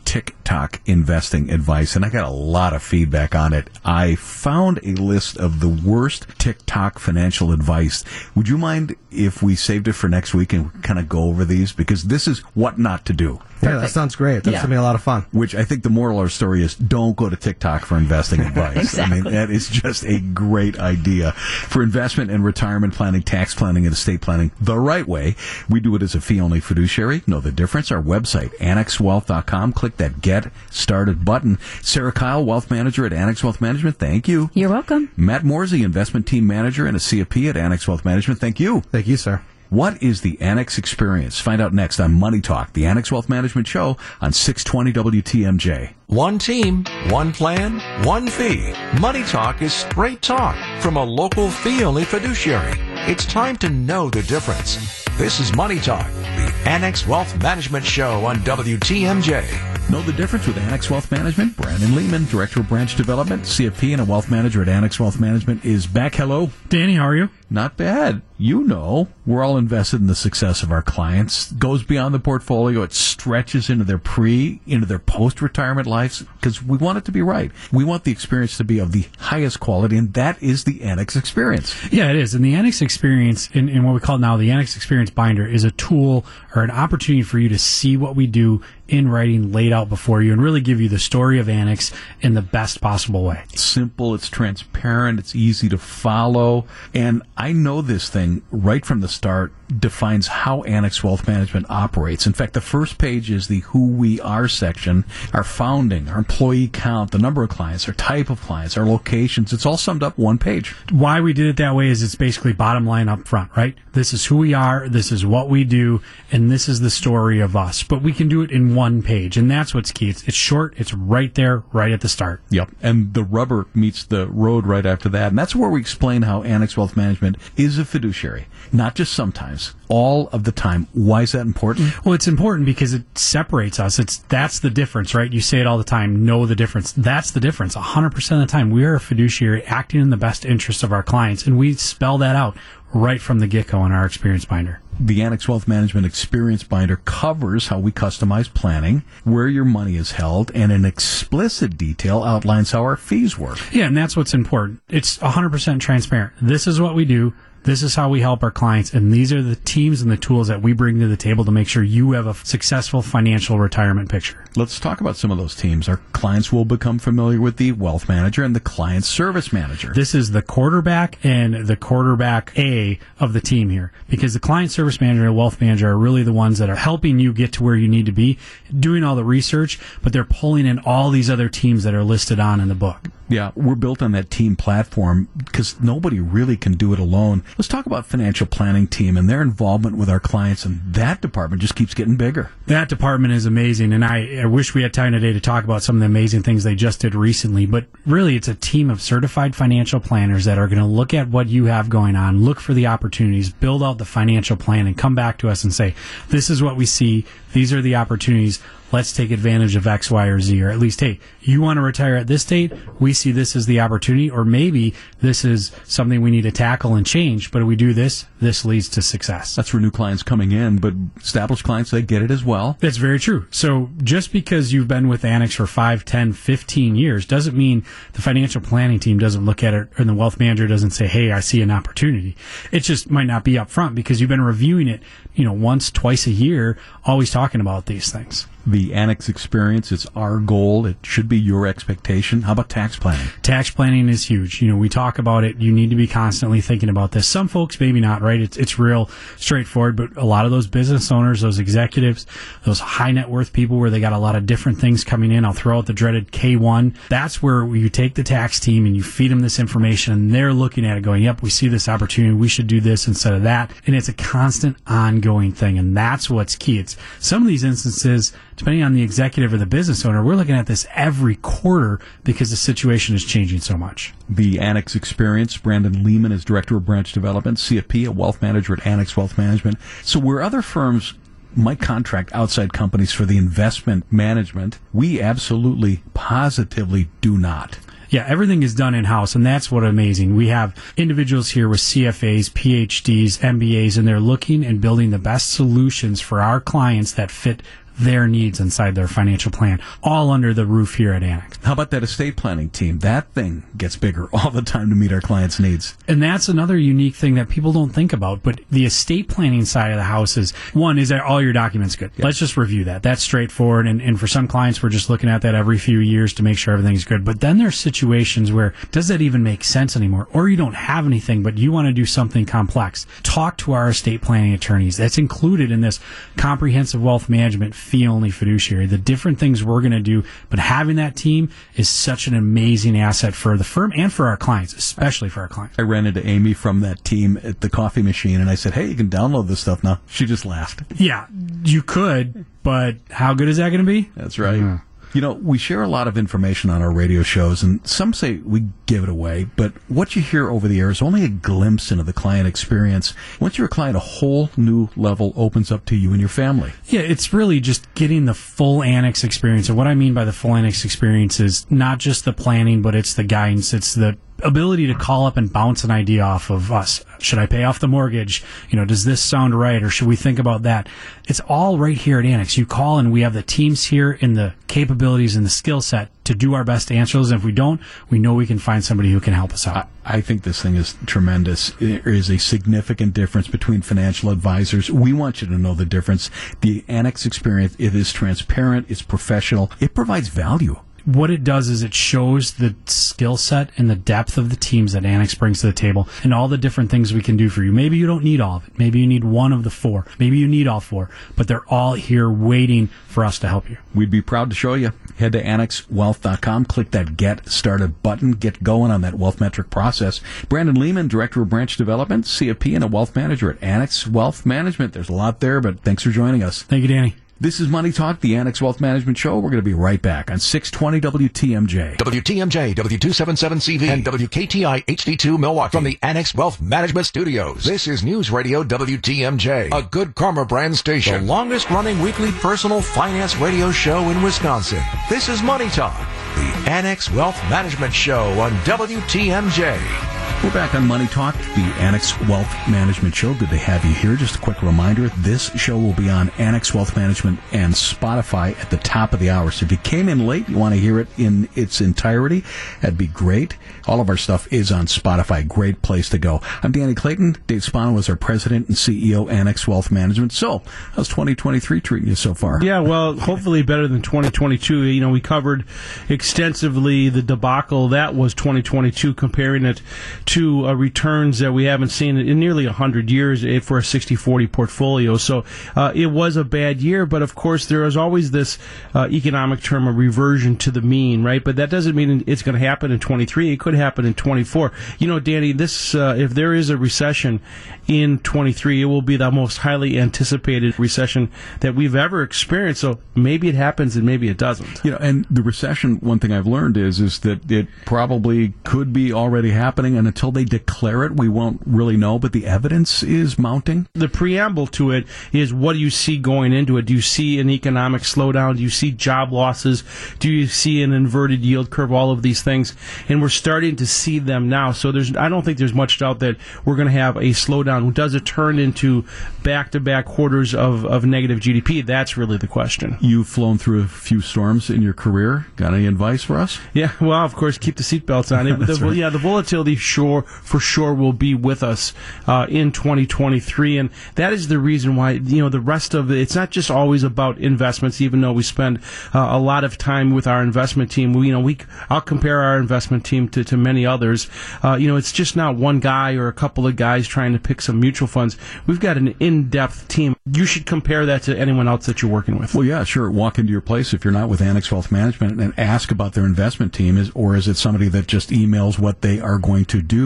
TikTok 0.51 0.81
investing 0.85 1.49
advice 1.53 1.95
and 1.95 2.05
I 2.05 2.09
got 2.09 2.25
a 2.25 2.33
lot 2.33 2.73
of 2.75 2.83
feedback 2.83 3.37
on 3.37 3.53
it. 3.53 3.71
I 3.85 4.17
found 4.17 4.81
a 4.83 4.95
list 5.01 5.37
of 5.37 5.61
the 5.61 5.69
worst 5.69 6.27
TikTok 6.39 6.99
financial 6.99 7.53
advice. 7.53 8.03
Would 8.35 8.49
you 8.49 8.59
mind 8.59 8.97
if 9.13 9.45
we 9.45 9.55
saved 9.55 9.87
it 9.87 9.93
for 9.93 10.09
next 10.09 10.35
week 10.35 10.53
and 10.53 10.83
kind 10.83 10.99
of 10.99 11.09
go 11.09 11.23
over 11.23 11.45
these? 11.45 11.71
Because 11.71 12.03
this 12.05 12.27
is 12.27 12.41
what 12.57 12.81
not 12.81 13.07
to 13.07 13.13
do. 13.13 13.39
Yeah, 13.63 13.77
that 13.77 13.91
sounds 13.91 14.17
great. 14.17 14.37
That's 14.43 14.47
Yeah. 14.55 14.61
going 14.61 14.63
to 14.63 14.69
be 14.69 14.77
a 14.77 14.83
lot 14.83 14.95
of 14.95 15.03
fun. 15.03 15.27
Which 15.33 15.55
I 15.55 15.65
think 15.65 15.83
the 15.83 15.91
moral 15.91 16.17
of 16.19 16.23
our 16.23 16.29
story 16.31 16.63
is 16.65 16.75
don't 16.75 17.15
go 17.15 17.29
to 17.29 17.37
TikTok 17.37 17.85
for 17.85 17.97
investing 17.99 18.41
advice. 18.41 18.77
Exactly. 18.79 19.19
I 19.19 19.23
mean, 19.23 19.33
that 19.35 19.51
is 19.51 19.69
just 19.69 20.03
a 20.05 20.19
great 20.19 20.79
idea. 20.81 21.33
For 21.33 21.83
investment 21.83 22.31
and 22.31 22.43
retirement 22.43 22.95
planning, 22.95 23.23
tax 23.23 23.55
planning, 23.55 23.85
and 23.87 23.93
estate 23.93 24.23
planning 24.23 24.51
the 24.61 24.79
right 24.79 25.07
way, 25.07 25.37
we 25.69 25.79
do 25.79 25.95
it 25.95 26.03
as 26.03 26.15
a 26.15 26.21
fee 26.23 26.41
only 26.41 26.59
fiduciary. 26.61 27.23
Know 27.27 27.41
the 27.41 27.53
difference? 27.53 27.93
Our 27.93 28.03
website, 28.03 28.57
annexwealth.com. 28.59 29.75
Click 29.75 29.99
that 29.99 30.23
get 30.23 30.40
started 30.71 31.25
button. 31.25 31.59
Sarah 31.83 32.13
Kyle, 32.13 32.45
wealth 32.45 32.71
manager 32.71 33.07
at 33.07 33.13
Annex 33.13 33.43
Wealth 33.43 33.61
Management. 33.61 33.97
Thank 33.99 34.29
you. 34.29 34.51
You're 34.55 34.71
welcome. 34.71 35.11
Matt 35.17 35.45
Morsey, 35.45 35.83
investment 35.83 36.27
team 36.27 36.47
manager 36.47 36.87
and 36.87 36.97
a 36.97 37.01
CFP 37.01 37.49
at 37.51 37.57
Annex 37.57 37.87
Wealth 37.89 38.05
Management. 38.05 38.41
Thank 38.41 38.61
you. 38.61 38.81
Thank 38.93 39.07
you, 39.07 39.17
sir. 39.17 39.43
What 39.71 40.03
is 40.03 40.23
the 40.23 40.41
Annex 40.41 40.79
experience? 40.79 41.39
Find 41.39 41.63
out 41.63 41.73
next 41.73 42.01
on 42.01 42.15
Money 42.15 42.41
Talk, 42.41 42.73
the 42.73 42.87
Annex 42.87 43.13
Wealth 43.13 43.29
Management 43.29 43.69
Show 43.69 43.97
on 44.21 44.33
620 44.33 45.21
WTMJ. 45.23 45.93
One 46.09 46.41
team, 46.41 46.85
one 47.09 47.33
plan, 47.33 47.79
one 48.05 48.27
fee. 48.27 48.75
Money 49.01 49.23
Talk 49.23 49.63
is 49.63 49.73
straight 49.73 50.23
talk 50.23 50.57
from 50.83 50.97
a 50.97 51.05
local 51.05 51.49
fee 51.49 51.85
only 51.85 52.03
fiduciary. 52.03 52.73
It's 53.09 53.25
time 53.25 53.57
to 53.59 53.71
know 53.71 54.11
the 54.11 54.23
difference. 54.23 55.05
This 55.17 55.39
is 55.39 55.55
Money 55.55 55.79
Talk, 55.79 56.11
the 56.15 56.53
Annex 56.67 57.07
Wealth 57.07 57.41
Management 57.41 57.85
Show 57.85 58.25
on 58.25 58.39
WTMJ. 58.39 59.80
Know 59.91 60.03
the 60.03 60.13
difference 60.13 60.47
with 60.47 60.57
Annex 60.57 60.89
Wealth 60.89 61.11
Management? 61.11 61.57
Brandon 61.57 61.97
Lehman, 61.97 62.25
Director 62.27 62.61
of 62.61 62.69
Branch 62.69 62.95
Development, 62.95 63.43
CFP, 63.43 63.91
and 63.91 64.01
a 64.01 64.05
Wealth 64.05 64.31
Manager 64.31 64.63
at 64.63 64.69
Annex 64.69 65.01
Wealth 65.01 65.19
Management 65.19 65.65
is 65.65 65.89
back. 65.89 66.15
Hello. 66.15 66.51
Danny, 66.69 66.95
how 66.95 67.07
are 67.07 67.17
you? 67.17 67.29
Not 67.53 67.77
bad. 67.77 68.23
You 68.39 68.63
know, 68.63 69.09
we're 69.27 69.43
all 69.43 69.57
invested 69.57 70.01
in 70.01 70.07
the 70.07 70.15
success 70.15 70.63
of 70.63 70.71
our 70.71 70.83
clients. 70.83 71.51
Goes 71.51 71.83
beyond 71.83 72.15
the 72.15 72.21
portfolio. 72.21 72.83
It 72.83 72.93
stretches 72.93 73.69
into 73.69 73.83
their 73.83 73.99
pre, 73.99 74.61
into 74.65 74.87
their 74.87 75.01
post-retirement 75.01 75.89
lives 75.89 76.23
because 76.37 76.63
we 76.63 76.79
want 76.79 76.99
it 76.99 77.05
to 77.07 77.13
be 77.13 77.21
right. 77.21 77.51
We 77.73 77.83
want 77.83 78.05
the 78.05 78.13
experience 78.13 78.57
to 78.59 78.65
be 78.65 78.79
of 78.79 78.93
the 78.93 79.09
highest 79.19 79.59
quality, 79.59 79.97
and 79.97 80.15
that 80.15 80.41
is 80.41 80.63
the 80.63 80.83
Annex 80.83 81.17
experience. 81.17 81.75
Yeah, 81.93 82.11
it 82.11 82.17
is. 82.17 82.35
And 82.35 82.45
the 82.45 82.55
Annex 82.55 82.81
experience, 82.81 83.51
in, 83.53 83.69
in 83.69 83.83
what 83.83 83.95
we 83.95 84.01
call 84.01 84.19
now 84.19 84.37
the 84.37 84.53
Annex 84.53 84.77
experience 84.77 85.11
binder, 85.11 85.45
is 85.45 85.65
a 85.65 85.73
tool 85.73 86.25
or 86.55 86.63
an 86.63 86.71
opportunity 86.71 87.25
for 87.25 87.41
you 87.41 87.49
to 87.49 87.59
see 87.59 87.97
what 87.97 88.15
we 88.15 88.29
do 88.29 88.63
in 88.91 89.09
writing 89.09 89.53
laid 89.53 89.73
out 89.73 89.89
before 89.89 90.21
you 90.21 90.33
and 90.33 90.43
really 90.43 90.61
give 90.61 90.81
you 90.81 90.89
the 90.89 90.99
story 90.99 91.39
of 91.39 91.49
Annex 91.49 91.93
in 92.21 92.35
the 92.35 92.43
best 92.43 92.81
possible 92.81 93.25
way. 93.25 93.43
It's 93.53 93.63
simple, 93.63 94.15
it's 94.15 94.29
transparent, 94.29 95.19
it's 95.19 95.35
easy 95.35 95.69
to 95.69 95.79
follow. 95.79 96.67
And 96.93 97.23
I 97.37 97.53
know 97.53 97.83
this 97.83 98.09
thing 98.09 98.43
right 98.51 98.85
from 98.85 99.01
the 99.01 99.09
start 99.09 99.53
defines 99.79 100.27
how 100.27 100.63
Annex 100.65 101.05
Wealth 101.05 101.29
Management 101.29 101.67
operates. 101.71 102.27
In 102.27 102.33
fact, 102.33 102.55
the 102.55 102.61
first 102.61 102.99
page 102.99 103.31
is 103.31 103.47
the 103.47 103.61
who 103.61 103.87
we 103.87 104.21
are 104.21 104.49
section, 104.49 105.05
our 105.33 105.45
founding, 105.45 106.09
our 106.09 106.19
employee 106.19 106.69
count, 106.69 107.13
the 107.13 107.19
number 107.19 107.43
of 107.43 107.51
clients, 107.51 107.87
our 107.87 107.95
type 107.95 108.31
of 108.31 108.41
clients, 108.41 108.77
our 108.77 108.85
locations. 108.85 109.53
It's 109.53 109.67
all 109.67 109.77
summed 109.77 110.03
up 110.03 110.19
one 110.19 110.39
page. 110.39 110.75
Why 110.91 111.21
we 111.21 111.33
did 111.33 111.47
it 111.47 111.57
that 111.59 111.77
way 111.77 111.89
is 111.89 112.03
it's 112.03 112.17
basically 112.17 112.53
bottom 112.53 112.85
line 112.85 113.09
up 113.09 113.29
front, 113.29 113.57
right? 113.57 113.77
This 113.93 114.13
is 114.13 114.27
who 114.27 114.39
we 114.39 114.55
are, 114.55 114.89
this 114.89 115.13
is 115.13 115.25
what 115.25 115.49
we 115.49 115.65
do, 115.65 116.01
and 116.33 116.51
this 116.51 116.69
is 116.69 116.81
the 116.81 116.91
story 116.91 117.41
of 117.41 117.55
us. 117.57 117.83
But 117.83 118.03
we 118.03 118.13
can 118.13 118.29
do 118.29 118.43
it 118.43 118.51
in 118.51 118.75
one 118.75 118.80
page, 119.03 119.37
and 119.37 119.51
that's 119.51 119.75
what's 119.75 119.93
key. 119.93 120.09
It's, 120.09 120.27
it's 120.27 120.37
short, 120.37 120.75
it's 120.77 120.95
right 120.95 121.35
there, 121.35 121.63
right 121.73 121.93
at 121.93 122.01
the 122.01 122.09
start. 122.09 122.41
Yep. 122.51 122.71
And 122.83 123.15
the 123.15 123.23
rubber 123.23 123.67
meets 123.75 124.05
the 124.05 124.27
road 124.29 124.67
right 124.67 124.87
after 124.87 125.09
that. 125.11 125.29
And 125.29 125.39
that's 125.39 125.55
where 125.55 125.69
we 125.69 125.81
explain 125.81 126.23
how 126.23 126.43
Annex 126.43 126.77
Wealth 126.77 126.97
Management 126.97 127.37
is 127.57 127.79
a 127.79 127.85
fiduciary, 127.85 128.47
not 128.73 128.95
just 128.95 129.13
sometimes, 129.13 129.75
all 129.89 130.29
of 130.29 130.45
the 130.45 130.53
time. 130.53 130.89
Why 130.93 131.23
is 131.23 131.33
that 131.33 131.43
important? 131.43 132.05
Well, 132.05 132.15
it's 132.15 132.29
important 132.29 132.67
because 132.67 132.95
it 132.95 133.03
separates 133.17 133.79
us. 133.79 133.99
It's 133.99 134.19
that's 134.19 134.61
the 134.61 134.71
difference, 134.71 135.15
right? 135.15 135.31
You 135.31 135.41
say 135.41 135.61
it 135.61 135.67
all 135.67 135.79
the 135.79 135.85
time. 135.85 136.25
Know 136.25 136.47
the 136.47 136.57
difference. 136.57 136.93
That's 136.93 137.31
the 137.31 137.41
difference. 137.41 137.77
100% 137.77 138.33
of 138.33 138.41
the 138.41 138.47
time, 138.47 138.71
we 138.71 138.85
are 138.85 138.95
a 138.95 139.01
fiduciary 139.01 139.63
acting 139.65 140.01
in 140.01 140.11
the 140.11 140.17
best 140.17 140.45
interest 140.45 140.83
of 140.83 140.93
our 140.93 141.03
clients, 141.03 141.47
and 141.47 141.59
we 141.59 141.75
spell 141.75 142.19
that 142.19 142.37
out 142.37 142.57
right 142.93 143.21
from 143.21 143.39
the 143.41 143.47
get 143.47 143.67
go 143.69 143.85
in 143.85 143.93
our 143.93 144.07
experience 144.07 144.45
binder. 144.45 144.81
The 145.03 145.23
Annex 145.23 145.49
Wealth 145.49 145.67
Management 145.67 146.05
Experience 146.05 146.63
Binder 146.63 146.97
covers 146.97 147.69
how 147.69 147.79
we 147.79 147.91
customize 147.91 148.53
planning, 148.53 149.03
where 149.25 149.49
your 149.49 149.65
money 149.65 149.97
is 149.97 150.13
held, 150.13 150.51
and 150.55 150.71
in 150.71 150.85
explicit 150.85 151.79
detail 151.79 152.23
outlines 152.23 152.73
how 152.73 152.83
our 152.83 152.99
fees 152.99 153.39
work. 153.39 153.59
Yeah, 153.73 153.87
and 153.87 153.97
that's 153.97 154.15
what's 154.15 154.35
important. 154.35 154.83
It's 154.91 155.17
100% 155.17 155.81
transparent. 155.81 156.35
This 156.43 156.67
is 156.67 156.83
what 156.83 156.95
we 156.95 157.07
do. 157.07 157.33
This 157.63 157.83
is 157.83 157.95
how 157.95 158.11
we 158.11 158.21
help 158.21 158.43
our 158.43 158.51
clients, 158.51 158.93
and 158.93 159.11
these 159.11 159.33
are 159.33 159.43
the 159.43 159.57
teams 159.57 160.03
and 160.03 160.11
the 160.11 160.19
tools 160.19 160.49
that 160.49 160.61
we 160.61 160.75
bring 160.75 160.99
to 161.01 161.07
the 161.07 161.17
table 161.17 161.47
to 161.47 161.51
make 161.51 161.69
sure 161.69 161.83
you 161.83 162.13
have 162.13 162.27
a 162.27 162.35
successful 162.35 163.01
financial 163.01 163.59
retirement 163.59 164.11
picture. 164.11 164.45
Let's 164.57 164.81
talk 164.81 165.01
about 165.01 165.17
some 165.17 165.31
of 165.31 165.39
those 165.39 165.55
teams. 165.55 165.89
Our 165.89 165.99
clients 166.13 166.53
will 166.53 166.65
become 166.65 166.99
familiar 166.99 167.41
with 167.41 167.57
the 167.57 167.71
wealth 167.73 168.09
manager 168.09 168.43
and 168.43 168.55
the 168.55 168.61
client 168.61 169.05
service 169.05 169.53
manager. 169.53 169.93
This 169.95 170.13
is 170.15 170.33
the 170.33 170.43
quarterback 170.43 171.25
and 171.25 171.69
the 171.69 171.77
quarterback 171.77 172.53
A 172.59 172.99
of 173.21 173.33
the 173.33 173.41
team 173.41 173.71
here 173.71 173.93
because 174.09 174.35
the 174.35 174.41
client 174.41 174.73
service 174.73 175.01
manager 175.01 175.27
and 175.27 175.37
wealth 175.37 175.61
manager 175.61 175.91
are 175.91 175.99
really 175.99 176.25
the 176.25 176.33
ones 176.33 176.59
that 176.59 176.69
are 176.69 176.77
helping 176.77 177.21
you 177.21 177.33
get 177.33 177.53
to 177.55 177.63
where 177.63 177.77
you 177.77 177.87
need 177.87 178.07
to 178.07 178.13
be, 178.13 178.39
doing 178.77 179.05
all 179.05 179.15
the 179.15 179.25
research, 179.25 179.79
but 180.03 180.13
they're 180.13 180.25
pulling 180.25 180.67
in 180.67 180.81
all 180.81 181.11
these 181.11 181.31
other 181.31 181.49
teams 181.49 181.85
that 181.85 181.95
are 181.95 182.05
listed 182.05 182.41
on 182.41 182.61
in 182.61 182.67
the 182.67 182.75
book. 182.75 183.09
Yeah, 183.31 183.53
we're 183.55 183.77
built 183.77 184.03
on 184.03 184.11
that 184.13 184.29
team 184.29 184.57
platform 184.57 185.29
because 185.37 185.81
nobody 185.81 186.19
really 186.19 186.57
can 186.57 186.73
do 186.73 186.93
it 186.93 186.99
alone. 186.99 187.45
Let's 187.57 187.69
talk 187.69 187.87
about 187.87 188.05
financial 188.05 188.45
planning 188.45 188.89
team 188.89 189.17
and 189.17 189.31
their 189.31 189.41
involvement 189.41 189.97
with 189.97 190.11
our 190.11 190.19
clients, 190.19 190.65
and 190.65 190.81
that 190.95 191.21
department 191.21 191.63
just 191.63 191.77
keeps 191.77 191.95
getting 191.95 192.17
bigger. 192.17 192.51
That 192.67 192.89
department 192.89 193.33
is 193.33 193.47
amazing, 193.47 193.93
and 193.93 194.05
I, 194.05 194.40
I 194.41 194.47
wish 194.47 194.75
we 194.75 194.83
had 194.83 194.95
time 194.95 195.13
today 195.13 195.35
to 195.35 195.41
talk 195.41 195.65
about 195.65 195.83
some 195.83 195.97
of 195.97 196.01
the 196.01 196.07
amazing 196.07 196.43
things 196.43 196.65
they 196.65 196.75
just 196.75 197.01
did 197.01 197.15
recently. 197.15 197.67
But 197.67 197.85
really, 198.07 198.37
it's 198.37 198.49
a 198.49 198.55
team 198.55 198.89
of 198.89 199.03
certified 199.03 199.55
financial 199.55 200.01
planners 200.01 200.47
that 200.47 200.57
are 200.57 200.67
going 200.67 200.79
to 200.79 200.87
look 200.87 201.13
at 201.13 201.29
what 201.29 201.49
you 201.49 201.67
have 201.67 201.91
going 201.91 202.17
on, 202.17 202.43
look 202.43 202.59
for 202.59 202.73
the 202.73 202.87
opportunities, 202.87 203.53
build 203.53 203.83
out 203.83 203.99
the 203.99 204.07
financial 204.07 204.57
plan, 204.57 204.87
and 204.87 204.97
come 204.97 205.15
back 205.15 205.37
to 205.39 205.51
us 205.51 205.63
and 205.63 205.75
say, 205.75 205.95
"This 206.31 206.49
is 206.49 206.63
what 206.63 206.77
we 206.77 206.87
see. 206.87 207.27
These 207.53 207.73
are 207.73 207.83
the 207.83 207.97
opportunities." 207.97 208.61
Let's 208.93 209.13
take 209.13 209.31
advantage 209.31 209.77
of 209.77 209.87
X, 209.87 210.11
Y, 210.11 210.27
or 210.27 210.41
Z. 210.41 210.63
Or 210.63 210.71
at 210.71 210.79
least, 210.79 211.01
hey, 211.01 211.21
you 211.41 211.61
want 211.61 211.77
to 211.77 211.83
retire 211.83 212.17
at 212.17 212.27
this 212.27 212.45
date? 212.45 212.73
We 212.99 213.13
see 213.13 213.33
this 213.33 213.57
as 213.57 213.67
the 213.67 213.81
opportunity. 213.81 214.31
Or 214.31 214.45
maybe 214.45 214.95
this 215.21 215.45
is 215.45 215.73
something 215.85 216.21
we 216.21 216.31
need 216.31 216.43
to 216.43 216.53
tackle 216.53 216.95
and 216.95 217.07
change. 217.07 217.51
But 217.51 217.63
if 217.63 217.69
we 217.69 217.77
do 217.77 217.93
this, 217.93 218.27
this 218.41 218.65
leads 218.65 218.89
to 218.91 219.03
success. 219.03 219.55
That's 219.55 219.69
for 219.69 219.81
new 219.81 219.91
clients 219.91 220.23
coming 220.23 220.53
in, 220.53 220.79
but 220.79 220.95
established 221.19 221.65
clients, 221.65 221.91
they 221.91 222.03
get 222.03 222.23
it 222.23 222.31
as 222.31 222.45
well. 222.45 222.77
That's 222.81 222.97
very 222.97 223.19
true. 223.19 223.47
So 223.51 223.91
just 224.03 224.33
because 224.33 224.73
you've 224.73 224.89
been 224.89 225.09
with 225.09 225.25
Annex 225.25 225.55
for 225.55 225.67
5, 225.67 226.05
10, 226.05 226.33
15 226.33 226.97
years 226.97 227.27
doesn't 227.27 227.57
mean 227.57 227.85
the 228.13 228.23
financial 228.23 228.61
planning 228.61 228.99
team 228.99 229.19
doesn't 229.19 229.45
look 229.45 229.63
at 229.63 229.75
it 229.75 229.89
or 229.99 230.05
the 230.05 230.15
wealth 230.15 230.39
manager 230.39 230.67
doesn't 230.67 230.91
say, 230.91 231.07
hey, 231.07 231.33
I 231.33 231.41
see 231.41 231.63
an 231.63 231.71
opportunity. 231.71 232.37
It 232.73 232.81
just 232.81 233.11
might 233.11 233.25
not 233.25 233.45
be 233.45 233.55
upfront 233.55 233.95
because 233.95 234.21
you've 234.21 234.29
been 234.31 234.41
reviewing 234.41 234.89
it, 234.89 235.03
you 235.35 235.45
know, 235.45 235.53
once, 235.53 235.91
twice 235.91 236.27
a 236.27 236.31
year, 236.31 236.79
always 237.05 237.31
talking 237.31 237.61
about 237.61 237.87
these 237.87 238.11
things 238.11 238.47
the 238.67 238.95
annex 238.95 239.29
experience. 239.29 239.93
It's 239.93 240.07
our 240.15 240.39
goal. 240.39 240.87
It 240.87 240.97
should 241.03 241.29
be 241.29 241.39
your 241.39 241.67
expectation. 241.67 242.43
How 242.43 242.53
about 242.53 242.69
tax 242.69 242.99
planning? 242.99 243.27
Tax 243.43 243.71
planning 243.71 244.09
is 244.09 244.25
huge. 244.27 244.61
You 244.63 244.69
know, 244.71 244.77
we 244.77 244.89
talk 244.89 245.19
about 245.19 245.45
it. 245.45 245.57
You 245.57 245.73
need 245.73 245.91
to 245.91 245.97
be 245.97 246.07
constantly 246.07 246.61
thinking 246.61 246.89
about 246.89 247.13
this. 247.13 247.27
Some 247.27 247.49
folks 247.49 247.81
maybe 247.81 248.01
not, 248.01 248.23
right? 248.23 248.41
It's, 248.41 248.57
it's 248.57 248.79
real 248.79 249.11
straightforward, 249.37 249.97
but 249.97 250.17
a 250.17 250.25
lot 250.25 250.45
of 250.45 250.51
those 250.51 250.67
business 250.67 251.11
owners, 251.11 251.41
those 251.41 251.59
executives, 251.59 252.27
those 252.65 252.81
high 252.81 253.11
net 253.11 253.29
worth 253.29 253.53
people 253.53 253.79
where 253.79 253.91
they 253.91 254.01
got 254.01 254.13
a 254.13 254.19
lot 254.19 254.37
of 254.37 254.47
different 254.47 254.79
things 254.79 255.05
coming 255.05 255.33
in. 255.33 255.45
I'll 255.45 255.53
throw 255.53 255.79
out 255.79 255.87
the 255.87 255.93
dreaded 255.93 256.33
K1. 256.33 256.95
That's 257.09 257.43
where 257.43 257.65
you 257.75 257.89
take 257.89 258.15
the 258.15 258.25
tax 258.25 258.61
team 258.61 258.87
and 258.87 258.97
you 258.97 259.03
feed 259.03 259.31
them 259.31 259.41
this 259.41 259.59
information 259.59 260.13
and 260.13 260.35
they're 260.35 260.53
looking 260.53 260.85
at 260.87 260.97
it 260.97 261.03
going, 261.03 261.23
yep, 261.23 261.43
we 261.43 261.51
see 261.51 261.69
this 261.69 261.89
opportunity. 261.89 262.35
We 262.35 262.49
should 262.49 262.67
do 262.67 262.81
this 262.81 263.07
instead 263.07 263.33
of 263.33 263.43
that. 263.43 263.71
And 263.87 263.97
it's 263.97 264.09
a 264.09 264.13
constant 264.13 264.77
ongoing 264.87 265.53
thing. 265.53 265.79
And 265.79 265.97
that's 265.97 266.29
what's 266.29 266.57
key. 266.57 266.79
It's 266.79 266.97
some 267.19 267.43
of 267.43 267.49
these 267.49 267.65
instances, 267.65 268.33
depending 268.61 268.83
on 268.83 268.93
the 268.93 269.01
executive 269.01 269.55
or 269.55 269.57
the 269.57 269.65
business 269.65 270.05
owner, 270.05 270.23
we're 270.23 270.35
looking 270.35 270.55
at 270.55 270.67
this 270.67 270.87
every 270.95 271.35
quarter 271.37 271.99
because 272.25 272.51
the 272.51 272.57
situation 272.57 273.15
is 273.15 273.25
changing 273.25 273.59
so 273.59 273.75
much. 273.75 274.13
The 274.29 274.61
Annex 274.61 274.95
Experience, 274.95 275.57
Brandon 275.57 276.05
Lehman 276.05 276.31
is 276.31 276.45
Director 276.45 276.77
of 276.77 276.85
Branch 276.85 277.11
Development, 277.11 277.57
CFP, 277.57 278.07
a 278.07 278.13
wealth 278.13 278.43
manager 278.43 278.75
at 278.75 278.87
Annex 278.87 279.17
Wealth 279.17 279.39
Management. 279.39 279.79
So 280.03 280.21
where 280.21 280.43
other 280.43 280.61
firms 280.61 281.15
might 281.57 281.81
contract 281.81 282.35
outside 282.35 282.75
companies 282.75 283.13
for 283.13 283.25
the 283.25 283.39
investment 283.39 284.05
management, 284.13 284.79
we 284.93 285.23
absolutely, 285.23 286.03
positively 286.13 287.09
do 287.23 287.39
not. 287.39 287.79
Yeah, 288.11 288.27
everything 288.27 288.65
is 288.65 288.75
done 288.75 288.97
in 288.97 289.05
house, 289.05 289.37
and 289.37 289.47
that's 289.47 289.71
what 289.71 289.85
amazing. 289.85 290.35
We 290.35 290.49
have 290.49 290.77
individuals 290.97 291.51
here 291.51 291.69
with 291.69 291.79
CFAs, 291.79 292.51
PhDs, 292.51 293.39
MBAs, 293.39 293.97
and 293.97 294.07
they're 294.07 294.19
looking 294.19 294.67
and 294.67 294.81
building 294.81 295.11
the 295.11 295.19
best 295.21 295.53
solutions 295.53 296.21
for 296.21 296.41
our 296.41 296.61
clients 296.61 297.13
that 297.13 297.31
fit 297.31 297.63
their 298.01 298.27
needs 298.27 298.61
inside 298.61 298.95
their 298.95 299.09
financial 299.09 299.53
plan, 299.53 299.81
all 300.03 300.31
under 300.31 300.55
the 300.55 300.67
roof 300.67 300.95
here 300.95 301.13
at 301.13 301.23
Annex. 301.23 301.59
How 301.63 301.73
about 301.73 301.91
that 301.91 302.03
estate 302.03 302.37
planning 302.37 302.71
team? 302.71 303.01
That 303.01 303.33
thing 303.33 303.65
gets 303.77 303.97
bigger 303.97 304.29
all 304.33 304.51
the 304.51 304.63
time 304.63 304.91
to 304.91 304.97
meet 304.97 305.13
our 305.13 305.21
clients' 305.21 305.61
needs. 305.61 305.97
And 306.09 306.23
that's 306.23 306.49
another 306.49 306.77
unique 306.77 307.15
thing 307.15 307.35
that 307.35 307.49
people 307.49 307.73
don't 307.73 307.91
think 307.91 308.13
about. 308.13 308.43
But 308.43 308.61
the 308.71 308.87
estate 308.87 309.29
planning 309.29 309.65
side 309.65 309.91
of 309.91 309.97
the 309.97 310.05
house 310.05 310.37
is 310.37 310.53
one, 310.73 310.99
is 310.99 311.11
that 311.11 311.23
all 311.23 311.43
your 311.43 311.53
documents 311.53 311.97
good? 311.97 312.13
Let's 312.19 312.39
just 312.39 312.57
review 312.57 312.85
that. 312.85 313.03
That's 313.03 313.23
straightforward. 313.23 313.87
And, 313.87 314.01
and 314.01 314.19
for 314.19 314.27
some 314.27 314.49
clients, 314.49 314.83
we're 314.83 314.89
just 314.89 315.11
looking 315.11 315.29
at 315.29 315.43
that 315.43 315.55
every 315.55 315.79
few 315.79 315.99
years 315.99 316.33
to 316.35 316.43
make 316.43 316.59
sure 316.59 316.75
everything's 316.75 317.05
good. 317.05 317.25
But 317.25 317.41
then 317.41 317.59
there's 317.59 317.79
situations 317.79 318.53
where 318.53 318.75
does 318.91 319.09
that 319.09 319.21
even 319.21 319.43
make 319.43 319.65
sense 319.65 319.97
anymore? 319.97 320.29
Or 320.33 320.49
you 320.49 320.57
don't 320.57 320.75
have 320.75 321.07
anything, 321.07 321.43
but 321.43 321.59
you 321.59 321.73
want 321.73 321.87
to 321.87 321.93
do 321.93 322.07
something 322.07 322.47
complex. 322.47 323.07
Talk 323.23 323.59
to 323.59 323.73
our 323.73 323.89
estate 323.89 324.23
planning 324.23 324.53
attorneys. 324.53 324.97
That's 324.97 325.19
included 325.19 325.71
in 325.71 325.81
this 325.81 326.01
comprehensive 326.37 327.03
wealth 327.03 327.29
management 327.29 327.75
fee 327.91 328.07
only 328.07 328.31
fiduciary, 328.31 328.87
the 328.87 328.99
different 328.99 329.39
things 329.39 329.65
we're 329.65 329.81
going 329.81 329.91
to 329.93 330.01
do. 330.01 330.23
But 330.49 330.61
having 330.61 330.97
that 330.97 331.17
team 331.17 331.51
is 331.75 331.89
such 331.89 332.29
an 332.29 332.35
amazing 332.35 332.99
asset 332.99 333.35
for 333.35 333.59
the 333.59 333.65
firm 333.65 333.93
and 333.97 334.13
for 334.13 334.29
our 334.29 334.37
clients, 334.37 334.75
especially 334.75 335.29
for 335.29 335.41
our 335.41 335.49
clients. 335.49 335.77
I 335.79 335.83
ran 335.83 336.07
into 336.07 336.25
Amy 336.25 336.55
from 336.55 336.81
that 336.81 337.05
team 337.05 337.39
at 337.43 337.61
the 337.61 337.69
coffee 337.69 338.03
machine 338.03 338.41
and 338.41 338.49
I 338.49 338.55
said, 338.55 338.75
Hey, 338.75 338.87
you 338.87 338.95
can 338.95 339.11
download 339.11 339.49
this 339.49 339.61
stuff 339.61 339.83
now. 339.83 340.01
She 340.07 340.25
just 340.25 340.45
laughed. 340.47 340.83
Yeah, 340.97 341.27
you 341.65 341.83
could, 341.83 342.45
but 342.63 342.97
how 343.11 343.35
good 343.35 343.49
is 343.49 343.57
that 343.57 343.71
going 343.71 343.85
to 343.85 343.87
be? 343.87 344.11
That's 344.15 344.39
right. 344.39 344.61
Mm-hmm. 344.61 344.87
You 345.13 345.21
know, 345.21 345.33
we 345.33 345.59
share 345.59 345.83
a 345.83 345.89
lot 345.89 346.07
of 346.07 346.17
information 346.17 346.71
on 346.71 346.83
our 346.83 346.93
radio 346.93 347.23
shows, 347.23 347.63
and 347.63 347.87
some 347.87 348.13
say 348.13 348.37
we 348.37 348.67
give 348.87 349.03
it 349.03 349.09
away, 349.09 349.49
but 349.57 349.73
what 349.89 350.15
you 350.15 350.23
hear 350.23 350.49
over 350.49 350.69
the 350.69 350.79
air 350.81 350.91
is 350.91 351.03
only 351.03 351.25
a 351.25 351.29
glimpse 351.29 351.91
into 351.91 352.05
the 352.05 352.13
client 352.13 352.47
experience. 352.47 353.15
Once 353.41 353.59
you're 353.59 353.67
a 353.67 353.71
client, 353.71 353.97
a 353.97 354.01
whole 354.01 354.51
new 354.57 354.89
level 354.97 355.33
opens 355.37 355.73
up 355.73 355.85
to 355.87 355.97
you 355.97 356.11
and 356.11 356.21
your 356.21 356.29
family. 356.29 356.73
Yeah, 356.87 357.01
it's 357.01 357.33
really 357.33 357.61
just 357.61 357.93
getting 357.95 358.27
the 358.27 358.35
full 358.35 358.83
annex 358.83 359.25
experience. 359.25 359.69
And 359.69 359.77
what 359.77 359.87
I 359.87 359.95
mean 359.95 360.15
by 360.15 360.25
the 360.25 360.33
full 360.33 360.55
annex 360.55 360.85
experience 360.85 361.41
is 361.41 361.69
not 361.71 361.99
just 361.99 362.25
the 362.25 362.33
planning, 362.33 362.83
but 362.83 362.95
it's 362.95 363.15
the 363.15 363.25
guidance, 363.25 363.75
it's 363.75 363.95
the 363.95 364.17
ability 364.43 364.87
to 364.87 364.95
call 364.95 365.27
up 365.27 365.37
and 365.37 365.53
bounce 365.53 365.85
an 365.85 365.91
idea 365.91 366.23
off 366.23 366.51
of 366.51 366.73
us. 366.73 367.05
Should 367.19 367.39
I 367.39 367.47
pay 367.47 367.65
off 367.65 367.79
the 367.79 367.89
mortgage? 367.89 368.43
You 368.71 368.77
know, 368.77 368.85
does 368.85 369.05
this 369.05 369.23
sound 369.23 369.59
right 369.59 369.83
or 369.83 369.91
should 369.91 370.09
we 370.09 370.17
think 370.17 370.39
about 370.39 370.63
that? 370.63 370.89
It's 371.29 371.41
all 371.41 371.79
right 371.79 371.97
here 371.97 372.19
at 372.19 372.25
Annex. 372.25 372.57
You 372.57 372.67
call 372.67 372.99
and 372.99 373.13
we 373.13 373.21
have 373.21 373.35
the 373.35 373.43
teams 373.43 373.85
here 373.85 374.19
and 374.21 374.37
the 374.37 374.55
capabilities 374.69 375.37
and 375.37 375.45
the 375.45 375.51
skill 375.51 375.81
set 375.81 376.11
to 376.25 376.35
do 376.35 376.55
our 376.55 376.65
best 376.65 376.89
to 376.89 376.95
answer 376.95 377.19
those. 377.19 377.31
And 377.31 377.39
if 377.41 377.45
we 377.45 377.53
don't, 377.53 377.81
we 378.09 378.19
know 378.19 378.35
we 378.35 378.47
can 378.47 378.59
find 378.59 378.85
somebody 378.85 379.11
who 379.11 379.21
can 379.21 379.35
help 379.35 379.53
us 379.53 379.67
out. 379.67 379.89
I, 380.05 380.17
I 380.17 380.21
think 380.21 380.43
this 380.43 380.63
thing 380.63 380.77
is 380.77 380.97
tremendous. 381.07 381.71
There 381.81 382.09
is 382.09 382.31
a 382.31 382.39
significant 382.39 383.15
difference 383.15 383.49
between 383.49 383.83
financial 383.83 384.31
advisors. 384.31 384.91
We 384.91 385.13
want 385.13 385.43
you 385.43 385.49
to 385.49 385.59
know 385.59 385.75
the 385.75 385.85
difference. 385.85 386.31
The 386.61 386.85
Annex 386.89 387.27
experience, 387.27 387.77
it 387.79 387.95
is 387.95 388.13
transparent, 388.13 388.87
it's 388.89 389.03
professional, 389.03 389.71
it 389.81 389.95
provides 389.95 390.29
value 390.29 390.81
what 391.05 391.31
it 391.31 391.45
does 391.45 391.69
is 391.69 391.83
it 391.83 391.95
shows 391.95 392.55
the 392.55 392.75
skill 392.87 393.37
set 393.37 393.71
and 393.77 393.89
the 393.89 393.97
depth 393.97 394.39
of 394.39 394.51
the 394.51 394.57
teams 394.57 394.93
that 394.93 395.05
Annex 395.05 395.35
brings 395.35 395.61
to 395.61 395.67
the 395.67 395.73
table 395.73 396.09
and 396.23 396.33
all 396.33 396.49
the 396.49 396.59
different 396.59 396.91
things 396.91 397.13
we 397.13 397.23
can 397.23 397.37
do 397.37 397.49
for 397.49 397.63
you. 397.63 397.73
Maybe 397.73 397.97
you 397.97 398.07
don't 398.07 398.25
need 398.25 398.41
all 398.41 398.57
of 398.57 398.69
it. 398.69 398.79
Maybe 398.79 399.01
you 399.01 399.07
need 399.07 399.25
one 399.25 399.53
of 399.53 399.65
the 399.65 399.71
four. 399.71 400.07
Maybe 400.19 400.39
you 400.39 400.49
need 400.49 400.67
all 400.67 400.81
four, 400.81 401.11
but 401.37 401.49
they're 401.49 401.69
all 401.69 401.95
here 401.95 402.31
waiting 402.31 402.89
for 403.07 403.25
us 403.25 403.39
to 403.41 403.49
help 403.49 403.69
you. 403.69 403.79
We'd 403.95 404.11
be 404.11 404.23
proud 404.23 404.51
to 404.51 404.57
show 404.57 404.75
you. 404.75 404.93
Head 405.19 405.33
to 405.33 405.43
annexwealth.com, 405.43 406.65
click 406.67 406.91
that 406.93 407.17
get 407.17 407.49
started 407.49 408.03
button, 408.03 408.33
get 408.33 408.63
going 408.63 408.91
on 408.91 409.01
that 409.03 409.15
wealth 409.15 409.41
metric 409.41 409.71
process. 409.71 410.21
Brandon 410.49 410.75
Lehman, 410.75 411.09
Director 411.09 411.43
of 411.43 411.49
Branch 411.49 411.77
Development, 411.77 412.25
CFP, 412.25 412.75
and 412.75 412.85
a 412.85 412.89
wealth 412.89 413.15
manager 413.15 413.51
at 413.51 413.63
Annex 413.63 414.07
Wealth 414.07 414.47
Management. 414.47 414.93
There's 414.93 415.09
a 415.09 415.15
lot 415.15 415.41
there, 415.41 415.61
but 415.61 415.81
thanks 415.81 416.03
for 416.03 416.11
joining 416.11 416.43
us. 416.43 416.63
Thank 416.63 416.83
you, 416.83 416.89
Danny. 416.89 417.17
This 417.43 417.59
is 417.59 417.69
Money 417.69 417.91
Talk, 417.91 418.21
the 418.21 418.37
Annex 418.37 418.61
Wealth 418.61 418.83
Management 418.83 419.17
Show. 419.17 419.39
We're 419.39 419.49
going 419.49 419.63
to 419.63 419.63
be 419.63 419.73
right 419.73 420.03
back 420.03 420.31
on 420.31 420.39
620 420.39 421.01
WTMJ. 421.27 421.97
WTMJ, 421.97 422.75
W277CV, 422.75 423.89
and 423.89 424.05
WKTI 424.05 424.85
HD2 424.85 425.39
Milwaukee 425.39 425.73
from 425.73 425.85
the 425.85 425.99
Annex 426.03 426.35
Wealth 426.35 426.61
Management 426.61 427.07
Studios. 427.07 427.65
This 427.65 427.89
is 427.89 428.05
News 428.05 428.31
Radio 428.31 428.63
WTMJ, 428.63 429.73
a 429.73 429.83
good 429.85 430.15
karma 430.15 430.45
brand 430.45 430.77
station. 430.77 431.23
The 431.23 431.33
longest 431.33 431.71
running 431.71 431.99
weekly 432.03 432.31
personal 432.31 432.83
finance 432.83 433.35
radio 433.37 433.71
show 433.71 434.11
in 434.11 434.23
Wisconsin. 434.23 434.83
This 435.09 435.31
is 435.31 435.43
Money 435.43 435.71
Talk, 435.71 435.97
the 436.35 436.71
Annex 436.71 437.11
Wealth 437.11 437.43
Management 437.49 437.95
Show 437.95 438.39
on 438.39 438.51
WTMJ. 438.67 440.20
We're 440.43 440.55
back 440.55 440.75
on 440.75 440.87
Money 440.87 441.07
Talk, 441.07 441.37
the 441.37 441.75
Annex 441.81 442.19
Wealth 442.21 442.51
Management 442.67 443.15
Show. 443.15 443.35
Good 443.35 443.51
to 443.51 443.59
have 443.59 443.85
you 443.85 443.93
here. 443.93 444.17
Just 444.17 444.37
a 444.37 444.39
quick 444.39 444.63
reminder 444.63 445.09
this 445.19 445.51
show 445.51 445.79
will 445.79 445.93
be 445.93 446.09
on 446.09 446.31
Annex 446.39 446.73
Wealth 446.73 446.97
Management 446.97 447.39
and 447.53 447.75
Spotify 447.75 448.59
at 448.59 448.71
the 448.71 448.79
top 448.79 449.13
of 449.13 449.21
the 449.21 449.29
hour. 449.29 449.51
So 449.51 449.67
if 449.67 449.71
you 449.71 449.77
came 449.77 450.09
in 450.09 450.27
late, 450.27 450.49
you 450.49 450.57
want 450.57 450.75
to 450.75 450.81
hear 450.81 450.99
it 450.99 451.09
in 451.19 451.51
its 451.57 451.83
entirety, 451.83 452.43
that'd 452.81 452.97
be 452.97 453.07
great. 453.07 453.59
All 453.87 454.01
of 454.01 454.09
our 454.09 454.17
stuff 454.17 454.51
is 454.51 454.73
on 454.73 454.87
Spotify. 454.87 455.47
Great 455.47 455.83
place 455.83 456.09
to 456.09 456.19
go. 456.19 456.41
I'm 456.63 456.73
Danny 456.73 456.95
Clayton. 456.95 457.37
Dave 457.47 457.63
Spano 457.63 457.99
is 457.99 458.09
our 458.09 458.17
president 458.17 458.67
and 458.69 458.79
CEO, 458.79 459.31
Annex 459.31 459.69
Wealth 459.69 459.91
Management. 459.91 460.33
So, 460.33 460.63
how's 460.95 461.09
2023 461.09 461.83
treating 461.83 462.09
you 462.09 462.15
so 462.15 462.33
far? 462.33 462.65
Yeah, 462.65 462.79
well, 462.79 463.15
hopefully 463.15 463.61
better 463.61 463.87
than 463.87 464.01
2022. 464.01 464.85
You 464.85 465.03
know, 465.03 465.11
we 465.11 465.21
covered 465.21 465.67
extensively 466.09 467.11
the 467.11 467.21
debacle 467.21 467.89
that 467.89 468.15
was 468.15 468.33
2022, 468.33 469.13
comparing 469.13 469.67
it 469.67 469.83
to 470.31 470.69
uh, 470.69 470.73
returns 470.73 471.41
that 471.41 471.53
we 471.53 471.65
haven't 471.65 471.89
seen 471.89 472.17
in 472.17 472.39
nearly 472.39 472.65
100 472.65 473.11
years 473.11 473.45
eh, 473.45 473.59
for 473.59 473.79
a 473.79 473.81
60-40 473.81 474.53
portfolio. 474.53 475.17
So 475.17 475.45
uh, 475.75 475.91
it 475.93 476.07
was 476.07 476.37
a 476.37 476.45
bad 476.45 476.81
year, 476.81 477.05
but 477.05 477.21
of 477.21 477.35
course 477.35 477.67
there 477.67 477.85
is 477.85 477.97
always 477.97 478.31
this 478.31 478.57
uh, 478.95 479.09
economic 479.11 479.61
term 479.61 479.89
of 479.89 479.97
reversion 479.97 480.57
to 480.59 480.71
the 480.71 480.83
mean, 480.83 481.25
right? 481.25 481.43
But 481.43 481.57
that 481.57 481.69
doesn't 481.69 481.97
mean 481.97 482.23
it's 482.29 482.43
going 482.43 482.53
to 482.53 482.65
happen 482.65 482.93
in 482.93 483.01
23. 483.01 483.53
It 483.53 483.59
could 483.59 483.75
happen 483.75 484.05
in 484.07 484.15
24. 484.15 484.71
You 485.01 485.09
know, 485.09 485.19
Danny, 485.19 485.51
this 485.51 485.97
uh, 485.97 486.15
if 486.17 486.31
there 486.31 486.55
is 486.55 486.71
a 486.71 486.77
recession 486.77 487.41
in 487.89 488.21
23, 488.21 488.83
it 488.83 488.85
will 488.85 489.03
be 489.03 489.17
the 489.17 489.33
most 489.33 489.59
highly 489.59 489.99
anticipated 489.99 490.79
recession 490.79 491.29
that 491.59 491.75
we've 491.75 491.97
ever 491.97 492.23
experienced. 492.23 492.83
So 492.83 493.01
maybe 493.17 493.49
it 493.49 493.57
happens 493.57 493.97
and 493.97 494.07
maybe 494.07 494.29
it 494.29 494.39
doesn't. 494.39 494.85
You 494.85 494.93
know, 494.93 494.99
and 494.99 495.27
the 495.29 495.43
recession, 495.43 495.97
one 495.97 496.21
thing 496.21 496.31
I've 496.31 496.47
learned 496.47 496.77
is 496.77 497.01
is 497.01 497.19
that 497.21 497.51
it 497.51 497.67
probably 497.85 498.55
could 498.63 498.93
be 498.93 499.13
already 499.13 499.51
happening, 499.51 499.99
and 499.99 500.07
until 500.21 500.33
they 500.33 500.45
declare 500.45 501.05
it, 501.05 501.17
we 501.17 501.31
won't 501.31 501.63
really 501.65 501.97
know. 501.97 502.19
But 502.19 502.33
the 502.33 502.45
evidence 502.45 503.03
is 503.03 503.39
mounting. 503.39 503.89
The 503.95 504.07
preamble 504.07 504.67
to 504.67 504.91
it 504.91 505.07
is 505.33 505.55
what 505.55 505.73
do 505.73 505.79
you 505.79 505.89
see 505.89 506.19
going 506.19 506.53
into 506.53 506.77
it? 506.77 506.85
Do 506.85 506.93
you 506.93 507.01
see 507.01 507.41
an 507.41 507.49
economic 507.49 508.03
slowdown? 508.03 508.57
Do 508.57 508.63
you 508.63 508.69
see 508.69 508.91
job 508.91 509.33
losses? 509.33 509.83
Do 510.19 510.31
you 510.31 510.47
see 510.47 510.83
an 510.83 510.93
inverted 510.93 511.41
yield 511.41 511.71
curve? 511.71 511.91
All 511.91 512.11
of 512.11 512.21
these 512.21 512.43
things, 512.43 512.77
and 513.09 513.23
we're 513.23 513.31
starting 513.31 513.77
to 513.77 513.87
see 513.87 514.19
them 514.19 514.51
now. 514.51 514.73
So 514.73 514.93
there's, 514.93 515.17
I 515.17 515.31
don't 515.31 515.43
think 515.43 515.57
there's 515.57 515.73
much 515.73 515.99
doubt 515.99 516.19
that 516.19 516.37
we're 516.67 516.77
going 516.77 516.89
to 516.89 516.93
have 516.93 517.17
a 517.17 517.31
slowdown 517.31 517.95
does 517.95 518.15
it 518.15 518.27
turn 518.27 518.59
into 518.59 519.07
back 519.43 519.71
to 519.71 519.81
back 519.81 520.05
quarters 520.05 520.55
of, 520.55 520.85
of 520.85 521.07
negative 521.07 521.41
GDP? 521.41 521.85
That's 521.85 522.19
really 522.19 522.37
the 522.37 522.47
question. 522.47 522.99
You've 523.01 523.27
flown 523.27 523.57
through 523.57 523.81
a 523.81 523.89
few 523.89 524.21
storms 524.21 524.69
in 524.69 524.83
your 524.83 524.93
career. 524.93 525.47
Got 525.57 525.73
any 525.73 525.87
advice 525.87 526.23
for 526.23 526.37
us? 526.37 526.59
Yeah, 526.75 526.93
well, 527.01 527.25
of 527.25 527.35
course, 527.35 527.57
keep 527.57 527.77
the 527.77 527.83
seatbelts 527.83 528.37
on. 528.37 528.47
the, 528.67 528.75
right. 528.85 528.97
Yeah, 528.97 529.09
the 529.09 529.19
volatility 529.19 529.77
sure 529.77 530.10
for 530.23 530.61
sure 530.61 530.93
will 530.95 531.13
be 531.13 531.35
with 531.35 531.63
us 531.63 531.93
uh, 532.27 532.47
in 532.49 532.73
2023, 532.73 533.79
and 533.79 533.91
that 534.17 534.33
is 534.33 534.49
the 534.49 534.59
reason 534.59 534.97
why 534.97 535.13
you 535.13 535.43
know 535.43 535.49
the 535.49 535.61
rest 535.61 535.95
of 535.95 536.11
it. 536.11 536.19
It's 536.19 536.35
not 536.35 536.51
just 536.51 536.71
always 536.71 537.03
about 537.03 537.39
investments, 537.39 538.01
even 538.01 538.21
though 538.21 538.33
we 538.33 538.43
spend 538.43 538.81
uh, 539.15 539.29
a 539.31 539.39
lot 539.39 539.65
of 539.65 539.79
time 539.79 540.11
with 540.11 540.27
our 540.27 540.43
investment 540.43 540.91
team. 540.91 541.13
We, 541.13 541.29
you 541.29 541.33
know, 541.33 541.41
we 541.41 541.59
I'll 541.89 542.01
compare 542.01 542.41
our 542.41 542.59
investment 542.59 543.05
team 543.05 543.29
to, 543.31 543.45
to 543.45 543.57
many 543.57 543.87
others. 543.87 544.29
Uh, 544.63 544.75
you 544.75 544.89
know, 544.89 544.97
it's 544.97 545.13
just 545.13 545.37
not 545.37 545.57
one 545.57 545.81
guy 545.81 546.15
or 546.15 546.29
a 546.29 546.33
couple 546.33 546.67
of 546.67 546.77
guys 546.77 547.07
trying 547.07 547.33
to 547.33 547.39
pick 547.39 547.61
some 547.61 547.81
mutual 547.81 548.09
funds. 548.09 548.37
We've 548.67 548.81
got 548.81 548.97
an 548.97 549.15
in-depth 549.21 549.89
team. 549.89 550.17
You 550.33 550.47
should 550.47 550.67
compare 550.67 551.07
that 551.07 551.23
to 551.25 551.39
anyone 551.39 551.69
else 551.69 551.87
that 551.87 552.03
you're 552.03 552.11
working 552.11 552.39
with. 552.39 552.55
Well, 552.55 552.65
yeah, 552.65 552.85
sure. 552.85 553.11
Walk 553.11 553.39
into 553.39 553.53
your 553.53 553.61
place 553.61 553.93
if 553.93 554.05
you're 554.05 554.13
not 554.13 554.29
with 554.29 554.41
Annex 554.41 554.71
Wealth 554.71 554.91
Management 554.91 555.41
and 555.41 555.53
ask 555.59 555.91
about 555.91 556.15
their 556.15 556.25
investment 556.25 556.73
team, 556.73 556.97
is, 556.97 557.11
or 557.15 557.37
is 557.37 557.49
it 557.49 557.57
somebody 557.57 557.89
that 557.89 558.07
just 558.07 558.31
emails 558.31 558.79
what 558.79 559.03
they 559.03 559.21
are 559.21 559.39
going 559.39 559.65
to 559.67 559.83
do? 559.83 560.00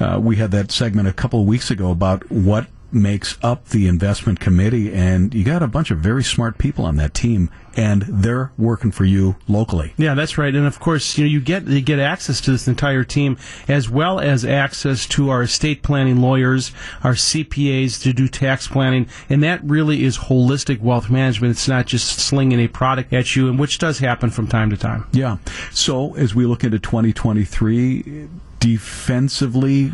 Uh, 0.00 0.18
we 0.22 0.36
had 0.36 0.50
that 0.52 0.70
segment 0.70 1.08
a 1.08 1.12
couple 1.12 1.40
of 1.40 1.46
weeks 1.46 1.70
ago 1.70 1.90
about 1.90 2.30
what 2.30 2.66
makes 2.94 3.36
up 3.42 3.68
the 3.70 3.88
investment 3.88 4.40
committee, 4.40 4.92
and 4.92 5.34
you 5.34 5.44
got 5.44 5.62
a 5.62 5.66
bunch 5.66 5.90
of 5.90 5.98
very 5.98 6.22
smart 6.22 6.56
people 6.58 6.84
on 6.84 6.96
that 6.96 7.12
team, 7.12 7.50
and 7.76 8.02
they're 8.02 8.52
working 8.56 8.92
for 8.92 9.04
you 9.04 9.34
locally. 9.48 9.92
Yeah, 9.96 10.14
that's 10.14 10.38
right. 10.38 10.54
And 10.54 10.66
of 10.66 10.78
course, 10.78 11.18
you 11.18 11.24
know, 11.24 11.30
you 11.30 11.40
get 11.40 11.66
you 11.66 11.80
get 11.80 11.98
access 11.98 12.40
to 12.42 12.52
this 12.52 12.68
entire 12.68 13.02
team 13.04 13.36
as 13.66 13.90
well 13.90 14.20
as 14.20 14.44
access 14.44 15.06
to 15.08 15.28
our 15.30 15.42
estate 15.42 15.82
planning 15.82 16.20
lawyers, 16.20 16.72
our 17.02 17.14
CPAs 17.14 18.00
to 18.02 18.12
do 18.12 18.28
tax 18.28 18.68
planning, 18.68 19.08
and 19.28 19.42
that 19.42 19.62
really 19.64 20.04
is 20.04 20.16
holistic 20.16 20.80
wealth 20.80 21.10
management. 21.10 21.50
It's 21.50 21.68
not 21.68 21.86
just 21.86 22.20
slinging 22.20 22.60
a 22.60 22.68
product 22.68 23.12
at 23.12 23.34
you, 23.34 23.48
and 23.48 23.58
which 23.58 23.78
does 23.78 23.98
happen 23.98 24.30
from 24.30 24.46
time 24.46 24.70
to 24.70 24.76
time. 24.76 25.06
Yeah. 25.12 25.38
So 25.72 26.14
as 26.14 26.34
we 26.34 26.46
look 26.46 26.62
into 26.62 26.78
2023 26.78 28.28
defensively, 28.64 29.92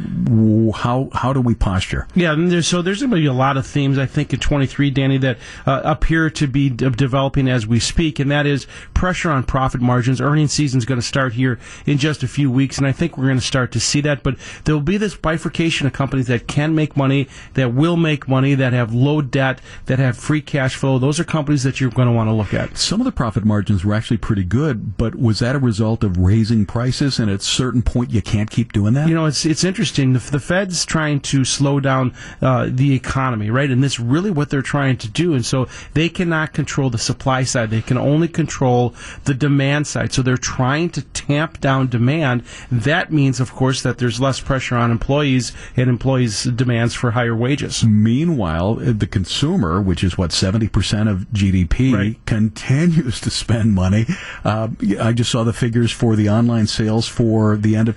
how 0.76 1.08
how 1.12 1.32
do 1.32 1.40
we 1.40 1.56
posture? 1.56 2.06
Yeah, 2.14 2.36
there's, 2.38 2.68
so 2.68 2.82
there's 2.82 3.00
going 3.00 3.10
to 3.10 3.16
be 3.16 3.26
a 3.26 3.32
lot 3.32 3.56
of 3.56 3.66
themes 3.66 3.98
I 3.98 4.06
think 4.06 4.32
in 4.32 4.38
23, 4.38 4.90
Danny, 4.90 5.18
that 5.18 5.38
uh, 5.66 5.80
appear 5.82 6.30
to 6.30 6.46
be 6.46 6.70
de- 6.70 6.90
developing 6.90 7.48
as 7.48 7.66
we 7.66 7.80
speak, 7.80 8.20
and 8.20 8.30
that 8.30 8.46
is 8.46 8.68
pressure 8.94 9.28
on 9.28 9.42
profit 9.42 9.80
margins. 9.80 10.20
Earnings 10.20 10.52
season 10.52 10.78
is 10.78 10.84
going 10.84 11.00
to 11.00 11.06
start 11.06 11.32
here 11.32 11.58
in 11.84 11.98
just 11.98 12.22
a 12.22 12.28
few 12.28 12.48
weeks, 12.48 12.78
and 12.78 12.86
I 12.86 12.92
think 12.92 13.18
we're 13.18 13.24
going 13.24 13.40
to 13.40 13.44
start 13.44 13.72
to 13.72 13.80
see 13.80 14.00
that. 14.02 14.22
But 14.22 14.36
there 14.64 14.76
will 14.76 14.82
be 14.82 14.98
this 14.98 15.16
bifurcation 15.16 15.88
of 15.88 15.92
companies 15.92 16.28
that 16.28 16.46
can 16.46 16.72
make 16.72 16.96
money, 16.96 17.28
that 17.54 17.74
will 17.74 17.96
make 17.96 18.28
money, 18.28 18.54
that 18.54 18.72
have 18.72 18.94
low 18.94 19.20
debt, 19.20 19.60
that 19.86 19.98
have 19.98 20.16
free 20.16 20.42
cash 20.42 20.76
flow. 20.76 21.00
Those 21.00 21.18
are 21.18 21.24
companies 21.24 21.64
that 21.64 21.80
you're 21.80 21.90
going 21.90 22.06
to 22.06 22.14
want 22.14 22.28
to 22.28 22.34
look 22.34 22.54
at. 22.54 22.78
Some 22.78 23.00
of 23.00 23.04
the 23.04 23.10
profit 23.10 23.44
margins 23.44 23.84
were 23.84 23.94
actually 23.94 24.18
pretty 24.18 24.44
good, 24.44 24.96
but 24.96 25.16
was 25.16 25.40
that 25.40 25.56
a 25.56 25.58
result 25.58 26.04
of 26.04 26.18
raising 26.18 26.66
prices, 26.66 27.18
and 27.18 27.28
at 27.28 27.40
a 27.40 27.42
certain 27.42 27.82
point 27.82 28.12
you 28.12 28.22
can't 28.22 28.48
keep 28.48 28.59
keep 28.60 28.72
doing 28.72 28.94
that? 28.94 29.08
You 29.08 29.14
know, 29.14 29.26
it's 29.26 29.44
it's 29.46 29.64
interesting. 29.64 30.12
The, 30.12 30.18
the 30.30 30.40
Fed's 30.40 30.84
trying 30.84 31.20
to 31.20 31.44
slow 31.44 31.80
down 31.80 32.14
uh, 32.42 32.68
the 32.70 32.94
economy, 32.94 33.50
right? 33.50 33.70
And 33.70 33.82
this 33.82 33.98
really 33.98 34.30
what 34.30 34.50
they're 34.50 34.62
trying 34.62 34.96
to 34.98 35.08
do. 35.08 35.34
And 35.34 35.44
so 35.44 35.66
they 35.94 36.08
cannot 36.08 36.52
control 36.52 36.90
the 36.90 36.98
supply 36.98 37.44
side; 37.44 37.70
they 37.70 37.80
can 37.82 37.96
only 37.98 38.28
control 38.28 38.94
the 39.24 39.34
demand 39.34 39.86
side. 39.86 40.12
So 40.12 40.22
they're 40.22 40.36
trying 40.36 40.90
to 40.90 41.02
tamp 41.02 41.60
down 41.60 41.88
demand. 41.88 42.42
That 42.70 43.12
means, 43.12 43.40
of 43.40 43.52
course, 43.52 43.82
that 43.82 43.98
there's 43.98 44.20
less 44.20 44.40
pressure 44.40 44.76
on 44.76 44.90
employees 44.90 45.52
and 45.76 45.88
employees' 45.88 46.44
demands 46.44 46.94
for 46.94 47.12
higher 47.12 47.34
wages. 47.36 47.84
Meanwhile, 47.84 48.74
the 48.76 49.06
consumer, 49.06 49.80
which 49.80 50.04
is 50.04 50.18
what 50.18 50.32
seventy 50.32 50.68
percent 50.68 51.08
of 51.08 51.26
GDP, 51.32 51.92
Right. 51.94 52.26
continues 52.26 53.20
to 53.20 53.30
spend 53.30 53.74
money. 53.74 54.06
Uh, 54.44 54.68
I 55.00 55.12
just 55.12 55.30
saw 55.30 55.44
the 55.44 55.52
figures 55.52 55.90
for 55.92 56.16
the 56.16 56.28
online 56.28 56.66
sales 56.66 57.08
for 57.08 57.56
the 57.56 57.76
end 57.76 57.88
of 57.88 57.96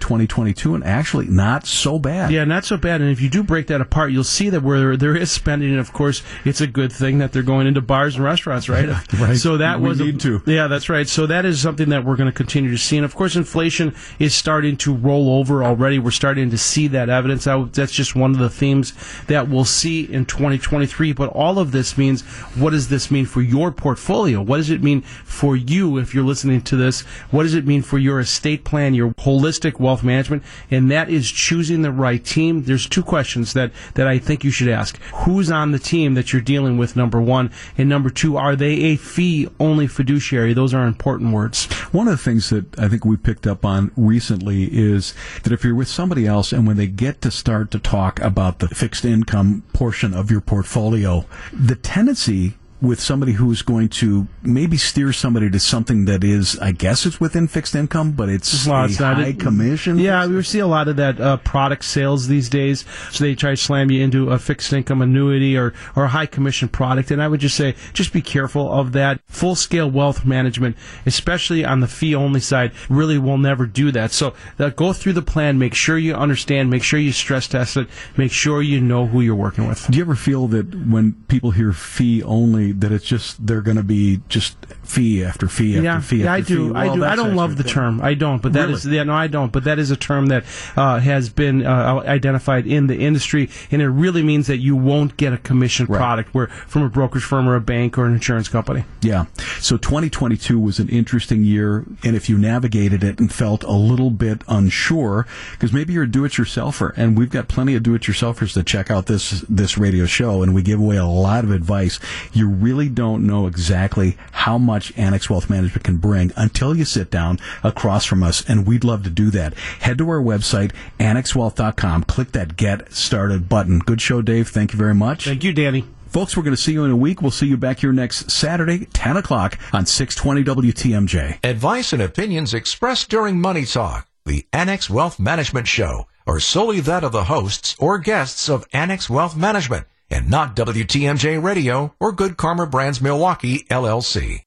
2022, 0.53 0.75
and 0.75 0.83
actually 0.83 1.27
not 1.27 1.65
so 1.65 1.99
bad. 1.99 2.31
Yeah, 2.31 2.43
not 2.45 2.65
so 2.65 2.77
bad. 2.77 3.01
And 3.01 3.09
if 3.09 3.21
you 3.21 3.29
do 3.29 3.43
break 3.43 3.67
that 3.67 3.81
apart, 3.81 4.11
you'll 4.11 4.23
see 4.23 4.49
that 4.49 4.61
where 4.63 4.95
there 4.97 5.15
is 5.15 5.31
spending, 5.31 5.71
and 5.71 5.79
of 5.79 5.93
course, 5.93 6.23
it's 6.45 6.61
a 6.61 6.67
good 6.67 6.91
thing 6.91 7.17
that 7.19 7.31
they're 7.31 7.43
going 7.43 7.67
into 7.67 7.81
bars 7.81 8.15
and 8.15 8.23
restaurants, 8.23 8.69
right? 8.69 8.83
Right. 9.19 9.37
So 9.37 9.57
that 9.57 9.79
We 9.79 9.89
was 9.89 9.99
need 9.99 10.19
to. 10.21 10.41
Yeah, 10.45 10.67
that's 10.67 10.89
right. 10.89 11.07
So 11.07 11.27
that 11.27 11.45
is 11.45 11.61
something 11.61 11.89
that 11.89 12.03
we're 12.03 12.15
going 12.15 12.29
to 12.29 12.35
continue 12.35 12.71
to 12.71 12.77
see, 12.77 12.97
and 12.97 13.05
of 13.05 13.15
course, 13.15 13.35
inflation 13.35 13.95
is 14.19 14.33
starting 14.33 14.75
to 14.77 14.93
roll 14.93 15.37
over 15.39 15.63
already. 15.63 15.99
We're 15.99 16.11
starting 16.11 16.49
to 16.49 16.57
see 16.57 16.87
that 16.87 17.09
evidence. 17.09 17.43
That's 17.45 17.91
just 17.91 18.15
one 18.15 18.31
of 18.31 18.39
the 18.39 18.49
themes 18.49 18.93
that 19.27 19.47
we'll 19.49 19.65
see 19.65 20.01
in 20.11 20.25
2023. 20.25 21.13
But 21.13 21.29
all 21.29 21.59
of 21.59 21.71
this 21.71 21.97
means, 21.97 22.23
what 22.55 22.71
does 22.71 22.89
this 22.89 23.11
mean 23.11 23.25
for 23.25 23.41
your 23.41 23.71
portfolio? 23.71 24.41
What 24.41 24.57
does 24.57 24.69
it 24.71 24.81
mean 24.81 25.01
for 25.01 25.55
you 25.55 25.97
if 25.97 26.13
you're 26.13 26.23
listening 26.23 26.61
to 26.63 26.75
this? 26.75 27.01
What 27.29 27.43
does 27.43 27.53
it 27.53 27.65
mean 27.67 27.81
for 27.83 27.97
your 27.99 28.19
estate 28.19 28.63
plan, 28.63 28.93
your 28.95 29.11
holistic 29.11 29.79
wealth 29.79 30.03
management? 30.03 30.32
And 30.71 30.89
that 30.91 31.09
is 31.09 31.29
choosing 31.29 31.81
the 31.81 31.91
right 31.91 32.23
team. 32.23 32.63
There's 32.63 32.87
two 32.87 33.03
questions 33.03 33.53
that, 33.53 33.71
that 33.95 34.07
I 34.07 34.17
think 34.17 34.43
you 34.43 34.51
should 34.51 34.69
ask. 34.69 34.97
Who's 35.25 35.51
on 35.51 35.71
the 35.71 35.79
team 35.79 36.13
that 36.13 36.31
you're 36.31 36.41
dealing 36.41 36.77
with, 36.77 36.95
number 36.95 37.21
one? 37.21 37.51
And 37.77 37.89
number 37.89 38.09
two, 38.09 38.37
are 38.37 38.55
they 38.55 38.73
a 38.81 38.95
fee 38.95 39.47
only 39.59 39.87
fiduciary? 39.87 40.53
Those 40.53 40.73
are 40.73 40.85
important 40.85 41.33
words. 41.33 41.65
One 41.91 42.07
of 42.07 42.17
the 42.17 42.23
things 42.23 42.49
that 42.49 42.79
I 42.79 42.87
think 42.87 43.05
we 43.05 43.17
picked 43.17 43.47
up 43.47 43.65
on 43.65 43.91
recently 43.95 44.65
is 44.65 45.13
that 45.43 45.53
if 45.53 45.63
you're 45.63 45.75
with 45.75 45.87
somebody 45.87 46.25
else 46.25 46.51
and 46.51 46.65
when 46.65 46.77
they 46.77 46.87
get 46.87 47.21
to 47.21 47.31
start 47.31 47.71
to 47.71 47.79
talk 47.79 48.19
about 48.21 48.59
the 48.59 48.67
fixed 48.67 49.05
income 49.05 49.63
portion 49.73 50.13
of 50.13 50.31
your 50.31 50.41
portfolio, 50.41 51.25
the 51.51 51.75
tendency 51.75 52.55
with 52.83 52.99
somebody 52.99 53.31
who's 53.31 53.61
going 53.61 53.87
to 53.87 54.27
maybe 54.41 54.75
steer 54.75 55.13
somebody 55.13 55.49
to 55.49 55.57
something 55.57 56.03
that 56.03 56.21
is, 56.21 56.59
I 56.59 56.73
guess 56.73 57.05
it's 57.05 57.17
within 57.17 57.47
fixed 57.47 57.75
income, 57.75 58.11
but 58.11 58.27
it's 58.27 58.67
Well, 58.67 58.81
a 58.81 58.85
it's 58.85 58.97
high 58.97 59.31
commission. 59.31 59.97
Yeah, 59.97 60.27
we 60.27 60.43
see 60.43 60.59
a 60.59 60.67
lot 60.67 60.89
of 60.89 60.97
that 60.97 61.17
uh, 61.19 61.37
product 61.37 61.85
sales 61.85 62.27
these 62.27 62.49
days. 62.49 62.83
So 63.09 63.23
they 63.23 63.35
try 63.35 63.51
to 63.51 63.57
slam 63.57 63.89
you 63.89 64.03
into 64.03 64.31
a 64.31 64.37
fixed 64.37 64.73
income 64.73 65.01
annuity 65.01 65.57
or, 65.57 65.73
or 65.95 66.03
a 66.03 66.07
high 66.09 66.25
commission 66.25 66.67
product. 66.67 67.09
And 67.09 67.23
I 67.23 67.29
would 67.29 67.39
just 67.39 67.55
say, 67.55 67.75
just 67.93 68.11
be 68.11 68.21
careful 68.21 68.69
of 68.69 68.91
that. 68.91 69.21
Full 69.27 69.55
scale 69.55 69.89
wealth 69.89 70.25
management, 70.25 70.75
especially 71.05 71.63
on 71.63 71.79
the 71.79 71.87
fee 71.87 72.13
only 72.13 72.41
side, 72.41 72.73
really 72.89 73.17
will 73.17 73.37
never 73.37 73.65
do 73.65 73.91
that. 73.93 74.11
So 74.11 74.33
uh, 74.59 74.69
go 74.71 74.91
through 74.91 75.13
the 75.13 75.21
plan, 75.21 75.57
make 75.57 75.73
sure 75.73 75.97
you 75.97 76.15
understand, 76.15 76.69
make 76.69 76.83
sure 76.83 76.99
you 76.99 77.13
stress 77.13 77.47
test 77.47 77.77
it, 77.77 77.87
make 78.17 78.33
sure 78.33 78.61
you 78.61 78.81
know 78.81 79.07
who 79.07 79.21
you're 79.21 79.35
working 79.35 79.69
with. 79.69 79.87
Do 79.89 79.97
you 79.97 80.03
ever 80.03 80.15
feel 80.15 80.47
that 80.49 80.75
when 80.75 81.13
people 81.29 81.51
hear 81.51 81.71
fee 81.71 82.21
only, 82.23 82.72
that 82.81 82.91
it's 82.91 83.05
just 83.05 83.45
they're 83.45 83.61
going 83.61 83.77
to 83.77 83.83
be 83.83 84.21
just 84.29 84.57
fee 84.83 85.23
after 85.23 85.47
fee 85.47 85.75
after 85.77 85.83
yeah, 85.83 85.99
fee 86.01 86.17
yeah, 86.23 86.35
after 86.35 86.53
I 86.53 86.55
do. 86.55 86.69
Fee. 86.69 86.75
I 86.75 86.85
well, 86.85 86.95
do. 86.95 87.05
I 87.05 87.15
don't 87.15 87.35
love 87.35 87.57
the 87.57 87.63
term. 87.63 88.01
I 88.01 88.13
don't. 88.13 88.41
But 88.41 88.53
that 88.53 88.69
is 88.69 88.85
Really? 88.85 88.97
yeah. 88.97 89.03
No, 89.03 89.13
I 89.13 89.27
don't. 89.27 89.51
But 89.51 89.63
that 89.65 89.79
is 89.79 89.91
a 89.91 89.95
term 89.97 90.27
that 90.27 90.43
uh, 90.75 90.99
has 90.99 91.29
been 91.29 91.65
uh, 91.65 92.03
identified 92.05 92.67
in 92.67 92.87
the 92.87 92.97
industry, 92.97 93.49
and 93.71 93.81
it 93.81 93.89
really 93.89 94.23
means 94.23 94.47
that 94.47 94.57
you 94.57 94.75
won't 94.75 95.17
get 95.17 95.33
a 95.33 95.37
commission 95.37 95.85
Right. 95.87 95.97
product 95.97 96.33
where 96.33 96.47
from 96.47 96.83
a 96.83 96.89
brokerage 96.89 97.23
firm 97.23 97.47
or 97.47 97.55
a 97.55 97.61
bank 97.61 97.97
or 97.97 98.05
an 98.05 98.13
insurance 98.13 98.47
company. 98.47 98.85
Yeah. 99.01 99.25
So 99.59 99.77
2022 99.77 100.59
was 100.59 100.79
an 100.79 100.89
interesting 100.89 101.43
year, 101.43 101.85
and 102.03 102.15
if 102.15 102.29
you 102.29 102.37
navigated 102.37 103.03
it 103.03 103.19
and 103.19 103.31
felt 103.33 103.63
a 103.63 103.71
little 103.71 104.09
bit 104.11 104.43
unsure, 104.47 105.25
because 105.53 105.73
maybe 105.73 105.93
you're 105.93 106.03
a 106.03 106.07
do-it-yourselfer, 106.11 106.93
and 106.95 107.17
we've 107.17 107.29
got 107.29 107.47
plenty 107.47 107.75
of 107.75 107.83
do-it-yourselfers 107.83 108.53
that 108.53 108.65
check 108.65 108.89
out 108.91 109.07
this 109.07 109.43
this 109.49 109.77
radio 109.77 110.05
show, 110.05 110.41
and 110.43 110.53
we 110.53 110.61
give 110.61 110.79
away 110.79 110.97
a 110.97 111.05
lot 111.05 111.43
of 111.43 111.51
advice. 111.51 111.99
You 112.33 112.47
really 112.63 112.89
don't 112.89 113.27
know 113.27 113.47
exactly 113.47 114.17
how 114.31 114.57
much 114.57 114.97
Annex 114.97 115.29
Wealth 115.29 115.49
Management 115.49 115.83
can 115.83 115.97
bring 115.97 116.31
until 116.35 116.75
you 116.75 116.85
sit 116.85 117.11
down 117.11 117.39
across 117.63 118.05
from 118.05 118.23
us, 118.23 118.47
and 118.47 118.65
we'd 118.65 118.83
love 118.83 119.03
to 119.03 119.09
do 119.09 119.29
that. 119.31 119.53
Head 119.53 119.97
to 119.99 120.09
our 120.09 120.21
website, 120.21 120.71
annexwealth.com, 120.99 122.03
click 122.05 122.31
that 122.31 122.55
Get 122.57 122.91
Started 122.93 123.49
button. 123.49 123.79
Good 123.79 124.01
show, 124.01 124.21
Dave. 124.21 124.49
Thank 124.49 124.73
you 124.73 124.77
very 124.77 124.95
much. 124.95 125.25
Thank 125.25 125.43
you, 125.43 125.53
Danny. 125.53 125.85
Folks, 126.07 126.37
we're 126.37 126.43
going 126.43 126.55
to 126.55 126.61
see 126.61 126.73
you 126.73 126.85
in 126.85 126.91
a 126.91 126.95
week. 126.95 127.21
We'll 127.21 127.31
see 127.31 127.47
you 127.47 127.57
back 127.57 127.79
here 127.79 127.91
next 127.91 128.29
Saturday, 128.29 128.85
10 128.85 129.17
o'clock 129.17 129.57
on 129.73 129.87
620 129.87 130.71
WTMJ. 130.71 131.39
Advice 131.43 131.91
and 131.91 132.03
opinions 132.03 132.53
expressed 132.53 133.09
during 133.09 133.41
Money 133.41 133.65
Talk, 133.65 134.07
the 134.23 134.45
Annex 134.53 134.89
Wealth 134.91 135.19
Management 135.19 135.67
Show, 135.67 136.05
are 136.27 136.39
solely 136.39 136.79
that 136.81 137.03
of 137.03 137.11
the 137.13 137.23
hosts 137.23 137.75
or 137.79 137.97
guests 137.97 138.47
of 138.47 138.67
Annex 138.71 139.09
Wealth 139.09 139.35
Management 139.35 139.87
and 140.13 140.29
not 140.29 140.55
WTMJ 140.55 141.41
Radio 141.43 141.93
or 141.99 142.11
Good 142.11 142.37
Karma 142.37 142.67
Brands 142.67 143.01
Milwaukee, 143.01 143.65
LLC. 143.69 144.41